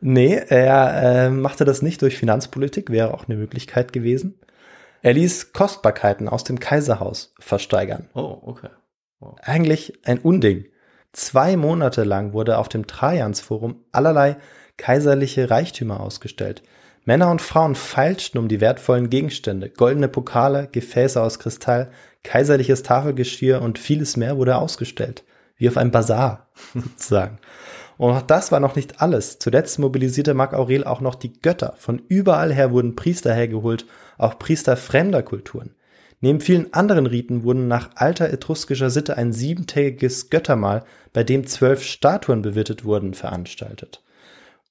Nee, 0.00 0.34
er 0.48 1.02
äh, 1.02 1.30
machte 1.30 1.64
das 1.64 1.82
nicht 1.82 2.02
durch 2.02 2.18
Finanzpolitik, 2.18 2.90
wäre 2.90 3.14
auch 3.14 3.26
eine 3.28 3.38
Möglichkeit 3.38 3.92
gewesen. 3.92 4.38
Er 5.02 5.14
ließ 5.14 5.52
Kostbarkeiten 5.52 6.28
aus 6.28 6.44
dem 6.44 6.60
Kaiserhaus 6.60 7.34
versteigern. 7.38 8.08
Oh, 8.14 8.38
okay. 8.42 8.70
Eigentlich 9.42 9.94
ein 10.04 10.18
Unding. 10.18 10.66
Zwei 11.12 11.56
Monate 11.56 12.04
lang 12.04 12.32
wurde 12.32 12.58
auf 12.58 12.68
dem 12.68 12.86
Trajansforum 12.86 13.84
allerlei 13.92 14.36
kaiserliche 14.76 15.50
Reichtümer 15.50 16.00
ausgestellt. 16.00 16.62
Männer 17.04 17.30
und 17.30 17.42
Frauen 17.42 17.74
feilschten 17.74 18.40
um 18.40 18.48
die 18.48 18.60
wertvollen 18.60 19.10
Gegenstände, 19.10 19.68
goldene 19.68 20.08
Pokale, 20.08 20.68
Gefäße 20.72 21.20
aus 21.22 21.38
Kristall, 21.38 21.90
kaiserliches 22.24 22.82
Tafelgeschirr 22.82 23.62
und 23.62 23.78
vieles 23.78 24.16
mehr 24.16 24.36
wurde 24.36 24.56
ausgestellt. 24.56 25.22
Wie 25.56 25.68
auf 25.68 25.76
einem 25.76 25.92
Bazar, 25.92 26.48
sozusagen. 26.74 27.38
Und 27.96 28.10
auch 28.10 28.22
das 28.22 28.50
war 28.50 28.58
noch 28.58 28.74
nicht 28.74 29.00
alles. 29.00 29.38
Zuletzt 29.38 29.78
mobilisierte 29.78 30.34
Marc 30.34 30.52
Aurel 30.52 30.82
auch 30.84 31.00
noch 31.00 31.14
die 31.14 31.32
Götter. 31.32 31.74
Von 31.78 32.02
überall 32.08 32.52
her 32.52 32.72
wurden 32.72 32.96
Priester 32.96 33.32
hergeholt, 33.32 33.86
auch 34.18 34.38
Priester 34.38 34.76
fremder 34.76 35.22
Kulturen. 35.22 35.76
Neben 36.20 36.40
vielen 36.40 36.72
anderen 36.72 37.06
Riten 37.06 37.44
wurden 37.44 37.68
nach 37.68 37.90
alter 37.96 38.30
etruskischer 38.30 38.90
Sitte 38.90 39.16
ein 39.16 39.32
siebentägiges 39.32 40.30
Göttermahl, 40.30 40.84
bei 41.12 41.22
dem 41.22 41.46
zwölf 41.46 41.82
Statuen 41.82 42.42
bewirtet 42.42 42.84
wurden, 42.84 43.14
veranstaltet. 43.14 44.02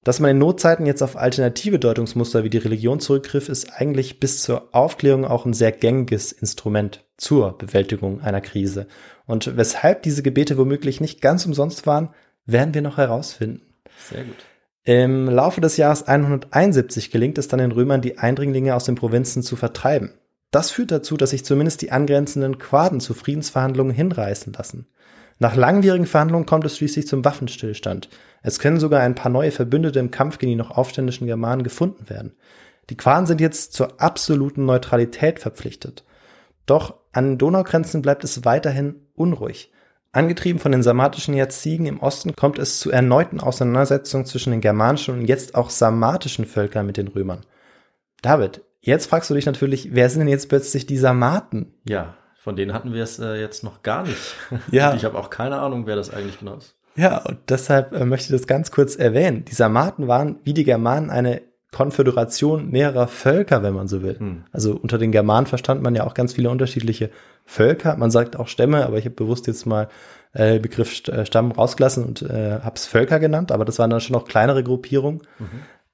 Dass 0.03 0.19
man 0.19 0.31
in 0.31 0.37
Notzeiten 0.37 0.85
jetzt 0.85 1.01
auf 1.01 1.15
alternative 1.15 1.79
Deutungsmuster 1.79 2.43
wie 2.43 2.49
die 2.49 2.57
Religion 2.57 2.99
zurückgriff, 2.99 3.47
ist 3.47 3.71
eigentlich 3.73 4.19
bis 4.19 4.41
zur 4.41 4.69
Aufklärung 4.73 5.23
auch 5.23 5.45
ein 5.45 5.53
sehr 5.53 5.71
gängiges 5.71 6.33
Instrument 6.33 7.05
zur 7.15 7.57
Bewältigung 7.57 8.21
einer 8.21 8.41
Krise. 8.41 8.87
Und 9.25 9.55
weshalb 9.55 10.03
diese 10.03 10.21
Gebete 10.21 10.57
womöglich 10.57 10.99
nicht 10.99 11.21
ganz 11.21 11.45
umsonst 11.45 11.87
waren, 11.87 12.09
werden 12.45 12.73
wir 12.73 12.81
noch 12.81 12.97
herausfinden. 12.97 13.61
Sehr 14.09 14.25
gut. 14.25 14.35
Im 14.83 15.29
Laufe 15.29 15.61
des 15.61 15.77
Jahres 15.77 16.03
171 16.03 17.09
gelingt 17.09 17.37
es 17.37 17.47
dann 17.47 17.59
den 17.59 17.71
Römern, 17.71 18.01
die 18.01 18.17
Eindringlinge 18.17 18.75
aus 18.75 18.83
den 18.83 18.95
Provinzen 18.95 19.41
zu 19.41 19.55
vertreiben. 19.55 20.11
Das 20.51 20.71
führt 20.71 20.91
dazu, 20.91 21.15
dass 21.15 21.29
sich 21.29 21.45
zumindest 21.45 21.81
die 21.81 21.91
angrenzenden 21.91 22.57
Quaden 22.57 22.99
zu 22.99 23.13
Friedensverhandlungen 23.13 23.95
hinreißen 23.95 24.51
lassen. 24.51 24.87
Nach 25.39 25.55
langwierigen 25.55 26.05
Verhandlungen 26.05 26.45
kommt 26.45 26.65
es 26.65 26.77
schließlich 26.77 27.07
zum 27.07 27.25
Waffenstillstand. 27.25 28.09
Es 28.41 28.59
können 28.59 28.79
sogar 28.79 29.01
ein 29.01 29.15
paar 29.15 29.31
neue 29.31 29.51
Verbündete 29.51 29.99
im 29.99 30.11
Kampf 30.11 30.37
gegen 30.37 30.51
die 30.51 30.55
noch 30.55 30.71
aufständischen 30.71 31.27
Germanen 31.27 31.63
gefunden 31.63 32.09
werden. 32.09 32.33
Die 32.89 32.97
Quaden 32.97 33.25
sind 33.25 33.41
jetzt 33.41 33.73
zur 33.73 34.01
absoluten 34.01 34.65
Neutralität 34.65 35.39
verpflichtet. 35.39 36.03
Doch 36.65 36.95
an 37.11 37.31
den 37.31 37.37
Donaugrenzen 37.37 38.01
bleibt 38.01 38.23
es 38.23 38.45
weiterhin 38.45 38.95
unruhig. 39.15 39.71
Angetrieben 40.11 40.59
von 40.59 40.71
den 40.71 40.83
sarmatischen 40.83 41.33
Jazigen 41.33 41.87
im 41.87 41.99
Osten 41.99 42.35
kommt 42.35 42.59
es 42.59 42.79
zu 42.79 42.91
erneuten 42.91 43.39
Auseinandersetzungen 43.39 44.25
zwischen 44.25 44.51
den 44.51 44.61
germanischen 44.61 45.19
und 45.19 45.25
jetzt 45.25 45.55
auch 45.55 45.69
sarmatischen 45.69 46.45
Völkern 46.45 46.85
mit 46.85 46.97
den 46.97 47.07
Römern. 47.07 47.41
David, 48.21 48.61
jetzt 48.79 49.07
fragst 49.07 49.29
du 49.29 49.33
dich 49.33 49.47
natürlich, 49.47 49.95
wer 49.95 50.09
sind 50.09 50.19
denn 50.19 50.27
jetzt 50.27 50.49
plötzlich 50.49 50.85
die 50.85 50.97
Sarmaten? 50.97 51.73
Ja, 51.87 52.15
von 52.43 52.57
denen 52.57 52.73
hatten 52.73 52.93
wir 52.93 53.03
es 53.03 53.19
äh, 53.19 53.39
jetzt 53.39 53.63
noch 53.63 53.83
gar 53.83 54.03
nicht. 54.03 54.35
Ja. 54.69 54.91
Und 54.91 54.97
ich 54.97 55.05
habe 55.05 55.17
auch 55.17 55.29
keine 55.29 55.59
Ahnung, 55.59 55.87
wer 55.87 55.95
das 55.95 56.13
eigentlich 56.13 56.39
genau 56.39 56.55
ist. 56.57 56.75
Ja, 56.95 57.23
und 57.23 57.37
deshalb 57.47 57.93
äh, 57.93 58.05
möchte 58.05 58.33
ich 58.33 58.39
das 58.39 58.47
ganz 58.47 58.69
kurz 58.69 58.95
erwähnen. 58.95 59.45
Die 59.45 59.55
Sarmaten 59.55 60.09
waren 60.09 60.35
wie 60.43 60.53
die 60.53 60.65
Germanen 60.65 61.09
eine 61.09 61.41
Konföderation 61.71 62.69
mehrerer 62.69 63.07
Völker, 63.07 63.63
wenn 63.63 63.73
man 63.73 63.87
so 63.87 64.03
will. 64.03 64.19
Hm. 64.19 64.43
Also 64.51 64.75
unter 64.75 64.97
den 64.97 65.13
Germanen 65.13 65.47
verstand 65.47 65.81
man 65.81 65.95
ja 65.95 66.05
auch 66.05 66.13
ganz 66.13 66.33
viele 66.33 66.49
unterschiedliche 66.49 67.09
Völker. 67.45 67.95
Man 67.95 68.11
sagt 68.11 68.37
auch 68.37 68.49
Stämme, 68.49 68.85
aber 68.85 68.97
ich 68.97 69.05
habe 69.05 69.15
bewusst 69.15 69.47
jetzt 69.47 69.65
mal 69.65 69.87
äh, 70.33 70.59
Begriff 70.59 71.07
äh, 71.07 71.25
Stamm 71.25 71.51
rausgelassen 71.51 72.03
und 72.03 72.23
äh, 72.23 72.59
habe 72.61 72.75
es 72.75 72.85
Völker 72.85 73.19
genannt, 73.19 73.53
aber 73.53 73.63
das 73.63 73.79
waren 73.79 73.89
dann 73.89 74.01
schon 74.01 74.13
noch 74.13 74.25
kleinere 74.25 74.63
Gruppierungen. 74.63 75.21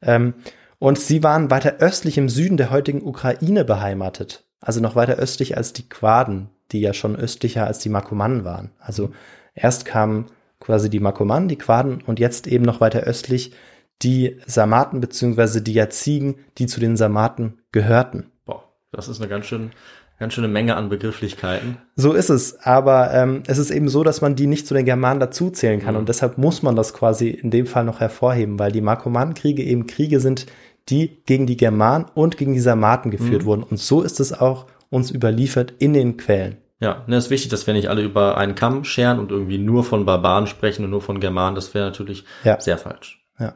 Ähm, 0.02 0.34
und 0.80 0.98
sie 0.98 1.22
waren 1.24 1.52
weiter 1.52 1.76
östlich 1.80 2.18
im 2.18 2.28
Süden 2.28 2.58
der 2.58 2.72
heutigen 2.72 3.04
Ukraine 3.04 3.66
beheimatet. 3.66 4.49
Also 4.62 4.82
noch 4.82 4.96
weiter 4.96 5.16
östlich 5.16 5.58
als 5.58 5.74
die 5.74 5.88
Quaden, 5.88 6.50
die 6.72 6.82
ja 6.82 6.94
schon 6.94 7.16
östlicher 7.16 7.66
als 7.66 7.80
die 7.80 7.90
Makomannen 7.90 8.44
waren. 8.44 8.72
Also 8.80 9.12
erst 9.56 9.86
kamen 9.86 10.28
quasi 10.60 10.90
die 10.90 11.00
Makomannen, 11.00 11.48
die 11.48 11.58
Quaden 11.58 12.02
und 12.06 12.20
jetzt 12.20 12.48
eben 12.48 12.66
noch 12.66 12.82
weiter 12.82 13.00
östlich 13.02 13.54
die 14.02 14.38
Sarmaten 14.46 15.02
beziehungsweise 15.02 15.62
die 15.62 15.74
Jazigen, 15.74 16.36
die 16.58 16.68
zu 16.68 16.80
den 16.80 16.96
Sarmaten 16.98 17.60
gehörten. 17.72 18.32
Boah, 18.46 18.64
das 18.92 19.08
ist 19.10 19.20
eine 19.20 19.30
ganz 19.30 19.46
schön, 19.46 19.72
ganz 20.20 20.34
schöne 20.34 20.48
Menge 20.48 20.76
an 20.78 20.88
Begrifflichkeiten. 20.90 21.78
So 21.96 22.14
ist 22.14 22.30
es, 22.30 22.60
aber 22.62 23.14
ähm, 23.14 23.44
es 23.48 23.58
ist 23.58 23.72
eben 23.72 23.90
so, 23.90 24.04
dass 24.04 24.22
man 24.22 24.36
die 24.36 24.48
nicht 24.48 24.68
zu 24.68 24.74
den 24.74 24.86
Germanen 24.86 25.20
dazuzählen 25.20 25.82
kann 25.82 25.96
Mhm. 25.96 26.02
und 26.02 26.10
deshalb 26.10 26.38
muss 26.38 26.62
man 26.64 26.76
das 26.78 26.94
quasi 26.94 27.30
in 27.30 27.52
dem 27.52 27.66
Fall 27.66 27.84
noch 27.84 28.00
hervorheben, 28.00 28.58
weil 28.60 28.72
die 28.72 28.82
Markomannenkriege 28.82 29.64
eben 29.64 29.86
Kriege 29.86 30.20
sind, 30.22 30.46
die 30.90 31.22
gegen 31.26 31.46
die 31.48 31.58
Germanen 31.58 32.06
und 32.14 32.38
gegen 32.38 32.54
die 32.54 32.60
Sarmaten 32.60 33.12
geführt 33.12 33.44
Mhm. 33.44 33.46
wurden 33.46 33.64
und 33.64 33.78
so 33.78 34.02
ist 34.02 34.20
es 34.20 34.34
auch 34.34 34.66
uns 34.90 35.12
überliefert 35.12 35.74
in 35.80 35.94
den 35.94 36.18
Quellen. 36.18 36.58
Ja, 36.82 37.04
ne, 37.08 37.18
ist 37.18 37.30
wichtig, 37.30 37.50
dass 37.52 37.68
wir 37.68 37.74
nicht 37.74 37.90
alle 37.90 38.02
über 38.04 38.38
einen 38.38 38.56
Kamm 38.56 38.84
scheren 38.86 39.20
und 39.20 39.32
irgendwie 39.32 39.58
nur 39.58 39.84
von 39.84 40.06
Barbaren 40.06 40.48
sprechen 40.48 40.86
und 40.86 40.92
nur 40.92 41.02
von 41.02 41.20
Germanen. 41.20 41.56
Das 41.56 41.74
wäre 41.74 41.86
natürlich 41.86 42.24
Ja. 42.44 42.60
sehr 42.60 42.78
falsch. 42.78 43.22
Ja. 43.38 43.56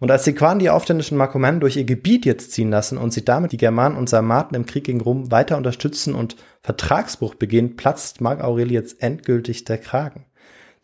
Und 0.00 0.10
als 0.10 0.24
die 0.24 0.32
Quaden 0.34 0.58
die 0.58 0.68
aufständischen 0.68 1.16
Markomannen 1.16 1.60
durch 1.60 1.76
ihr 1.76 1.84
Gebiet 1.84 2.26
jetzt 2.26 2.50
ziehen 2.52 2.70
lassen 2.70 2.98
und 2.98 3.12
sie 3.12 3.24
damit 3.24 3.52
die 3.52 3.56
Germanen 3.56 3.96
und 3.96 4.08
Sarmaten 4.08 4.56
im 4.56 4.66
Krieg 4.66 4.84
gegen 4.84 5.00
Rom 5.00 5.30
weiter 5.30 5.56
unterstützen 5.56 6.14
und 6.14 6.34
Vertragsbruch 6.62 7.36
begehen, 7.36 7.76
platzt 7.76 8.20
Mark 8.20 8.42
Aurel 8.42 8.72
jetzt 8.72 9.00
endgültig 9.02 9.64
der 9.64 9.78
Kragen. 9.78 10.26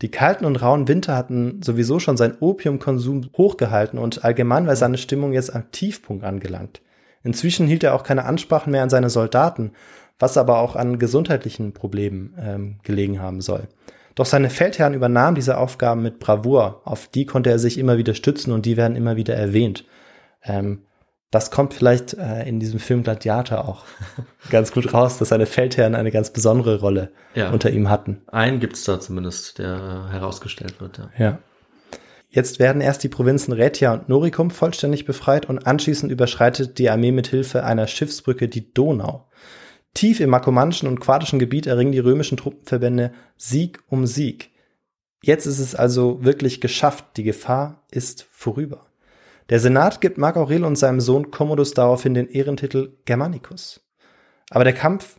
Die 0.02 0.10
kalten 0.10 0.44
und 0.46 0.62
rauen 0.62 0.88
Winter 0.88 1.16
hatten 1.16 1.60
sowieso 1.62 1.98
schon 1.98 2.16
seinen 2.16 2.38
Opiumkonsum 2.40 3.30
hochgehalten 3.36 3.98
und 3.98 4.24
allgemein 4.24 4.66
war 4.66 4.76
seine 4.76 4.98
Stimmung 4.98 5.32
jetzt 5.32 5.54
am 5.54 5.70
Tiefpunkt 5.72 6.24
angelangt. 6.24 6.80
Inzwischen 7.22 7.66
hielt 7.66 7.84
er 7.84 7.94
auch 7.94 8.02
keine 8.02 8.24
Ansprachen 8.24 8.70
mehr 8.70 8.82
an 8.82 8.90
seine 8.90 9.10
Soldaten, 9.10 9.72
was 10.18 10.38
aber 10.38 10.58
auch 10.58 10.74
an 10.74 10.98
gesundheitlichen 10.98 11.72
Problemen 11.72 12.34
ähm, 12.38 12.76
gelegen 12.82 13.20
haben 13.20 13.40
soll. 13.40 13.68
Doch 14.14 14.26
seine 14.26 14.50
Feldherren 14.50 14.94
übernahmen 14.94 15.34
diese 15.34 15.58
Aufgaben 15.58 16.02
mit 16.02 16.18
Bravour. 16.18 16.82
Auf 16.84 17.08
die 17.08 17.26
konnte 17.26 17.50
er 17.50 17.58
sich 17.58 17.78
immer 17.78 17.98
wieder 17.98 18.14
stützen 18.14 18.52
und 18.52 18.66
die 18.66 18.76
werden 18.76 18.96
immer 18.96 19.16
wieder 19.16 19.34
erwähnt. 19.34 19.84
Ähm, 20.42 20.82
das 21.30 21.50
kommt 21.50 21.74
vielleicht 21.74 22.14
äh, 22.14 22.48
in 22.48 22.58
diesem 22.58 22.80
Film 22.80 23.02
Gladiator 23.02 23.68
auch 23.68 23.84
ganz 24.50 24.72
gut 24.72 24.92
raus, 24.92 25.18
dass 25.18 25.28
seine 25.28 25.46
Feldherren 25.46 25.94
eine 25.94 26.10
ganz 26.10 26.30
besondere 26.32 26.80
Rolle 26.80 27.12
Ja. 27.34 27.50
unter 27.50 27.70
ihm 27.70 27.88
hatten. 27.88 28.22
Einen 28.26 28.58
gibt's 28.60 28.84
da 28.84 28.98
zumindest, 28.98 29.58
der 29.58 30.08
herausgestellt 30.10 30.80
wird. 30.80 30.98
Ja. 30.98 31.10
Ja. 31.18 31.38
Jetzt 32.32 32.60
werden 32.60 32.80
erst 32.80 33.02
die 33.02 33.08
Provinzen 33.08 33.52
Raetia 33.52 33.92
und 33.92 34.08
Noricum 34.08 34.50
vollständig 34.50 35.04
befreit 35.04 35.46
und 35.46 35.66
anschließend 35.66 36.12
überschreitet 36.12 36.78
die 36.78 36.88
Armee 36.88 37.10
mit 37.10 37.26
Hilfe 37.26 37.64
einer 37.64 37.88
Schiffsbrücke 37.88 38.48
die 38.48 38.72
Donau. 38.72 39.28
Tief 39.94 40.20
im 40.20 40.30
makomanischen 40.30 40.86
und 40.88 41.00
quadischen 41.00 41.40
Gebiet 41.40 41.66
erringen 41.66 41.90
die 41.90 41.98
römischen 41.98 42.36
Truppenverbände 42.36 43.12
Sieg 43.36 43.80
um 43.88 44.06
Sieg. 44.06 44.50
Jetzt 45.22 45.46
ist 45.46 45.58
es 45.58 45.74
also 45.74 46.24
wirklich 46.24 46.60
geschafft, 46.60 47.04
die 47.16 47.24
Gefahr 47.24 47.82
ist 47.90 48.26
vorüber. 48.30 48.86
Der 49.50 49.58
Senat 49.58 50.00
gibt 50.00 50.16
Marc 50.16 50.36
Aurel 50.36 50.64
und 50.64 50.76
seinem 50.76 51.00
Sohn 51.00 51.32
Commodus 51.32 51.74
daraufhin 51.74 52.14
den 52.14 52.28
Ehrentitel 52.28 52.92
Germanicus. 53.04 53.80
Aber 54.48 54.62
der 54.62 54.72
Kampf 54.72 55.18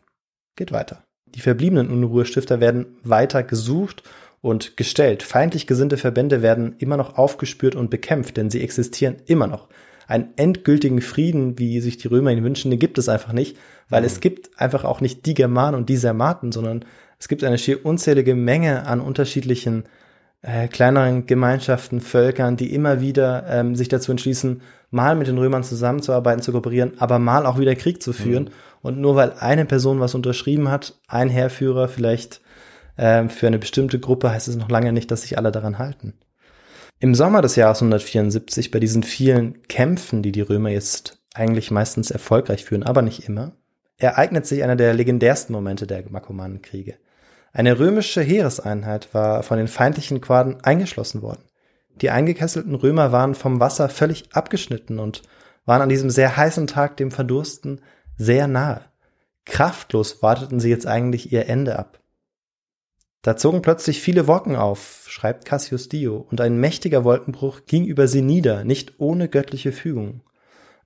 geht 0.56 0.72
weiter. 0.72 1.04
Die 1.26 1.42
verbliebenen 1.42 1.90
Unruhestifter 1.90 2.62
werden 2.62 2.98
weiter 3.04 3.44
gesucht 3.44 4.04
und 4.40 4.78
gestellt. 4.78 5.22
Feindlich 5.22 5.68
gesinnte 5.68 5.98
Verbände 5.98 6.42
werden 6.42 6.76
immer 6.80 6.96
noch 6.96 7.18
aufgespürt 7.18 7.76
und 7.76 7.90
bekämpft, 7.90 8.38
denn 8.38 8.50
sie 8.50 8.64
existieren 8.64 9.18
immer 9.26 9.48
noch. 9.48 9.68
einen 10.08 10.34
endgültigen 10.36 11.02
Frieden, 11.02 11.58
wie 11.58 11.80
sich 11.80 11.98
die 11.98 12.10
Römer 12.10 12.32
ihn 12.32 12.44
wünschen, 12.44 12.70
den 12.70 12.80
gibt 12.80 12.98
es 12.98 13.08
einfach 13.08 13.32
nicht, 13.32 13.58
weil 13.88 14.04
es 14.04 14.20
gibt 14.20 14.60
einfach 14.60 14.84
auch 14.84 15.00
nicht 15.00 15.26
die 15.26 15.34
Germanen 15.34 15.76
und 15.76 15.88
die 15.88 15.96
Sarmaten, 15.96 16.52
sondern 16.52 16.84
es 17.18 17.30
gibt 17.30 17.46
eine 17.46 17.58
schier 17.58 17.86
unzählige 17.86 18.36
Menge 18.36 18.86
an 18.88 19.00
unterschiedlichen 19.00 19.86
äh, 20.42 20.68
kleineren 20.68 21.26
Gemeinschaften, 21.28 22.02
Völkern, 22.02 22.58
die 22.58 22.74
immer 22.74 23.02
wieder 23.02 23.46
ähm, 23.48 23.76
sich 23.76 23.90
dazu 23.90 24.12
entschließen, 24.12 24.62
mal 24.90 25.16
mit 25.16 25.28
den 25.28 25.38
Römern 25.38 25.64
zusammenzuarbeiten, 25.64 26.42
zu 26.42 26.52
kooperieren, 26.52 26.94
aber 27.00 27.20
mal 27.20 27.46
auch 27.46 27.60
wieder 27.60 27.76
Krieg 27.76 28.02
zu 28.02 28.14
führen. 28.14 28.50
Und 28.82 29.00
nur 29.00 29.16
weil 29.16 29.34
eine 29.40 29.66
Person 29.66 30.00
was 30.00 30.16
unterschrieben 30.16 30.70
hat, 30.70 31.00
ein 31.08 31.30
Heerführer 31.30 31.88
vielleicht 31.88 32.42
ähm, 32.98 33.30
für 33.30 33.48
eine 33.48 33.60
bestimmte 33.60 34.00
Gruppe, 34.00 34.32
heißt 34.32 34.48
es 34.48 34.56
noch 34.56 34.70
lange 34.70 34.92
nicht, 34.92 35.12
dass 35.12 35.22
sich 35.22 35.38
alle 35.38 35.52
daran 35.52 35.78
halten. 35.78 36.14
Im 37.00 37.16
Sommer 37.16 37.42
des 37.42 37.56
Jahres 37.56 37.82
174, 37.82 38.70
bei 38.72 38.80
diesen 38.80 39.04
vielen 39.04 39.64
Kämpfen, 39.64 40.22
die 40.22 40.32
die 40.32 40.42
Römer 40.42 40.70
jetzt 40.70 41.20
eigentlich 41.34 41.72
meistens 41.72 42.12
erfolgreich 42.12 42.66
führen, 42.66 42.84
aber 42.84 43.02
nicht 43.02 43.28
immer, 43.28 43.54
ereignet 43.98 44.46
sich 44.46 44.64
einer 44.64 44.76
der 44.76 44.94
legendärsten 44.94 45.54
Momente 45.54 45.88
der 45.88 46.04
Markomannenkriege. 46.10 46.96
Eine 47.54 47.80
römische 47.80 48.22
Heereseinheit 48.22 49.14
war 49.14 49.44
von 49.44 49.58
den 49.58 49.68
feindlichen 49.68 50.22
Quaden 50.22 50.64
eingeschlossen 50.64 51.22
worden. 51.22 51.44
Die 51.96 52.10
eingekesselten 52.10 52.76
Römer 52.76 53.12
waren 53.12 53.36
vom 53.36 53.60
Wasser 53.60 53.90
völlig 53.90 54.34
abgeschnitten 54.34 55.00
und 55.00 55.22
waren 55.66 55.82
an 55.82 55.90
diesem 55.90 56.10
sehr 56.10 56.38
heißen 56.38 56.68
Tag 56.68 56.98
dem 56.98 57.12
Verdursten 57.12 57.82
sehr 58.18 58.48
nahe. 58.48 58.86
Kraftlos 59.46 60.24
warteten 60.24 60.60
sie 60.60 60.70
jetzt 60.70 60.88
eigentlich 60.88 61.32
ihr 61.32 61.48
Ende 61.48 61.78
ab. 61.78 62.00
Da 63.22 63.38
zogen 63.38 63.62
plötzlich 63.62 64.02
viele 64.02 64.26
Wolken 64.28 64.56
auf, 64.56 65.06
schreibt 65.08 65.46
Cassius 65.46 65.90
Dio, 65.90 66.26
und 66.32 66.42
ein 66.42 66.58
mächtiger 66.58 67.04
Wolkenbruch 67.04 67.66
ging 67.68 67.86
über 67.86 68.08
sie 68.08 68.22
nieder, 68.22 68.64
nicht 68.64 69.00
ohne 69.00 69.28
göttliche 69.28 69.72
Fügung. 69.72 70.22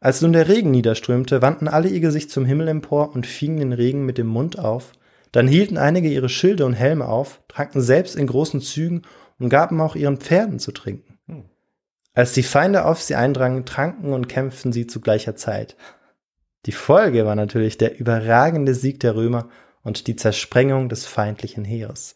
Als 0.01 0.21
nun 0.21 0.33
der 0.33 0.49
Regen 0.49 0.71
niederströmte, 0.71 1.41
wandten 1.41 1.69
alle 1.69 1.87
ihr 1.87 2.01
Gesicht 2.01 2.31
zum 2.31 2.45
Himmel 2.45 2.67
empor 2.67 3.13
und 3.15 3.25
fingen 3.25 3.57
den 3.57 3.73
Regen 3.73 4.05
mit 4.05 4.17
dem 4.17 4.27
Mund 4.27 4.59
auf, 4.59 4.91
dann 5.35 5.49
hielten 5.49 5.77
einige 5.77 6.07
ihre 6.07 6.29
Schilde 6.29 6.65
und 6.65 6.71
Helme 6.71 7.09
auf, 7.09 7.41
tranken 7.49 7.81
selbst 7.81 8.15
in 8.15 8.25
großen 8.25 8.61
Zügen 8.61 9.01
und 9.37 9.49
gaben 9.49 9.81
auch 9.81 9.97
ihren 9.97 10.15
Pferden 10.15 10.59
zu 10.59 10.71
trinken. 10.71 11.19
Als 12.13 12.31
die 12.31 12.41
Feinde 12.41 12.85
auf 12.85 13.01
sie 13.01 13.15
eindrangen, 13.15 13.65
tranken 13.65 14.13
und 14.13 14.29
kämpften 14.29 14.71
sie 14.71 14.87
zu 14.87 15.01
gleicher 15.01 15.35
Zeit. 15.35 15.75
Die 16.65 16.71
Folge 16.71 17.25
war 17.25 17.35
natürlich 17.35 17.77
der 17.77 17.99
überragende 17.99 18.73
Sieg 18.73 19.01
der 19.01 19.17
Römer 19.17 19.49
und 19.83 20.07
die 20.07 20.15
Zersprengung 20.15 20.87
des 20.87 21.05
feindlichen 21.05 21.65
Heeres. 21.65 22.15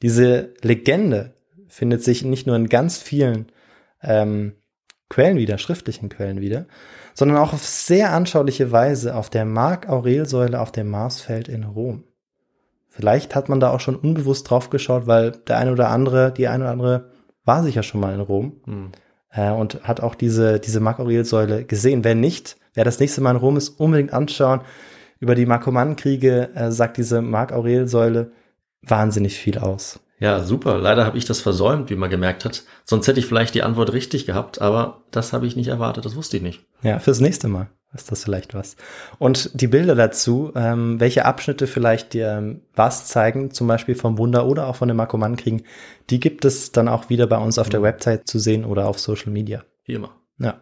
Diese 0.00 0.54
Legende 0.62 1.34
findet 1.66 2.04
sich 2.04 2.24
nicht 2.24 2.46
nur 2.46 2.54
in 2.54 2.68
ganz 2.68 2.98
vielen 2.98 3.50
ähm, 4.00 4.52
Quellen 5.08 5.38
wieder, 5.38 5.58
schriftlichen 5.58 6.08
Quellen 6.08 6.40
wieder, 6.40 6.66
sondern 7.14 7.38
auch 7.38 7.52
auf 7.52 7.66
sehr 7.66 8.12
anschauliche 8.12 8.70
Weise 8.70 9.16
auf 9.16 9.28
der 9.28 9.44
Mark-Aurel-Säule 9.44 10.60
auf 10.60 10.70
dem 10.70 10.88
Marsfeld 10.88 11.48
in 11.48 11.64
Rom. 11.64 12.04
Vielleicht 12.92 13.34
hat 13.34 13.48
man 13.48 13.58
da 13.58 13.70
auch 13.70 13.80
schon 13.80 13.96
unbewusst 13.96 14.50
drauf 14.50 14.68
geschaut, 14.68 15.06
weil 15.06 15.30
der 15.30 15.56
eine 15.56 15.72
oder 15.72 15.88
andere, 15.88 16.30
die 16.30 16.46
eine 16.46 16.64
oder 16.64 16.72
andere 16.72 17.10
war 17.46 17.62
sicher 17.62 17.82
schon 17.82 18.02
mal 18.02 18.12
in 18.14 18.20
Rom 18.20 18.60
Hm. 18.66 18.92
äh, 19.30 19.50
und 19.50 19.82
hat 19.84 20.02
auch 20.02 20.14
diese, 20.14 20.60
diese 20.60 20.78
Mark-Aurel-Säule 20.80 21.64
gesehen. 21.64 22.04
Wer 22.04 22.14
nicht, 22.14 22.58
wer 22.74 22.84
das 22.84 23.00
nächste 23.00 23.22
Mal 23.22 23.30
in 23.30 23.38
Rom 23.38 23.56
ist, 23.56 23.70
unbedingt 23.80 24.12
anschauen. 24.12 24.60
Über 25.20 25.34
die 25.34 25.46
Markomannenkriege 25.46 26.50
äh, 26.54 26.70
sagt 26.70 26.98
diese 26.98 27.22
Mark-Aurel-Säule 27.22 28.32
wahnsinnig 28.82 29.38
viel 29.38 29.56
aus. 29.56 29.98
Ja, 30.18 30.40
super. 30.40 30.76
Leider 30.76 31.06
habe 31.06 31.16
ich 31.16 31.24
das 31.24 31.40
versäumt, 31.40 31.88
wie 31.88 31.96
man 31.96 32.10
gemerkt 32.10 32.44
hat. 32.44 32.64
Sonst 32.84 33.08
hätte 33.08 33.20
ich 33.20 33.26
vielleicht 33.26 33.54
die 33.54 33.62
Antwort 33.62 33.94
richtig 33.94 34.26
gehabt, 34.26 34.60
aber 34.60 35.02
das 35.10 35.32
habe 35.32 35.46
ich 35.46 35.56
nicht 35.56 35.68
erwartet, 35.68 36.04
das 36.04 36.14
wusste 36.14 36.36
ich 36.36 36.42
nicht. 36.42 36.66
Ja, 36.82 36.98
fürs 36.98 37.20
nächste 37.20 37.48
Mal 37.48 37.70
ist 37.94 38.10
das 38.10 38.24
vielleicht 38.24 38.54
was. 38.54 38.76
Und 39.18 39.50
die 39.60 39.66
Bilder 39.66 39.94
dazu, 39.94 40.52
ähm, 40.54 40.98
welche 40.98 41.24
Abschnitte 41.24 41.66
vielleicht 41.66 42.14
dir 42.14 42.30
ähm, 42.38 42.62
was 42.74 43.06
zeigen, 43.06 43.50
zum 43.50 43.66
Beispiel 43.66 43.94
vom 43.94 44.18
Wunder 44.18 44.46
oder 44.46 44.66
auch 44.66 44.76
von 44.76 44.88
den 44.88 44.96
Markomannenkriegen, 44.96 45.62
die 46.10 46.20
gibt 46.20 46.44
es 46.44 46.72
dann 46.72 46.88
auch 46.88 47.10
wieder 47.10 47.26
bei 47.26 47.38
uns 47.38 47.58
auf 47.58 47.68
der 47.68 47.82
Website 47.82 48.26
zu 48.26 48.38
sehen 48.38 48.64
oder 48.64 48.88
auf 48.88 48.98
Social 48.98 49.30
Media. 49.30 49.62
Wie 49.84 49.94
immer. 49.94 50.10
Ja. 50.38 50.60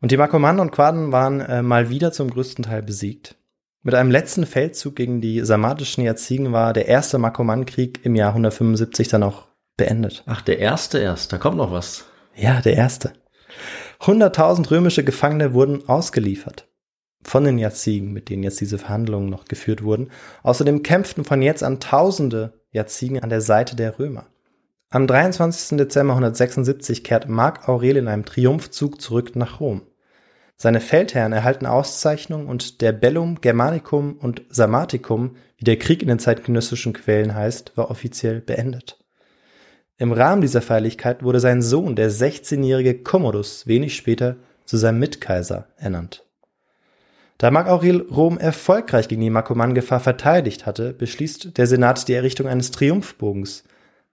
Und 0.00 0.10
die 0.10 0.16
Markomannen 0.16 0.60
und 0.60 0.70
Quaden 0.70 1.12
waren 1.12 1.40
äh, 1.40 1.62
mal 1.62 1.88
wieder 1.88 2.12
zum 2.12 2.30
größten 2.30 2.64
Teil 2.64 2.82
besiegt. 2.82 3.36
Mit 3.82 3.94
einem 3.94 4.10
letzten 4.10 4.46
Feldzug 4.46 4.96
gegen 4.96 5.20
die 5.20 5.40
sarmatischen 5.40 6.04
Jazygen 6.04 6.52
war 6.52 6.72
der 6.72 6.86
erste 6.86 7.18
Markomannenkrieg 7.18 8.00
im 8.04 8.14
Jahr 8.14 8.30
175 8.30 9.08
dann 9.08 9.22
auch 9.22 9.48
beendet. 9.76 10.22
Ach, 10.26 10.42
der 10.42 10.58
erste 10.58 10.98
erst, 10.98 11.32
da 11.32 11.38
kommt 11.38 11.56
noch 11.56 11.72
was. 11.72 12.06
Ja, 12.34 12.60
der 12.60 12.76
erste. 12.76 13.12
100.000 14.00 14.70
römische 14.70 15.04
Gefangene 15.04 15.54
wurden 15.54 15.88
ausgeliefert. 15.88 16.68
Von 17.22 17.44
den 17.44 17.58
Jazygen, 17.58 18.12
mit 18.12 18.28
denen 18.28 18.42
jetzt 18.42 18.60
diese 18.60 18.78
Verhandlungen 18.78 19.30
noch 19.30 19.46
geführt 19.46 19.82
wurden. 19.82 20.10
Außerdem 20.42 20.82
kämpften 20.82 21.24
von 21.24 21.40
jetzt 21.40 21.62
an 21.62 21.80
Tausende 21.80 22.60
Jazygen 22.70 23.22
an 23.22 23.30
der 23.30 23.40
Seite 23.40 23.76
der 23.76 23.98
Römer. 23.98 24.26
Am 24.90 25.06
23. 25.06 25.78
Dezember 25.78 26.12
176 26.12 27.02
kehrt 27.02 27.28
Mark 27.28 27.68
Aurel 27.68 27.96
in 27.96 28.08
einem 28.08 28.24
Triumphzug 28.24 29.00
zurück 29.00 29.34
nach 29.34 29.58
Rom. 29.60 29.82
Seine 30.56 30.80
Feldherren 30.80 31.32
erhalten 31.32 31.66
Auszeichnungen 31.66 32.46
und 32.46 32.80
der 32.80 32.92
Bellum 32.92 33.40
Germanicum 33.40 34.16
und 34.16 34.42
Sarmaticum, 34.50 35.36
wie 35.56 35.64
der 35.64 35.78
Krieg 35.78 36.02
in 36.02 36.08
den 36.08 36.18
zeitgenössischen 36.20 36.92
Quellen 36.92 37.34
heißt, 37.34 37.76
war 37.76 37.90
offiziell 37.90 38.40
beendet. 38.40 39.03
Im 39.96 40.12
Rahmen 40.12 40.40
dieser 40.40 40.60
Feierlichkeit 40.60 41.22
wurde 41.22 41.38
sein 41.38 41.62
Sohn, 41.62 41.94
der 41.94 42.10
16-jährige 42.10 43.02
Commodus, 43.02 43.66
wenig 43.66 43.94
später 43.94 44.36
zu 44.64 44.76
seinem 44.76 44.98
Mitkaiser 44.98 45.68
ernannt. 45.76 46.24
Da 47.38 47.50
Mark 47.50 47.68
Aurel 47.68 48.00
Rom 48.02 48.38
erfolgreich 48.38 49.08
gegen 49.08 49.20
die 49.20 49.30
Markomann-Gefahr 49.30 50.00
verteidigt 50.00 50.66
hatte, 50.66 50.92
beschließt 50.92 51.56
der 51.56 51.66
Senat 51.66 52.08
die 52.08 52.14
Errichtung 52.14 52.48
eines 52.48 52.70
Triumphbogens, 52.70 53.64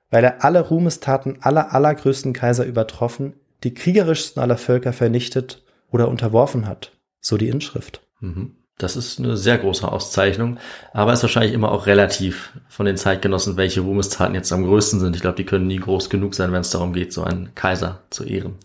weil 0.10 0.24
er 0.24 0.44
alle 0.44 0.68
Ruhmestaten 0.68 1.38
aller 1.42 1.74
allergrößten 1.74 2.34
Kaiser 2.34 2.66
übertroffen, 2.66 3.34
die 3.64 3.74
kriegerischsten 3.74 4.42
aller 4.42 4.58
Völker 4.58 4.94
vernichtet 4.94 5.64
oder 5.90 6.10
unterworfen 6.10 6.68
hat, 6.68 6.98
so 7.22 7.38
die 7.38 7.50
Inschrift. 7.50 8.06
Mhm. 8.20 8.56
Das 8.82 8.96
ist 8.96 9.20
eine 9.20 9.38
sehr 9.38 9.58
große 9.58 9.88
Auszeichnung, 9.90 10.58
aber 10.94 11.14
ist 11.14 11.22
wahrscheinlich 11.22 11.54
immer 11.54 11.72
auch 11.72 11.86
relativ 11.86 12.52
von 12.68 12.86
den 12.86 12.98
Zeitgenossen, 12.98 13.58
welche 13.58 13.82
Ruhmestaten 13.82 14.34
jetzt 14.36 14.52
am 14.52 14.64
größten 14.66 15.00
sind. 15.00 15.16
Ich 15.16 15.22
glaube, 15.22 15.36
die 15.38 15.46
können 15.46 15.68
nie 15.68 15.78
groß 15.80 16.10
genug 16.10 16.34
sein, 16.36 16.52
wenn 16.52 16.62
es 16.62 16.72
darum 16.72 16.94
geht, 16.94 17.14
so 17.14 17.24
einen 17.24 17.54
Kaiser 17.56 18.00
zu 18.10 18.24
ehren. 18.24 18.56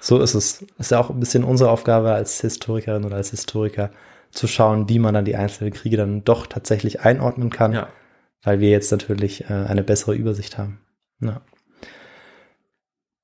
So 0.00 0.20
ist 0.20 0.34
es. 0.34 0.64
Ist 0.78 0.90
ja 0.92 1.00
auch 1.00 1.10
ein 1.10 1.18
bisschen 1.18 1.42
unsere 1.42 1.70
Aufgabe 1.70 2.12
als 2.12 2.40
Historikerin 2.40 3.04
oder 3.04 3.16
als 3.16 3.30
Historiker 3.30 3.90
zu 4.30 4.46
schauen, 4.46 4.88
wie 4.88 4.98
man 4.98 5.14
dann 5.14 5.24
die 5.24 5.36
einzelnen 5.36 5.72
Kriege 5.72 5.96
dann 5.96 6.22
doch 6.22 6.46
tatsächlich 6.46 7.00
einordnen 7.00 7.50
kann, 7.50 7.72
Ja. 7.72 7.88
weil 8.44 8.60
wir 8.60 8.70
jetzt 8.70 8.92
natürlich 8.92 9.50
äh, 9.50 9.52
eine 9.52 9.82
bessere 9.82 10.14
Übersicht 10.14 10.58
haben. 10.58 10.80
Ja. 11.20 11.40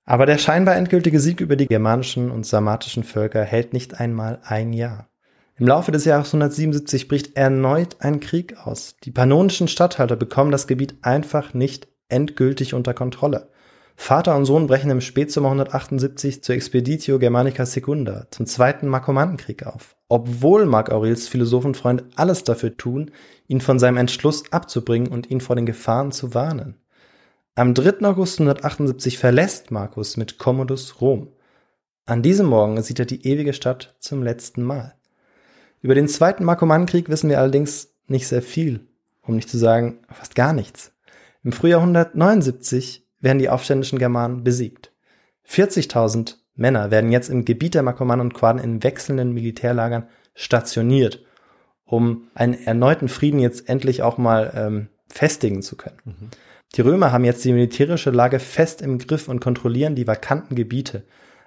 Aber 0.05 0.27
der 0.27 0.39
scheinbar 0.39 0.75
endgültige 0.77 1.21
Sieg 1.21 1.41
über 1.41 1.55
die 1.55 1.67
germanischen 1.69 2.31
und 2.31 2.45
sarmatischen 2.47 3.05
Völker 3.05 3.45
hält 3.45 3.73
nicht 3.73 4.01
einmal 4.01 4.41
ein 4.43 4.73
Jahr. 4.73 5.09
Im 5.63 5.69
Laufe 5.69 5.93
des 5.93 6.05
Jahres 6.05 6.35
177 6.35 7.07
bricht 7.07 7.37
erneut 7.37 7.99
ein 8.01 8.19
Krieg 8.19 8.57
aus. 8.67 8.97
Die 9.05 9.13
pannonischen 9.13 9.69
Statthalter 9.69 10.17
bekommen 10.17 10.51
das 10.51 10.67
Gebiet 10.67 10.97
einfach 11.03 11.55
nicht 11.55 11.87
endgültig 12.09 12.75
unter 12.75 12.95
Kontrolle. 12.95 13.49
Vater 13.95 14.35
und 14.35 14.45
Sohn 14.45 14.67
brechen 14.67 14.91
im 14.91 15.01
Spätsommer 15.01 15.51
178 15.51 16.43
zur 16.43 16.57
Expeditio 16.57 17.21
Germanica 17.21 17.65
Secunda, 17.65 18.27
zum 18.33 18.47
zweiten 18.47 18.89
Markomannenkrieg 18.89 19.65
auf. 19.65 19.95
Obwohl 20.09 20.67
Mark 20.67 20.91
Aurels 20.91 21.29
Philosophenfreund 21.29 22.07
alles 22.17 22.43
dafür 22.43 22.77
tun, 22.77 23.13
ihn 23.47 23.61
von 23.61 23.79
seinem 23.79 23.99
Entschluss 23.99 24.43
abzubringen 24.51 25.13
und 25.13 25.31
ihn 25.31 25.41
vor 25.41 25.55
den 25.55 25.67
Gefahren 25.67 26.11
zu 26.11 26.35
warnen. 26.35 26.75
Am 27.55 27.73
3. 27.73 28.05
August 28.05 28.41
178 28.41 29.17
verlässt 29.17 29.71
Markus 29.71 30.17
mit 30.17 30.39
Commodus 30.39 31.01
Rom. 31.01 31.29
An 32.05 32.21
diesem 32.21 32.47
Morgen 32.47 32.83
sieht 32.83 32.99
er 32.99 33.07
die 33.07 33.25
ewige 33.29 33.53
Stadt 33.53 33.95
zum 34.01 34.25
letzten 34.25 34.65
Mal. 34.65 34.97
Über 35.83 35.97
den 35.97 36.09
zweiten 36.09 36.45
Markomannenkrieg 36.45 37.09
wissen 37.09 37.29
wir 37.29 37.41
allerdings 37.41 37.93
nicht 38.07 38.29
sehr 38.29 38.41
viel, 38.41 38.81
um 39.23 39.35
nicht 39.35 39.51
zu 39.51 39.59
sagen 39.59 39.99
fast 40.09 40.37
gar 40.37 40.53
nichts. 40.53 40.93
Im 41.43 41.51
Frühjahr 41.51 41.81
179 41.81 43.05
werden 43.21 43.41
die 43.41 43.49
aufständischen 43.49 43.99
Germanen 43.99 44.45
besiegt. 44.45 44.93
40.000 45.49 46.37
Männer 46.55 46.93
werden 46.93 47.11
jetzt 47.11 47.29
im 47.29 47.45
Gebiet 47.45 47.75
der 47.75 47.83
Markomannen 47.83 48.27
und 48.27 48.35
Quaden 48.35 48.63
in 48.63 48.83
wechselnden 48.85 49.33
Militärlagern 49.33 50.09
stationiert, 50.35 51.25
um 51.85 52.29
einen 52.35 52.55
erneuten 52.55 53.09
Frieden 53.09 53.41
jetzt 53.41 53.69
endlich 53.69 54.03
auch 54.03 54.19
mal 54.19 54.53
ähm, 54.55 54.89
festigen 55.09 55.63
zu 55.63 55.77
können. 55.77 56.31
Die 56.77 56.81
Römer 56.81 57.11
haben 57.11 57.25
jetzt 57.25 57.45
die 57.45 57.53
militärische 57.53 58.11
Lage 58.11 58.39
fest 58.39 58.83
im 58.83 58.99
Griff 58.99 59.29
und 59.29 59.41
kontrollieren 59.41 59.97
die 59.97 60.07
vakanten 60.07 60.55
Gebiete. 60.55 61.03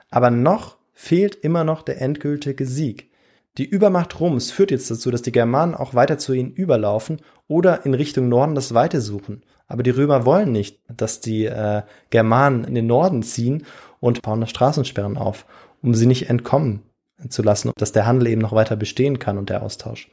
Aber 0.09 0.29
noch 0.29 0.77
fehlt 0.93 1.35
immer 1.35 1.63
noch 1.63 1.81
der 1.81 2.01
endgültige 2.01 2.65
Sieg. 2.65 3.09
Die 3.57 3.65
Übermacht 3.65 4.19
Roms 4.19 4.51
führt 4.51 4.71
jetzt 4.71 4.91
dazu, 4.91 5.11
dass 5.11 5.21
die 5.21 5.31
Germanen 5.31 5.75
auch 5.75 5.93
weiter 5.93 6.17
zu 6.17 6.33
ihnen 6.33 6.51
überlaufen 6.51 7.21
oder 7.47 7.85
in 7.85 7.93
Richtung 7.93 8.27
Norden 8.27 8.55
das 8.55 8.73
Weite 8.73 8.99
suchen. 8.99 9.43
Aber 9.67 9.81
die 9.81 9.91
Römer 9.91 10.25
wollen 10.25 10.51
nicht, 10.51 10.79
dass 10.87 11.21
die 11.21 11.45
äh, 11.45 11.83
Germanen 12.09 12.65
in 12.65 12.75
den 12.75 12.87
Norden 12.87 13.23
ziehen 13.23 13.65
und 13.99 14.21
bauen 14.21 14.41
da 14.41 14.47
Straßensperren 14.47 15.17
auf. 15.17 15.45
um 15.81 15.93
sie 15.93 16.07
nicht 16.07 16.29
entkommen 16.29 16.81
zu 17.29 17.43
lassen, 17.43 17.71
dass 17.77 17.91
der 17.91 18.05
Handel 18.05 18.27
eben 18.27 18.41
noch 18.41 18.53
weiter 18.53 18.75
bestehen 18.75 19.19
kann 19.19 19.37
und 19.37 19.49
der 19.49 19.63
Austausch. 19.63 20.09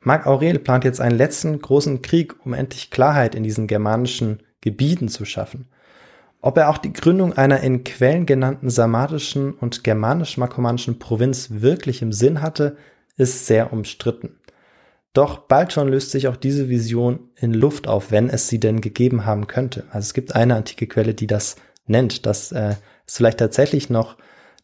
Marc 0.00 0.26
Aurel 0.26 0.58
plant 0.58 0.84
jetzt 0.84 1.00
einen 1.00 1.16
letzten 1.16 1.60
großen 1.60 2.02
Krieg, 2.02 2.34
um 2.44 2.54
endlich 2.54 2.90
Klarheit 2.90 3.34
in 3.34 3.42
diesen 3.42 3.66
germanischen 3.66 4.42
Gebieten 4.60 5.08
zu 5.08 5.24
schaffen. 5.24 5.68
Ob 6.42 6.56
er 6.56 6.70
auch 6.70 6.78
die 6.78 6.92
Gründung 6.92 7.34
einer 7.34 7.60
in 7.60 7.84
Quellen 7.84 8.24
genannten 8.24 8.70
sarmatischen 8.70 9.52
und 9.52 9.84
germanisch-markomanischen 9.84 10.98
Provinz 10.98 11.48
wirklich 11.50 12.00
im 12.02 12.12
Sinn 12.12 12.40
hatte, 12.40 12.76
ist 13.16 13.46
sehr 13.46 13.72
umstritten. 13.72 14.36
Doch 15.12 15.40
bald 15.40 15.72
schon 15.72 15.88
löst 15.88 16.12
sich 16.12 16.28
auch 16.28 16.36
diese 16.36 16.68
Vision 16.68 17.30
in 17.36 17.52
Luft 17.52 17.88
auf, 17.88 18.10
wenn 18.10 18.30
es 18.30 18.48
sie 18.48 18.60
denn 18.60 18.80
gegeben 18.80 19.26
haben 19.26 19.48
könnte. 19.48 19.84
Also 19.90 20.06
es 20.06 20.14
gibt 20.14 20.34
eine 20.34 20.54
antike 20.54 20.86
Quelle, 20.86 21.14
die 21.14 21.26
das 21.26 21.56
nennt, 21.86 22.26
dass 22.26 22.52
äh, 22.52 22.76
es 23.06 23.16
vielleicht 23.16 23.38
tatsächlich 23.38 23.90
noch 23.90 24.16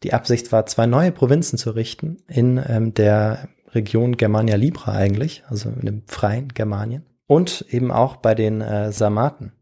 die 0.03 0.15
Absicht 0.15 0.53
war, 0.53 0.67
zwei 0.67 0.87
neue 0.87 1.11
Provinzen 1.11 1.59
zu 1.59 1.71
richten 1.71 2.19
in 2.29 2.63
ähm, 2.69 2.95
der 2.95 3.49
Region 3.73 4.17
Germania 4.17 4.57
Libra 4.57 4.93
eigentlich, 4.93 5.43
also 5.49 5.69
in 5.69 5.85
dem 5.85 6.03
freien 6.07 6.49
Germanien 6.49 7.05
und 7.27 7.65
eben 7.69 7.91
auch 7.91 8.17
bei 8.17 8.35
den 8.35 8.61
äh, 8.61 8.93
Sarmaten. 8.93 9.53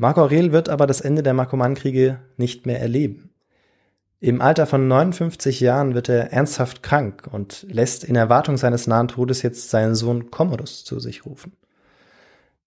Marco 0.00 0.22
Aurel 0.22 0.52
wird 0.52 0.68
aber 0.68 0.86
das 0.86 1.00
Ende 1.00 1.24
der 1.24 1.34
Markomannenkriege 1.34 2.20
nicht 2.36 2.66
mehr 2.66 2.80
erleben. 2.80 3.34
Im 4.20 4.40
Alter 4.40 4.66
von 4.66 4.86
59 4.86 5.58
Jahren 5.58 5.94
wird 5.94 6.08
er 6.08 6.32
ernsthaft 6.32 6.84
krank 6.84 7.28
und 7.30 7.66
lässt 7.68 8.04
in 8.04 8.14
Erwartung 8.14 8.56
seines 8.56 8.86
nahen 8.86 9.08
Todes 9.08 9.42
jetzt 9.42 9.70
seinen 9.70 9.96
Sohn 9.96 10.30
Commodus 10.30 10.84
zu 10.84 11.00
sich 11.00 11.26
rufen. 11.26 11.56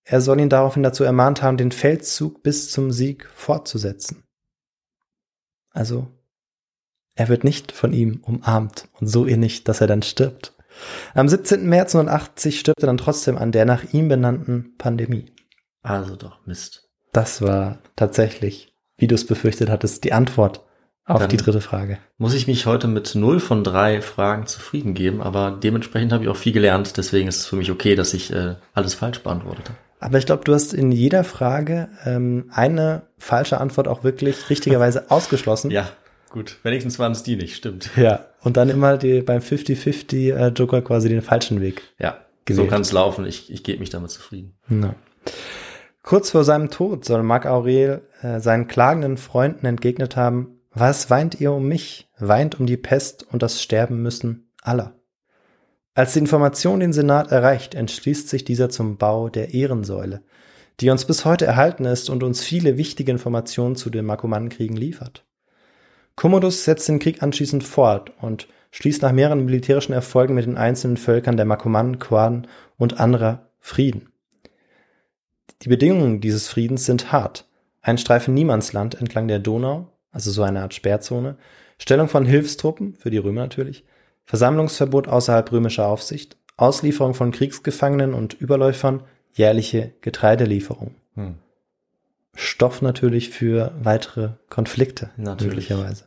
Er 0.03 0.19
soll 0.19 0.41
ihn 0.41 0.49
daraufhin 0.49 0.83
dazu 0.83 1.05
ermahnt 1.05 1.41
haben, 1.41 1.55
den 1.55 1.71
Feldzug 1.71 2.43
bis 2.43 2.69
zum 2.69 2.91
Sieg 2.91 3.29
fortzusetzen. 3.33 4.23
Also 5.69 6.07
er 7.15 7.29
wird 7.29 7.45
nicht 7.45 7.71
von 7.71 7.93
ihm 7.93 8.19
umarmt 8.23 8.89
und 8.99 9.07
so 9.07 9.25
innig, 9.25 9.63
dass 9.63 9.79
er 9.79 9.87
dann 9.87 10.01
stirbt. 10.01 10.53
Am 11.13 11.29
17. 11.29 11.67
März 11.67 11.95
1980 11.95 12.59
stirbt 12.59 12.83
er 12.83 12.87
dann 12.87 12.97
trotzdem 12.97 13.37
an 13.37 13.53
der 13.53 13.65
nach 13.65 13.93
ihm 13.93 14.09
benannten 14.09 14.75
Pandemie. 14.77 15.31
Also 15.81 16.17
doch, 16.17 16.45
Mist. 16.45 16.90
Das 17.11 17.41
war 17.41 17.79
tatsächlich, 17.95 18.73
wie 18.97 19.07
du 19.07 19.15
es 19.15 19.27
befürchtet 19.27 19.69
hattest, 19.69 20.03
die 20.03 20.13
Antwort 20.13 20.61
auf 21.05 21.19
Dann 21.19 21.29
die 21.29 21.37
dritte 21.37 21.61
Frage. 21.61 21.97
Muss 22.17 22.33
ich 22.33 22.47
mich 22.47 22.65
heute 22.65 22.87
mit 22.87 23.15
null 23.15 23.39
von 23.39 23.63
drei 23.63 24.01
Fragen 24.01 24.45
zufrieden 24.45 24.93
geben, 24.93 25.21
aber 25.21 25.51
dementsprechend 25.61 26.13
habe 26.13 26.23
ich 26.23 26.29
auch 26.29 26.37
viel 26.37 26.53
gelernt, 26.53 26.95
deswegen 26.97 27.27
ist 27.27 27.39
es 27.39 27.45
für 27.47 27.55
mich 27.55 27.71
okay, 27.71 27.95
dass 27.95 28.13
ich 28.13 28.31
äh, 28.31 28.55
alles 28.73 28.93
falsch 28.93 29.21
beantwortet 29.21 29.69
habe. 29.69 29.77
Aber 29.99 30.17
ich 30.17 30.25
glaube, 30.25 30.43
du 30.43 30.53
hast 30.53 30.73
in 30.73 30.91
jeder 30.91 31.23
Frage 31.23 31.89
ähm, 32.05 32.49
eine 32.51 33.03
falsche 33.17 33.59
Antwort 33.59 33.87
auch 33.87 34.03
wirklich 34.03 34.49
richtigerweise 34.49 35.05
ausgeschlossen. 35.11 35.69
Ja, 35.69 35.89
gut. 36.29 36.57
Wenigstens 36.63 36.97
waren 36.97 37.11
es 37.11 37.23
die 37.23 37.35
nicht, 37.35 37.55
stimmt. 37.55 37.89
Ja. 37.95 38.25
Und 38.41 38.57
dann 38.57 38.69
immer 38.69 38.97
die, 38.97 39.21
beim 39.21 39.41
50-50 39.41 40.33
äh, 40.33 40.47
Joker 40.49 40.81
quasi 40.81 41.09
den 41.09 41.21
falschen 41.21 41.61
Weg. 41.61 41.83
Ja, 41.99 42.13
so 42.47 42.55
Gewählt. 42.55 42.69
kann 42.69 42.81
es 42.81 42.91
laufen. 42.91 43.25
Ich, 43.25 43.51
ich 43.51 43.63
gebe 43.63 43.79
mich 43.79 43.91
damit 43.91 44.09
zufrieden. 44.09 44.55
Ja. 44.69 44.95
Kurz 46.03 46.31
vor 46.31 46.43
seinem 46.43 46.69
Tod 46.69 47.05
soll 47.05 47.23
Marc 47.23 47.45
Aurel 47.45 48.01
äh, 48.21 48.39
seinen 48.39 48.67
klagenden 48.67 49.17
Freunden 49.17 49.65
entgegnet 49.65 50.15
haben, 50.15 50.61
was 50.73 51.09
weint 51.09 51.39
ihr 51.39 51.51
um 51.51 51.67
mich? 51.67 52.09
Weint 52.17 52.59
um 52.59 52.65
die 52.65 52.77
Pest 52.77 53.25
und 53.31 53.43
das 53.43 53.61
Sterben 53.61 54.01
müssen 54.01 54.51
aller. 54.61 54.95
Als 55.93 56.13
die 56.13 56.19
Information 56.19 56.79
den 56.79 56.93
Senat 56.93 57.31
erreicht, 57.31 57.75
entschließt 57.75 58.29
sich 58.29 58.45
dieser 58.45 58.69
zum 58.69 58.97
Bau 58.97 59.27
der 59.27 59.53
Ehrensäule, 59.53 60.23
die 60.79 60.89
uns 60.89 61.03
bis 61.05 61.25
heute 61.25 61.45
erhalten 61.45 61.83
ist 61.83 62.09
und 62.09 62.23
uns 62.23 62.41
viele 62.41 62.77
wichtige 62.77 63.11
Informationen 63.11 63.75
zu 63.75 63.89
den 63.89 64.05
Markomannenkriegen 64.05 64.77
liefert. 64.77 65.25
Commodus 66.15 66.63
setzt 66.63 66.87
den 66.87 66.99
Krieg 66.99 67.21
anschließend 67.21 67.63
fort 67.63 68.13
und 68.21 68.47
schließt 68.71 69.01
nach 69.01 69.11
mehreren 69.11 69.43
militärischen 69.43 69.93
Erfolgen 69.93 70.33
mit 70.33 70.45
den 70.45 70.57
einzelnen 70.57 70.97
Völkern 70.97 71.35
der 71.35 71.45
Markomannen, 71.45 71.99
Quaden 71.99 72.47
und 72.77 72.99
anderer 72.99 73.49
Frieden. 73.59 74.10
Die 75.63 75.69
Bedingungen 75.69 76.21
dieses 76.21 76.47
Friedens 76.47 76.85
sind 76.85 77.11
hart. 77.11 77.45
Ein 77.81 77.97
Streifen 77.97 78.33
Niemandsland 78.33 78.95
entlang 78.95 79.27
der 79.27 79.39
Donau, 79.39 79.87
also 80.11 80.31
so 80.31 80.43
eine 80.43 80.61
Art 80.61 80.73
Sperrzone, 80.73 81.37
Stellung 81.77 82.07
von 82.07 82.25
Hilfstruppen, 82.25 82.95
für 82.95 83.09
die 83.09 83.17
Römer 83.17 83.41
natürlich, 83.41 83.85
Versammlungsverbot 84.25 85.07
außerhalb 85.07 85.51
römischer 85.51 85.87
Aufsicht, 85.87 86.37
Auslieferung 86.57 87.13
von 87.13 87.31
Kriegsgefangenen 87.31 88.13
und 88.13 88.33
Überläufern, 88.33 89.03
jährliche 89.33 89.93
Getreidelieferung. 90.01 90.95
Hm. 91.15 91.35
Stoff 92.35 92.81
natürlich 92.81 93.29
für 93.29 93.73
weitere 93.81 94.31
Konflikte, 94.49 95.09
Natürlich. 95.17 95.69
möglicherweise. 95.69 96.05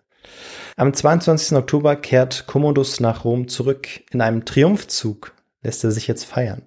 Am 0.76 0.92
22. 0.92 1.56
Oktober 1.56 1.96
kehrt 1.96 2.46
Commodus 2.46 2.98
nach 3.00 3.24
Rom 3.24 3.48
zurück. 3.48 3.88
In 4.10 4.20
einem 4.20 4.44
Triumphzug 4.44 5.32
lässt 5.62 5.84
er 5.84 5.90
sich 5.90 6.06
jetzt 6.06 6.24
feiern. 6.24 6.62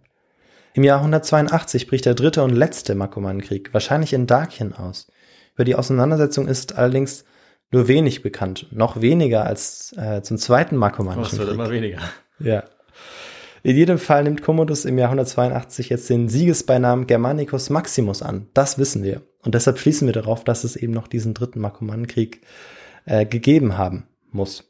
Im 0.78 0.84
Jahr 0.84 1.00
182 1.00 1.88
bricht 1.88 2.06
der 2.06 2.14
dritte 2.14 2.44
und 2.44 2.52
letzte 2.52 2.94
Markomannenkrieg, 2.94 3.74
wahrscheinlich 3.74 4.14
in 4.14 4.28
Dakien 4.28 4.76
aus. 4.76 5.08
Über 5.56 5.64
die 5.64 5.74
Auseinandersetzung 5.74 6.48
ist 6.48 6.76
allerdings 6.76 7.26
nur 7.72 7.88
wenig 7.88 8.22
bekannt, 8.22 8.68
noch 8.70 9.02
weniger 9.02 9.44
als 9.44 9.96
äh, 9.98 10.22
zum 10.22 10.38
zweiten 10.38 10.76
Oh, 10.76 10.78
es 10.78 10.82
Markomannischen 10.82 11.40
wird 11.40 11.50
immer 11.50 11.72
weniger. 11.72 11.98
Ja. 12.38 12.64
In 13.64 13.76
jedem 13.76 13.98
Fall 13.98 14.24
nimmt 14.24 14.44
Commodus 14.44 14.86
im 14.86 15.00
Jahr 15.00 15.08
182 15.08 15.90
jetzt 15.90 16.12
den 16.12 16.30
Siegesbeinamen 16.30 17.08
Germanicus 17.08 17.72
Maximus 17.72 18.22
an. 18.22 18.46
Das 18.54 18.78
wissen 18.78 19.02
wir. 19.02 19.24
Und 19.42 19.56
deshalb 19.56 19.80
schließen 19.80 20.06
wir 20.06 20.14
darauf, 20.14 20.44
dass 20.44 20.64
es 20.64 20.76
eben 20.76 20.94
noch 20.94 21.08
diesen 21.08 21.34
dritten 21.34 21.60
Markomannenkrieg 21.60 22.44
äh, 23.06 23.26
gegeben 23.26 23.80
haben 23.80 24.06
muss. 24.30 24.70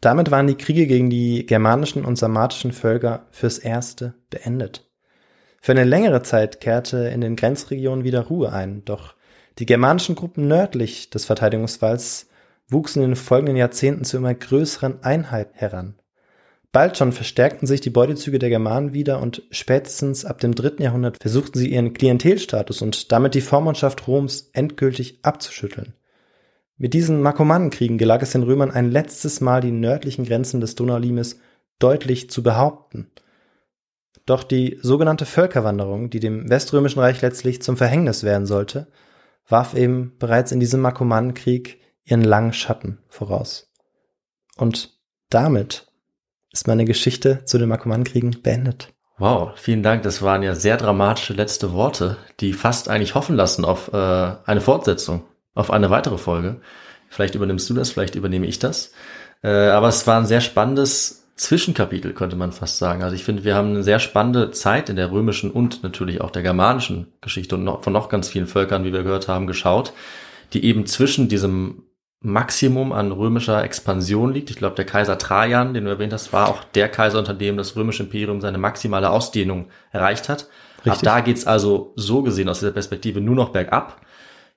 Damit 0.00 0.30
waren 0.30 0.46
die 0.46 0.56
Kriege 0.56 0.86
gegen 0.86 1.10
die 1.10 1.46
germanischen 1.46 2.04
und 2.04 2.16
sarmatischen 2.16 2.72
Völker 2.72 3.26
fürs 3.30 3.58
Erste 3.58 4.14
beendet. 4.30 4.86
Für 5.60 5.72
eine 5.72 5.84
längere 5.84 6.22
Zeit 6.22 6.60
kehrte 6.60 7.08
in 7.08 7.20
den 7.20 7.36
Grenzregionen 7.36 8.04
wieder 8.04 8.20
Ruhe 8.20 8.52
ein, 8.52 8.84
doch 8.84 9.14
die 9.58 9.66
germanischen 9.66 10.14
Gruppen 10.14 10.48
nördlich 10.48 11.10
des 11.10 11.24
Verteidigungswalls 11.24 12.28
wuchsen 12.68 13.02
in 13.02 13.10
den 13.10 13.16
folgenden 13.16 13.56
Jahrzehnten 13.56 14.04
zu 14.04 14.18
immer 14.18 14.34
größeren 14.34 15.02
Einheiten 15.02 15.54
heran. 15.54 15.94
Bald 16.72 16.98
schon 16.98 17.12
verstärkten 17.12 17.66
sich 17.66 17.80
die 17.80 17.90
Beutezüge 17.90 18.38
der 18.38 18.50
Germanen 18.50 18.92
wieder 18.92 19.20
und 19.22 19.42
spätestens 19.50 20.26
ab 20.26 20.40
dem 20.40 20.54
dritten 20.54 20.82
Jahrhundert 20.82 21.16
versuchten 21.20 21.58
sie 21.58 21.72
ihren 21.72 21.94
Klientelstatus 21.94 22.82
und 22.82 23.12
damit 23.12 23.34
die 23.34 23.40
Vormundschaft 23.40 24.06
Roms 24.06 24.50
endgültig 24.52 25.20
abzuschütteln. 25.22 25.94
Mit 26.78 26.92
diesen 26.92 27.22
Markomannenkriegen 27.22 27.96
gelag 27.96 28.22
es 28.22 28.32
den 28.32 28.42
Römern 28.42 28.70
ein 28.70 28.90
letztes 28.90 29.40
Mal, 29.40 29.62
die 29.62 29.72
nördlichen 29.72 30.26
Grenzen 30.26 30.60
des 30.60 30.74
Donaulimes 30.74 31.40
deutlich 31.78 32.28
zu 32.28 32.42
behaupten. 32.42 33.10
Doch 34.26 34.42
die 34.42 34.78
sogenannte 34.82 35.24
Völkerwanderung, 35.24 36.10
die 36.10 36.20
dem 36.20 36.50
Weströmischen 36.50 37.00
Reich 37.00 37.22
letztlich 37.22 37.62
zum 37.62 37.76
Verhängnis 37.76 38.24
werden 38.24 38.46
sollte, 38.46 38.88
warf 39.48 39.74
eben 39.74 40.18
bereits 40.18 40.52
in 40.52 40.60
diesem 40.60 40.80
Markomannenkrieg 40.80 41.80
ihren 42.04 42.24
langen 42.24 42.52
Schatten 42.52 42.98
voraus. 43.08 43.72
Und 44.56 44.98
damit 45.30 45.86
ist 46.52 46.66
meine 46.66 46.84
Geschichte 46.84 47.44
zu 47.44 47.58
den 47.58 47.68
Markomannenkriegen 47.68 48.42
beendet. 48.42 48.92
Wow, 49.18 49.52
vielen 49.56 49.82
Dank. 49.82 50.02
Das 50.02 50.20
waren 50.20 50.42
ja 50.42 50.54
sehr 50.54 50.76
dramatische 50.76 51.32
letzte 51.32 51.72
Worte, 51.72 52.18
die 52.40 52.52
fast 52.52 52.88
eigentlich 52.88 53.14
hoffen 53.14 53.34
lassen 53.34 53.64
auf 53.64 53.92
äh, 53.92 53.96
eine 53.96 54.60
Fortsetzung, 54.60 55.22
auf 55.56 55.72
eine 55.72 55.90
weitere 55.90 56.18
Folge. 56.18 56.60
Vielleicht 57.08 57.34
übernimmst 57.34 57.68
du 57.68 57.74
das, 57.74 57.90
vielleicht 57.90 58.14
übernehme 58.14 58.46
ich 58.46 58.60
das. 58.60 58.92
Äh, 59.42 59.48
aber 59.48 59.88
es 59.88 60.06
war 60.06 60.18
ein 60.18 60.26
sehr 60.26 60.40
spannendes 60.40 61.24
Zwischenkapitel, 61.36 62.12
könnte 62.14 62.36
man 62.36 62.52
fast 62.52 62.78
sagen. 62.78 63.02
Also 63.02 63.14
ich 63.14 63.24
finde, 63.24 63.44
wir 63.44 63.54
haben 63.54 63.70
eine 63.70 63.82
sehr 63.82 63.98
spannende 63.98 64.52
Zeit 64.52 64.88
in 64.88 64.96
der 64.96 65.10
römischen 65.10 65.50
und 65.50 65.82
natürlich 65.82 66.20
auch 66.20 66.30
der 66.30 66.42
germanischen 66.42 67.08
Geschichte 67.20 67.56
und 67.56 67.64
noch, 67.64 67.82
von 67.82 67.92
noch 67.92 68.08
ganz 68.08 68.28
vielen 68.28 68.46
Völkern, 68.46 68.84
wie 68.84 68.92
wir 68.92 69.02
gehört 69.02 69.28
haben, 69.28 69.46
geschaut, 69.46 69.92
die 70.52 70.64
eben 70.64 70.86
zwischen 70.86 71.28
diesem 71.28 71.82
Maximum 72.20 72.92
an 72.92 73.12
römischer 73.12 73.62
Expansion 73.62 74.32
liegt. 74.32 74.50
Ich 74.50 74.56
glaube, 74.56 74.76
der 74.76 74.86
Kaiser 74.86 75.18
Trajan, 75.18 75.74
den 75.74 75.84
du 75.84 75.90
erwähnt 75.90 76.14
hast, 76.14 76.32
war 76.32 76.48
auch 76.48 76.64
der 76.64 76.88
Kaiser, 76.88 77.18
unter 77.18 77.34
dem 77.34 77.58
das 77.58 77.76
römische 77.76 78.04
Imperium 78.04 78.40
seine 78.40 78.58
maximale 78.58 79.10
Ausdehnung 79.10 79.66
erreicht 79.92 80.28
hat. 80.28 80.48
Ab 80.80 80.86
Richtig. 80.86 81.02
da 81.02 81.20
geht's 81.20 81.46
also 81.46 81.92
so 81.96 82.22
gesehen 82.22 82.48
aus 82.48 82.60
dieser 82.60 82.72
Perspektive 82.72 83.20
nur 83.20 83.34
noch 83.34 83.50
bergab. 83.50 84.00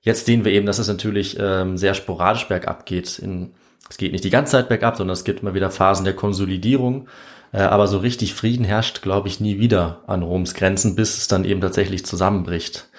Jetzt 0.01 0.25
sehen 0.25 0.45
wir 0.45 0.51
eben, 0.51 0.65
dass 0.65 0.79
es 0.79 0.87
natürlich 0.87 1.37
ähm, 1.39 1.77
sehr 1.77 1.93
sporadisch 1.93 2.47
bergab 2.47 2.85
geht. 2.85 3.19
In, 3.19 3.51
es 3.89 3.97
geht 3.97 4.11
nicht 4.11 4.23
die 4.23 4.29
ganze 4.29 4.53
Zeit 4.53 4.69
bergab, 4.69 4.97
sondern 4.97 5.13
es 5.13 5.23
gibt 5.23 5.41
immer 5.41 5.53
wieder 5.53 5.71
Phasen 5.71 6.05
der 6.05 6.15
Konsolidierung. 6.15 7.07
Äh, 7.51 7.61
aber 7.61 7.87
so 7.87 7.97
richtig 7.97 8.33
Frieden 8.33 8.65
herrscht, 8.65 9.01
glaube 9.01 9.27
ich, 9.27 9.39
nie 9.39 9.59
wieder 9.59 10.03
an 10.07 10.23
Roms 10.23 10.53
Grenzen, 10.53 10.95
bis 10.95 11.17
es 11.17 11.27
dann 11.27 11.45
eben 11.45 11.61
tatsächlich 11.61 12.05
zusammenbricht. 12.05 12.89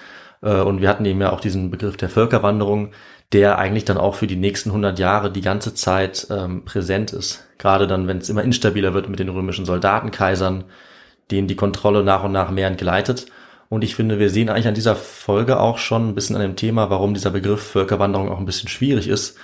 Äh, 0.41 0.61
und 0.61 0.81
wir 0.81 0.89
hatten 0.89 1.05
eben 1.05 1.21
ja 1.21 1.31
auch 1.31 1.39
diesen 1.39 1.71
Begriff 1.71 1.97
der 1.97 2.09
Völkerwanderung, 2.09 2.91
der 3.33 3.57
eigentlich 3.57 3.85
dann 3.85 3.97
auch 3.97 4.15
für 4.15 4.27
die 4.27 4.35
nächsten 4.35 4.69
100 4.69 4.99
Jahre 4.99 5.31
die 5.31 5.41
ganze 5.41 5.73
Zeit 5.73 6.27
ähm, 6.29 6.65
präsent 6.65 7.13
ist. 7.13 7.47
Gerade 7.57 7.87
dann, 7.87 8.07
wenn 8.07 8.17
es 8.17 8.29
immer 8.29 8.43
instabiler 8.43 8.93
wird 8.93 9.07
mit 9.07 9.19
den 9.19 9.29
römischen 9.29 9.65
Soldatenkaisern, 9.65 10.65
denen 11.29 11.47
die 11.47 11.55
Kontrolle 11.55 12.03
nach 12.03 12.23
und 12.23 12.33
nach 12.33 12.51
mehr 12.51 12.67
entgleitet. 12.67 13.27
Und 13.71 13.85
ich 13.85 13.95
finde, 13.95 14.19
wir 14.19 14.29
sehen 14.29 14.49
eigentlich 14.49 14.67
an 14.67 14.73
dieser 14.73 14.97
Folge 14.97 15.57
auch 15.57 15.77
schon 15.77 16.09
ein 16.09 16.13
bisschen 16.13 16.35
an 16.35 16.41
dem 16.41 16.57
Thema, 16.57 16.89
warum 16.89 17.13
dieser 17.13 17.31
Begriff 17.31 17.61
Völkerwanderung 17.61 18.27
auch 18.29 18.37
ein 18.37 18.45
bisschen 18.45 18.67
schwierig 18.67 19.07
ist. 19.07 19.37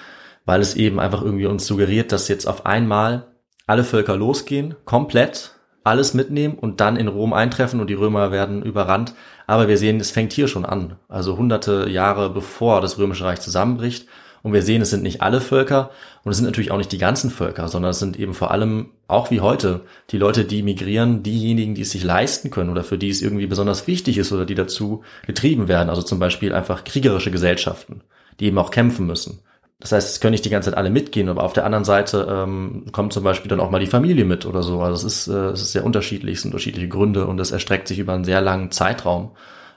weil 0.45 0.61
es 0.61 0.75
eben 0.75 0.99
einfach 0.99 1.21
irgendwie 1.21 1.45
uns 1.45 1.67
suggeriert, 1.67 2.11
dass 2.11 2.28
jetzt 2.30 2.45
auf 2.47 2.65
einmal 2.65 3.28
alle 3.67 3.84
Völker 3.84 4.15
losgehen, 4.15 4.75
komplett 4.86 5.53
alles 5.84 6.13
mitnehmen 6.13 6.55
und 6.55 6.82
dann 6.82 6.97
in 6.97 7.07
Rom 7.07 7.34
eintreffen 7.34 7.80
und 7.80 7.89
die 7.89 7.93
Römer 7.95 8.32
werden 8.32 8.63
überrannt. 8.63 9.13
Aber 9.45 9.67
wir 9.69 9.78
sehen, 9.78 9.99
es 9.99 10.11
fängt 10.11 10.34
hier 10.34 10.47
schon 10.47 10.65
an. 10.65 10.97
Also 11.09 11.38
hunderte 11.38 11.89
Jahre 11.89 12.30
bevor 12.30 12.82
das 12.82 12.97
Römische 12.97 13.25
Reich 13.25 13.41
zusammenbricht. 13.41 14.07
Und 14.48 14.54
wir 14.54 14.62
sehen, 14.62 14.82
es 14.82 14.91
sind 14.91 15.04
nicht 15.04 15.22
alle 15.22 15.41
Völker 15.41 15.91
und 16.24 16.32
es 16.32 16.38
sind 16.38 16.45
natürlich 16.45 16.72
auch 16.72 16.78
nicht 16.78 16.93
die 16.93 16.98
ganzen 16.98 17.30
Völker, 17.30 17.68
sondern 17.68 17.91
es 17.91 18.00
sind 18.00 18.18
eben 18.18 18.34
vor 18.34 18.50
allem 18.52 18.91
auch 19.10 19.30
wie 19.30 19.41
heute 19.41 19.82
die 20.10 20.18
Leute, 20.18 20.45
die 20.45 20.64
migrieren, 20.64 21.22
diejenigen, 21.22 21.76
die 21.76 21.82
es 21.82 21.91
sich 21.91 22.06
leisten 22.06 22.50
können 22.50 22.70
oder 22.70 22.86
für 22.86 22.98
die 22.98 23.10
es 23.10 23.22
irgendwie 23.22 23.45
besonders 23.45 23.88
wichtig 23.88 24.18
ist 24.18 24.32
oder 24.32 24.45
die 24.45 24.56
dazu 24.56 25.04
getrieben 25.26 25.68
werden. 25.68 25.89
Also 25.89 26.02
zum 26.02 26.18
Beispiel 26.18 26.54
einfach 26.54 26.86
kriegerische 26.86 27.30
Gesellschaften, 27.30 28.04
die 28.39 28.45
eben 28.45 28.58
auch 28.58 28.72
kämpfen 28.72 29.06
müssen. 29.06 29.41
Das 29.82 29.91
heißt, 29.91 30.10
es 30.10 30.22
können 30.22 30.32
nicht 30.32 30.45
die 30.45 30.50
ganze 30.50 30.70
Zeit 30.70 30.78
alle 30.78 30.91
mitgehen, 30.91 31.28
aber 31.28 31.43
auf 31.43 31.52
der 31.52 31.66
anderen 31.66 31.84
Seite 31.84 32.26
ähm, 32.30 32.86
kommt 32.93 33.12
zum 33.12 33.26
Beispiel 33.26 33.50
dann 33.50 33.60
auch 33.60 33.70
mal 33.70 33.82
die 33.82 33.88
Familie 33.88 34.24
mit 34.24 34.45
oder 34.45 34.64
so. 34.64 34.80
Also 34.80 35.06
es 35.06 35.14
ist, 35.14 35.28
äh, 35.28 35.50
es 35.50 35.62
ist 35.62 35.74
sehr 35.74 35.84
unterschiedlich, 35.84 36.38
es 36.38 36.43
sind 36.43 36.52
unterschiedliche 36.52 36.88
Gründe 36.88 37.28
und 37.28 37.38
es 37.41 37.52
erstreckt 37.52 37.89
sich 37.89 38.00
über 38.00 38.14
einen 38.14 38.24
sehr 38.24 38.39
langen 38.39 38.72
Zeitraum. 38.72 39.32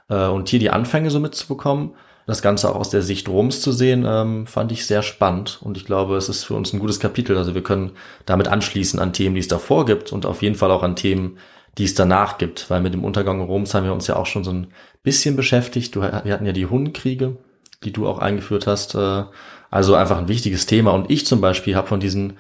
Äh, 0.09 0.27
und 0.27 0.49
hier 0.49 0.61
die 0.61 0.71
Anfänge 0.71 1.11
so 1.11 1.19
mitzubekommen, 1.19 1.97
das 2.31 2.43
Ganze 2.43 2.71
auch 2.71 2.77
aus 2.77 2.91
der 2.91 3.03
Sicht 3.03 3.29
Roms 3.29 3.61
zu 3.61 3.73
sehen, 3.73 4.05
ähm, 4.07 4.47
fand 4.47 4.73
ich 4.73 4.87
sehr 4.87 5.03
spannend. 5.03 5.59
Und 5.63 5.77
ich 5.77 5.85
glaube, 5.85 6.17
es 6.17 6.29
ist 6.29 6.45
für 6.45 6.55
uns 6.55 6.73
ein 6.73 6.79
gutes 6.79 7.01
Kapitel. 7.01 7.37
Also 7.37 7.55
wir 7.55 7.63
können 7.63 7.93
damit 8.25 8.49
anschließen 8.49 9.01
an 9.01 9.13
Themen, 9.13 9.35
die 9.35 9.41
es 9.41 9.49
davor 9.49 9.85
gibt 9.85 10.13
und 10.13 10.27
auf 10.27 10.41
jeden 10.43 10.55
Fall 10.55 10.71
auch 10.71 10.83
an 10.83 10.97
Themen, 10.97 11.39
die 11.77 11.85
es 11.85 11.95
danach 11.95 12.39
gibt. 12.39 12.71
Weil 12.71 12.81
mit 12.81 12.95
dem 12.95 13.05
Untergang 13.05 13.41
Roms 13.41 13.75
haben 13.75 13.85
wir 13.85 13.93
uns 13.93 14.07
ja 14.07 14.17
auch 14.17 14.27
schon 14.27 14.45
so 14.45 14.53
ein 14.53 14.69
bisschen 15.03 15.37
beschäftigt. 15.37 15.95
Du, 15.97 16.03
wir 16.03 16.33
hatten 16.33 16.47
ja 16.47 16.53
die 16.53 16.67
Hundenkriege, 16.67 17.37
die 17.85 17.93
du 17.93 18.07
auch 18.07 18.19
eingeführt 18.19 18.67
hast. 18.67 18.95
Äh, 18.95 19.25
also 19.71 19.95
einfach 19.95 20.19
ein 20.19 20.29
wichtiges 20.29 20.67
Thema. 20.67 20.93
Und 20.93 21.11
ich 21.11 21.27
zum 21.27 21.41
Beispiel 21.41 21.75
habe 21.75 21.89
von 21.89 22.01
diesen 22.01 22.39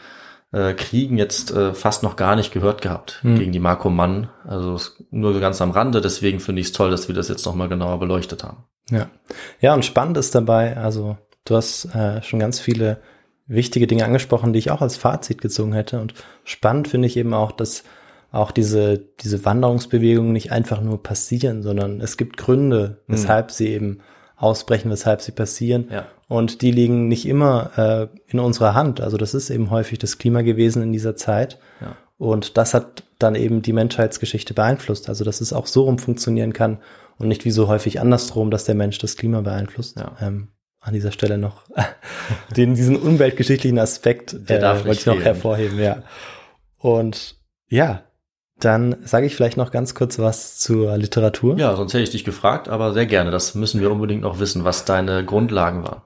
äh, 0.53 0.75
Kriegen 0.75 1.17
jetzt 1.17 1.53
äh, 1.53 1.75
fast 1.75 2.03
noch 2.03 2.17
gar 2.17 2.37
nicht 2.37 2.53
gehört 2.53 2.83
gehabt 2.83 3.19
Hm. 3.23 3.39
gegen 3.39 3.53
die 3.53 3.61
Marco 3.61 3.91
Mann. 3.91 4.29
Also 4.45 4.79
nur 5.11 5.39
ganz 5.41 5.61
am 5.61 5.71
Rande. 5.71 6.01
Deswegen 6.01 6.41
finde 6.41 6.61
ich 6.61 6.69
es 6.69 6.73
toll, 6.73 6.91
dass 6.91 7.09
wir 7.09 7.15
das 7.15 7.29
jetzt 7.29 7.47
nochmal 7.47 7.69
genauer 7.69 7.99
beleuchtet 7.99 8.45
haben. 8.45 8.65
Ja. 8.91 9.11
Ja, 9.61 9.75
und 9.75 9.85
spannend 9.85 10.17
ist 10.17 10.35
dabei, 10.35 10.77
also 10.77 11.17
du 11.45 11.57
hast 11.57 11.87
äh, 11.95 12.23
schon 12.23 12.39
ganz 12.39 12.61
viele 12.61 12.99
wichtige 13.47 13.87
Dinge 13.87 14.05
angesprochen, 14.05 14.53
die 14.53 14.59
ich 14.59 14.71
auch 14.71 14.81
als 14.81 14.97
Fazit 14.97 15.41
gezogen 15.41 15.73
hätte. 15.73 16.01
Und 16.01 16.15
spannend 16.45 16.89
finde 16.89 17.09
ich 17.09 17.17
eben 17.17 17.35
auch, 17.35 17.53
dass 17.53 17.83
auch 18.33 18.53
diese, 18.53 18.99
diese 19.21 19.45
Wanderungsbewegungen 19.45 20.33
nicht 20.33 20.53
einfach 20.53 20.81
nur 20.81 21.03
passieren, 21.03 21.63
sondern 21.63 22.01
es 22.01 22.17
gibt 22.17 22.37
Gründe, 22.37 22.99
weshalb 23.09 23.51
sie 23.51 23.69
eben 23.69 24.01
ausbrechen, 24.37 24.91
weshalb 24.91 25.21
sie 25.21 25.33
passieren. 25.33 25.89
Ja. 25.91 26.07
Und 26.29 26.63
die 26.63 26.71
liegen 26.71 27.09
nicht 27.09 27.27
immer 27.27 27.71
äh, 27.77 28.19
in 28.29 28.39
unserer 28.39 28.75
Hand. 28.75 29.01
Also 29.01 29.17
das 29.17 29.35
ist 29.35 29.51
eben 29.51 29.71
häufig 29.71 29.99
das 29.99 30.19
Klima 30.19 30.43
gewesen 30.43 30.81
in 30.81 30.93
dieser 30.93 31.17
Zeit. 31.17 31.59
Ja. 31.81 31.97
Und 32.19 32.57
das 32.57 32.73
hat 32.73 33.03
dann 33.23 33.35
eben 33.35 33.63
die 33.63 33.73
Menschheitsgeschichte 33.73 34.55
beeinflusst. 34.55 35.09
Also 35.09 35.25
dass 35.25 35.41
es 35.41 35.53
auch 35.53 35.67
so 35.67 35.85
rum 35.85 35.99
funktionieren 35.99 36.53
kann 36.53 36.79
und 37.19 37.29
nicht 37.29 37.45
wie 37.45 37.51
so 37.51 37.69
häufig 37.69 38.01
andersrum, 38.01 38.51
dass 38.51 38.65
der 38.65 38.75
Mensch 38.75 38.99
das 38.99 39.17
Klima 39.17 39.41
beeinflusst. 39.41 39.99
Ja. 39.99 40.17
Ähm, 40.21 40.49
an 40.81 40.95
dieser 40.95 41.13
Stelle 41.13 41.37
noch 41.39 41.65
den, 42.57 42.75
diesen 42.75 42.97
umweltgeschichtlichen 42.97 43.79
Aspekt 43.79 44.49
Der 44.49 44.59
äh, 44.59 44.61
darf 44.61 44.85
wollte 44.85 45.01
ich 45.01 45.07
noch 45.07 45.15
fehlen. 45.15 45.25
hervorheben, 45.25 45.79
ja. 45.79 46.03
Und 46.79 47.37
ja, 47.69 48.03
dann 48.59 48.97
sage 49.05 49.27
ich 49.27 49.37
vielleicht 49.37 49.57
noch 49.57 49.71
ganz 49.71 49.95
kurz 49.95 50.19
was 50.19 50.59
zur 50.59 50.97
Literatur. 50.97 51.59
Ja, 51.59 51.77
sonst 51.77 51.93
hätte 51.93 52.05
ich 52.05 52.11
dich 52.11 52.25
gefragt, 52.25 52.69
aber 52.69 52.93
sehr 52.93 53.07
gerne. 53.07 53.31
Das 53.31 53.55
müssen 53.55 53.81
wir 53.81 53.91
unbedingt 53.91 54.23
noch 54.23 54.39
wissen, 54.39 54.65
was 54.65 54.85
deine 54.85 55.25
Grundlagen 55.25 55.83
waren. 55.85 56.03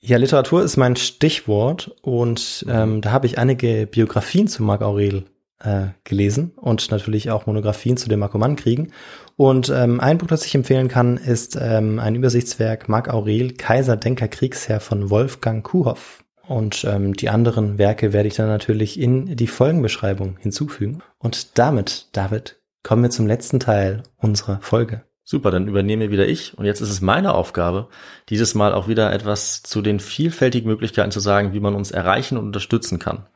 Ja, 0.00 0.18
Literatur 0.18 0.62
ist 0.62 0.76
mein 0.76 0.94
Stichwort 0.94 1.96
und 2.00 2.64
ähm, 2.68 3.00
da 3.00 3.10
habe 3.10 3.26
ich 3.26 3.38
einige 3.38 3.88
Biografien 3.88 4.46
zu 4.46 4.62
Marc 4.62 4.82
Aurel 4.82 5.24
äh, 5.60 5.88
gelesen 6.04 6.52
und 6.56 6.90
natürlich 6.90 7.30
auch 7.30 7.46
Monographien 7.46 7.96
zu 7.96 8.08
den 8.08 8.18
Markomann-Kriegen. 8.18 8.92
Und 9.36 9.68
ähm, 9.70 10.00
ein 10.00 10.18
Buch, 10.18 10.28
das 10.28 10.44
ich 10.44 10.54
empfehlen 10.54 10.88
kann, 10.88 11.16
ist 11.16 11.58
ähm, 11.60 11.98
ein 11.98 12.14
Übersichtswerk 12.14 12.88
Marc 12.88 13.08
Aurel, 13.12 13.52
Kaiser, 13.52 13.96
Denker, 13.96 14.28
Kriegsherr 14.28 14.80
von 14.80 15.10
Wolfgang 15.10 15.64
Kuhoff. 15.64 16.24
Und 16.46 16.84
ähm, 16.84 17.14
die 17.14 17.28
anderen 17.28 17.78
Werke 17.78 18.12
werde 18.12 18.28
ich 18.28 18.36
dann 18.36 18.48
natürlich 18.48 19.00
in 19.00 19.36
die 19.36 19.48
Folgenbeschreibung 19.48 20.36
hinzufügen. 20.38 21.02
Und 21.18 21.58
damit, 21.58 22.08
David, 22.12 22.60
kommen 22.82 23.02
wir 23.02 23.10
zum 23.10 23.26
letzten 23.26 23.58
Teil 23.58 24.04
unserer 24.16 24.60
Folge. 24.60 25.02
Super, 25.24 25.50
dann 25.50 25.66
übernehme 25.66 26.12
wieder 26.12 26.28
ich. 26.28 26.56
Und 26.56 26.66
jetzt 26.66 26.80
ist 26.80 26.90
es 26.90 27.00
meine 27.00 27.34
Aufgabe, 27.34 27.88
dieses 28.28 28.54
Mal 28.54 28.72
auch 28.72 28.86
wieder 28.86 29.12
etwas 29.12 29.60
zu 29.64 29.82
den 29.82 29.98
vielfältigen 29.98 30.70
Möglichkeiten 30.70 31.10
zu 31.10 31.18
sagen, 31.18 31.52
wie 31.52 31.58
man 31.58 31.74
uns 31.74 31.90
erreichen 31.90 32.38
und 32.38 32.44
unterstützen 32.44 33.00
kann. 33.00 33.26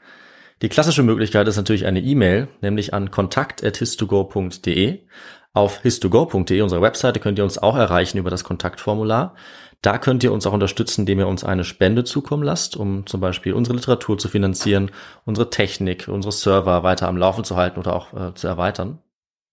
Die 0.62 0.68
klassische 0.68 1.02
Möglichkeit 1.02 1.48
ist 1.48 1.56
natürlich 1.56 1.86
eine 1.86 2.00
E-Mail, 2.00 2.48
nämlich 2.60 2.92
an 2.92 3.10
kontakt.histogo.de. 3.10 5.00
Auf 5.52 5.80
histogo.de, 5.80 6.60
unserer 6.60 6.82
Webseite, 6.82 7.18
könnt 7.18 7.38
ihr 7.38 7.44
uns 7.44 7.56
auch 7.56 7.76
erreichen 7.76 8.18
über 8.18 8.28
das 8.28 8.44
Kontaktformular. 8.44 9.34
Da 9.80 9.96
könnt 9.96 10.22
ihr 10.22 10.32
uns 10.32 10.46
auch 10.46 10.52
unterstützen, 10.52 11.00
indem 11.02 11.20
ihr 11.20 11.28
uns 11.28 11.44
eine 11.44 11.64
Spende 11.64 12.04
zukommen 12.04 12.42
lasst, 12.42 12.76
um 12.76 13.06
zum 13.06 13.22
Beispiel 13.22 13.54
unsere 13.54 13.74
Literatur 13.76 14.18
zu 14.18 14.28
finanzieren, 14.28 14.90
unsere 15.24 15.48
Technik, 15.48 16.08
unsere 16.08 16.32
Server 16.32 16.82
weiter 16.82 17.08
am 17.08 17.16
Laufen 17.16 17.44
zu 17.44 17.56
halten 17.56 17.80
oder 17.80 17.96
auch 17.96 18.12
äh, 18.12 18.34
zu 18.34 18.46
erweitern. 18.46 18.98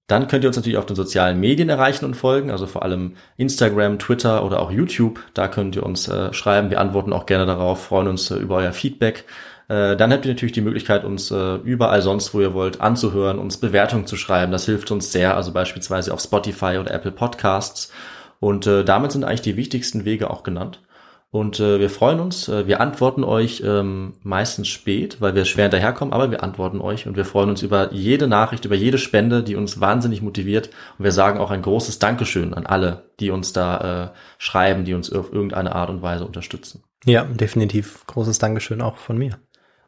Dann 0.08 0.28
könnt 0.28 0.44
ihr 0.44 0.50
uns 0.50 0.58
natürlich 0.58 0.78
auf 0.78 0.86
den 0.86 0.96
sozialen 0.96 1.40
Medien 1.40 1.70
erreichen 1.70 2.06
und 2.06 2.16
folgen, 2.16 2.52
also 2.52 2.66
vor 2.66 2.84
allem 2.84 3.16
Instagram, 3.38 4.00
Twitter 4.00 4.46
oder 4.46 4.62
auch 4.62 4.72
YouTube. 4.72 5.22
Da 5.34 5.48
könnt 5.48 5.76
ihr 5.78 5.84
uns 5.84 6.08
äh, 6.10 6.34
schreiben. 6.34 6.70
Wir 6.70 6.80
antworten 6.82 7.14
auch 7.14 7.26
gerne 7.26 7.46
darauf, 7.46 7.86
freuen 7.86 8.08
uns 8.10 8.30
äh, 8.30 8.36
über 8.36 8.58
euer 8.58 8.74
Feedback. 8.74 9.26
Äh, 9.70 9.98
dann 9.98 10.12
habt 10.14 10.26
ihr 10.26 10.32
natürlich 10.32 10.54
die 10.54 10.62
Möglichkeit, 10.62 11.04
uns 11.04 11.30
äh, 11.32 11.56
überall 11.56 12.02
sonst, 12.02 12.34
wo 12.34 12.40
ihr 12.40 12.54
wollt, 12.54 12.80
anzuhören, 12.80 13.40
uns 13.40 13.58
Bewertungen 13.58 14.08
zu 14.08 14.16
schreiben. 14.16 14.52
Das 14.52 14.66
hilft 14.66 14.92
uns 14.92 15.12
sehr, 15.12 15.36
also 15.36 15.52
beispielsweise 15.52 16.14
auf 16.14 16.22
Spotify 16.22 16.78
oder 16.80 16.94
Apple 16.94 17.12
Podcasts. 17.12 17.92
Und 18.40 18.68
äh, 18.68 18.86
damit 18.86 19.12
sind 19.12 19.24
eigentlich 19.24 19.42
die 19.42 19.58
wichtigsten 19.58 20.06
Wege 20.06 20.30
auch 20.30 20.44
genannt. 20.44 20.82
Und 21.30 21.60
äh, 21.60 21.80
wir 21.80 21.90
freuen 21.90 22.22
uns. 22.22 22.48
Äh, 22.48 22.68
wir 22.68 22.80
antworten 22.80 23.26
euch 23.26 23.62
ähm, 23.66 24.14
meistens 24.24 24.70
spät, 24.70 25.20
weil 25.20 25.36
wir 25.36 25.44
schwer 25.44 25.66
hinterherkommen, 25.66 26.14
aber 26.14 26.32
wir 26.32 26.42
antworten 26.42 26.80
euch 26.80 27.06
und 27.06 27.18
wir 27.18 27.26
freuen 27.26 27.50
uns 27.50 27.62
über 27.62 27.92
jede 27.92 28.28
Nachricht, 28.28 28.64
über 28.64 28.76
jede 28.76 28.98
Spende, 28.98 29.44
die 29.44 29.58
uns 29.58 29.82
wahnsinnig 29.82 30.22
motiviert. 30.22 30.70
Und 30.98 31.04
wir 31.04 31.12
sagen 31.12 31.40
auch 31.40 31.52
ein 31.52 31.62
großes 31.62 32.00
Dankeschön 32.00 32.54
an 32.54 32.66
alle, 32.66 33.04
die 33.20 33.32
uns 33.32 33.52
da 33.52 34.06
äh, 34.06 34.10
schreiben, 34.38 34.86
die 34.86 34.94
uns 34.94 35.12
auf 35.12 35.34
irgendeine 35.34 35.76
Art 35.76 35.90
und 35.90 36.02
Weise 36.02 36.26
unterstützen. 36.26 36.84
Ja, 37.06 37.26
definitiv. 37.26 38.06
Großes 38.08 38.40
Dankeschön 38.40 38.82
auch 38.82 38.96
von 38.96 39.18
mir. 39.18 39.38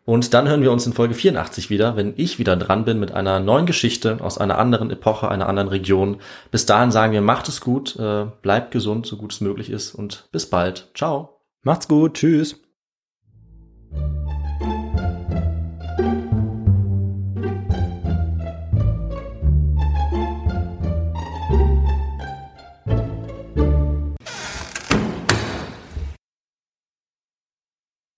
Und 0.05 0.33
dann 0.33 0.47
hören 0.47 0.61
wir 0.61 0.71
uns 0.71 0.87
in 0.87 0.93
Folge 0.93 1.13
84 1.13 1.69
wieder, 1.69 1.95
wenn 1.95 2.13
ich 2.17 2.39
wieder 2.39 2.55
dran 2.55 2.83
bin 2.83 2.99
mit 2.99 3.11
einer 3.11 3.39
neuen 3.39 3.65
Geschichte 3.65 4.17
aus 4.21 4.37
einer 4.37 4.57
anderen 4.57 4.89
Epoche, 4.89 5.29
einer 5.29 5.47
anderen 5.47 5.69
Region. 5.69 6.17
Bis 6.49 6.65
dahin 6.65 6.91
sagen 6.91 7.13
wir, 7.13 7.21
macht 7.21 7.47
es 7.47 7.61
gut, 7.61 7.95
äh, 7.97 8.25
bleibt 8.41 8.71
gesund, 8.71 9.05
so 9.05 9.17
gut 9.17 9.33
es 9.33 9.41
möglich 9.41 9.69
ist 9.69 9.93
und 9.93 10.27
bis 10.31 10.49
bald. 10.49 10.89
Ciao. 10.95 11.41
Macht's 11.61 11.87
gut. 11.87 12.15
Tschüss. 12.15 12.59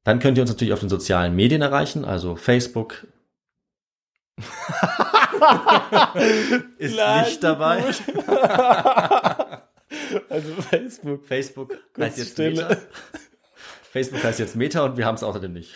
Dann 0.04 0.20
könnt 0.20 0.38
ihr 0.38 0.42
uns 0.42 0.52
natürlich 0.52 0.74
auf 0.74 0.80
den 0.80 0.90
sozialen 0.90 1.36
Medien 1.36 1.62
erreichen, 1.62 2.06
also 2.06 2.36
Facebook. 2.36 3.08
ist 6.78 6.96
nicht 6.96 7.44
dabei. 7.44 7.84
Also 10.30 10.54
Facebook. 10.62 11.26
Facebook 11.26 11.78
heißt 11.98 12.18
jetzt 12.18 12.32
Stille. 12.32 12.68
Meta. 12.68 12.78
Facebook 13.92 14.24
heißt 14.24 14.40
jetzt 14.40 14.56
Meta 14.56 14.86
und 14.86 14.98
wir 14.98 15.06
haben 15.06 15.16
es 15.16 15.24
außerdem 15.24 15.52
nicht. 15.54 15.76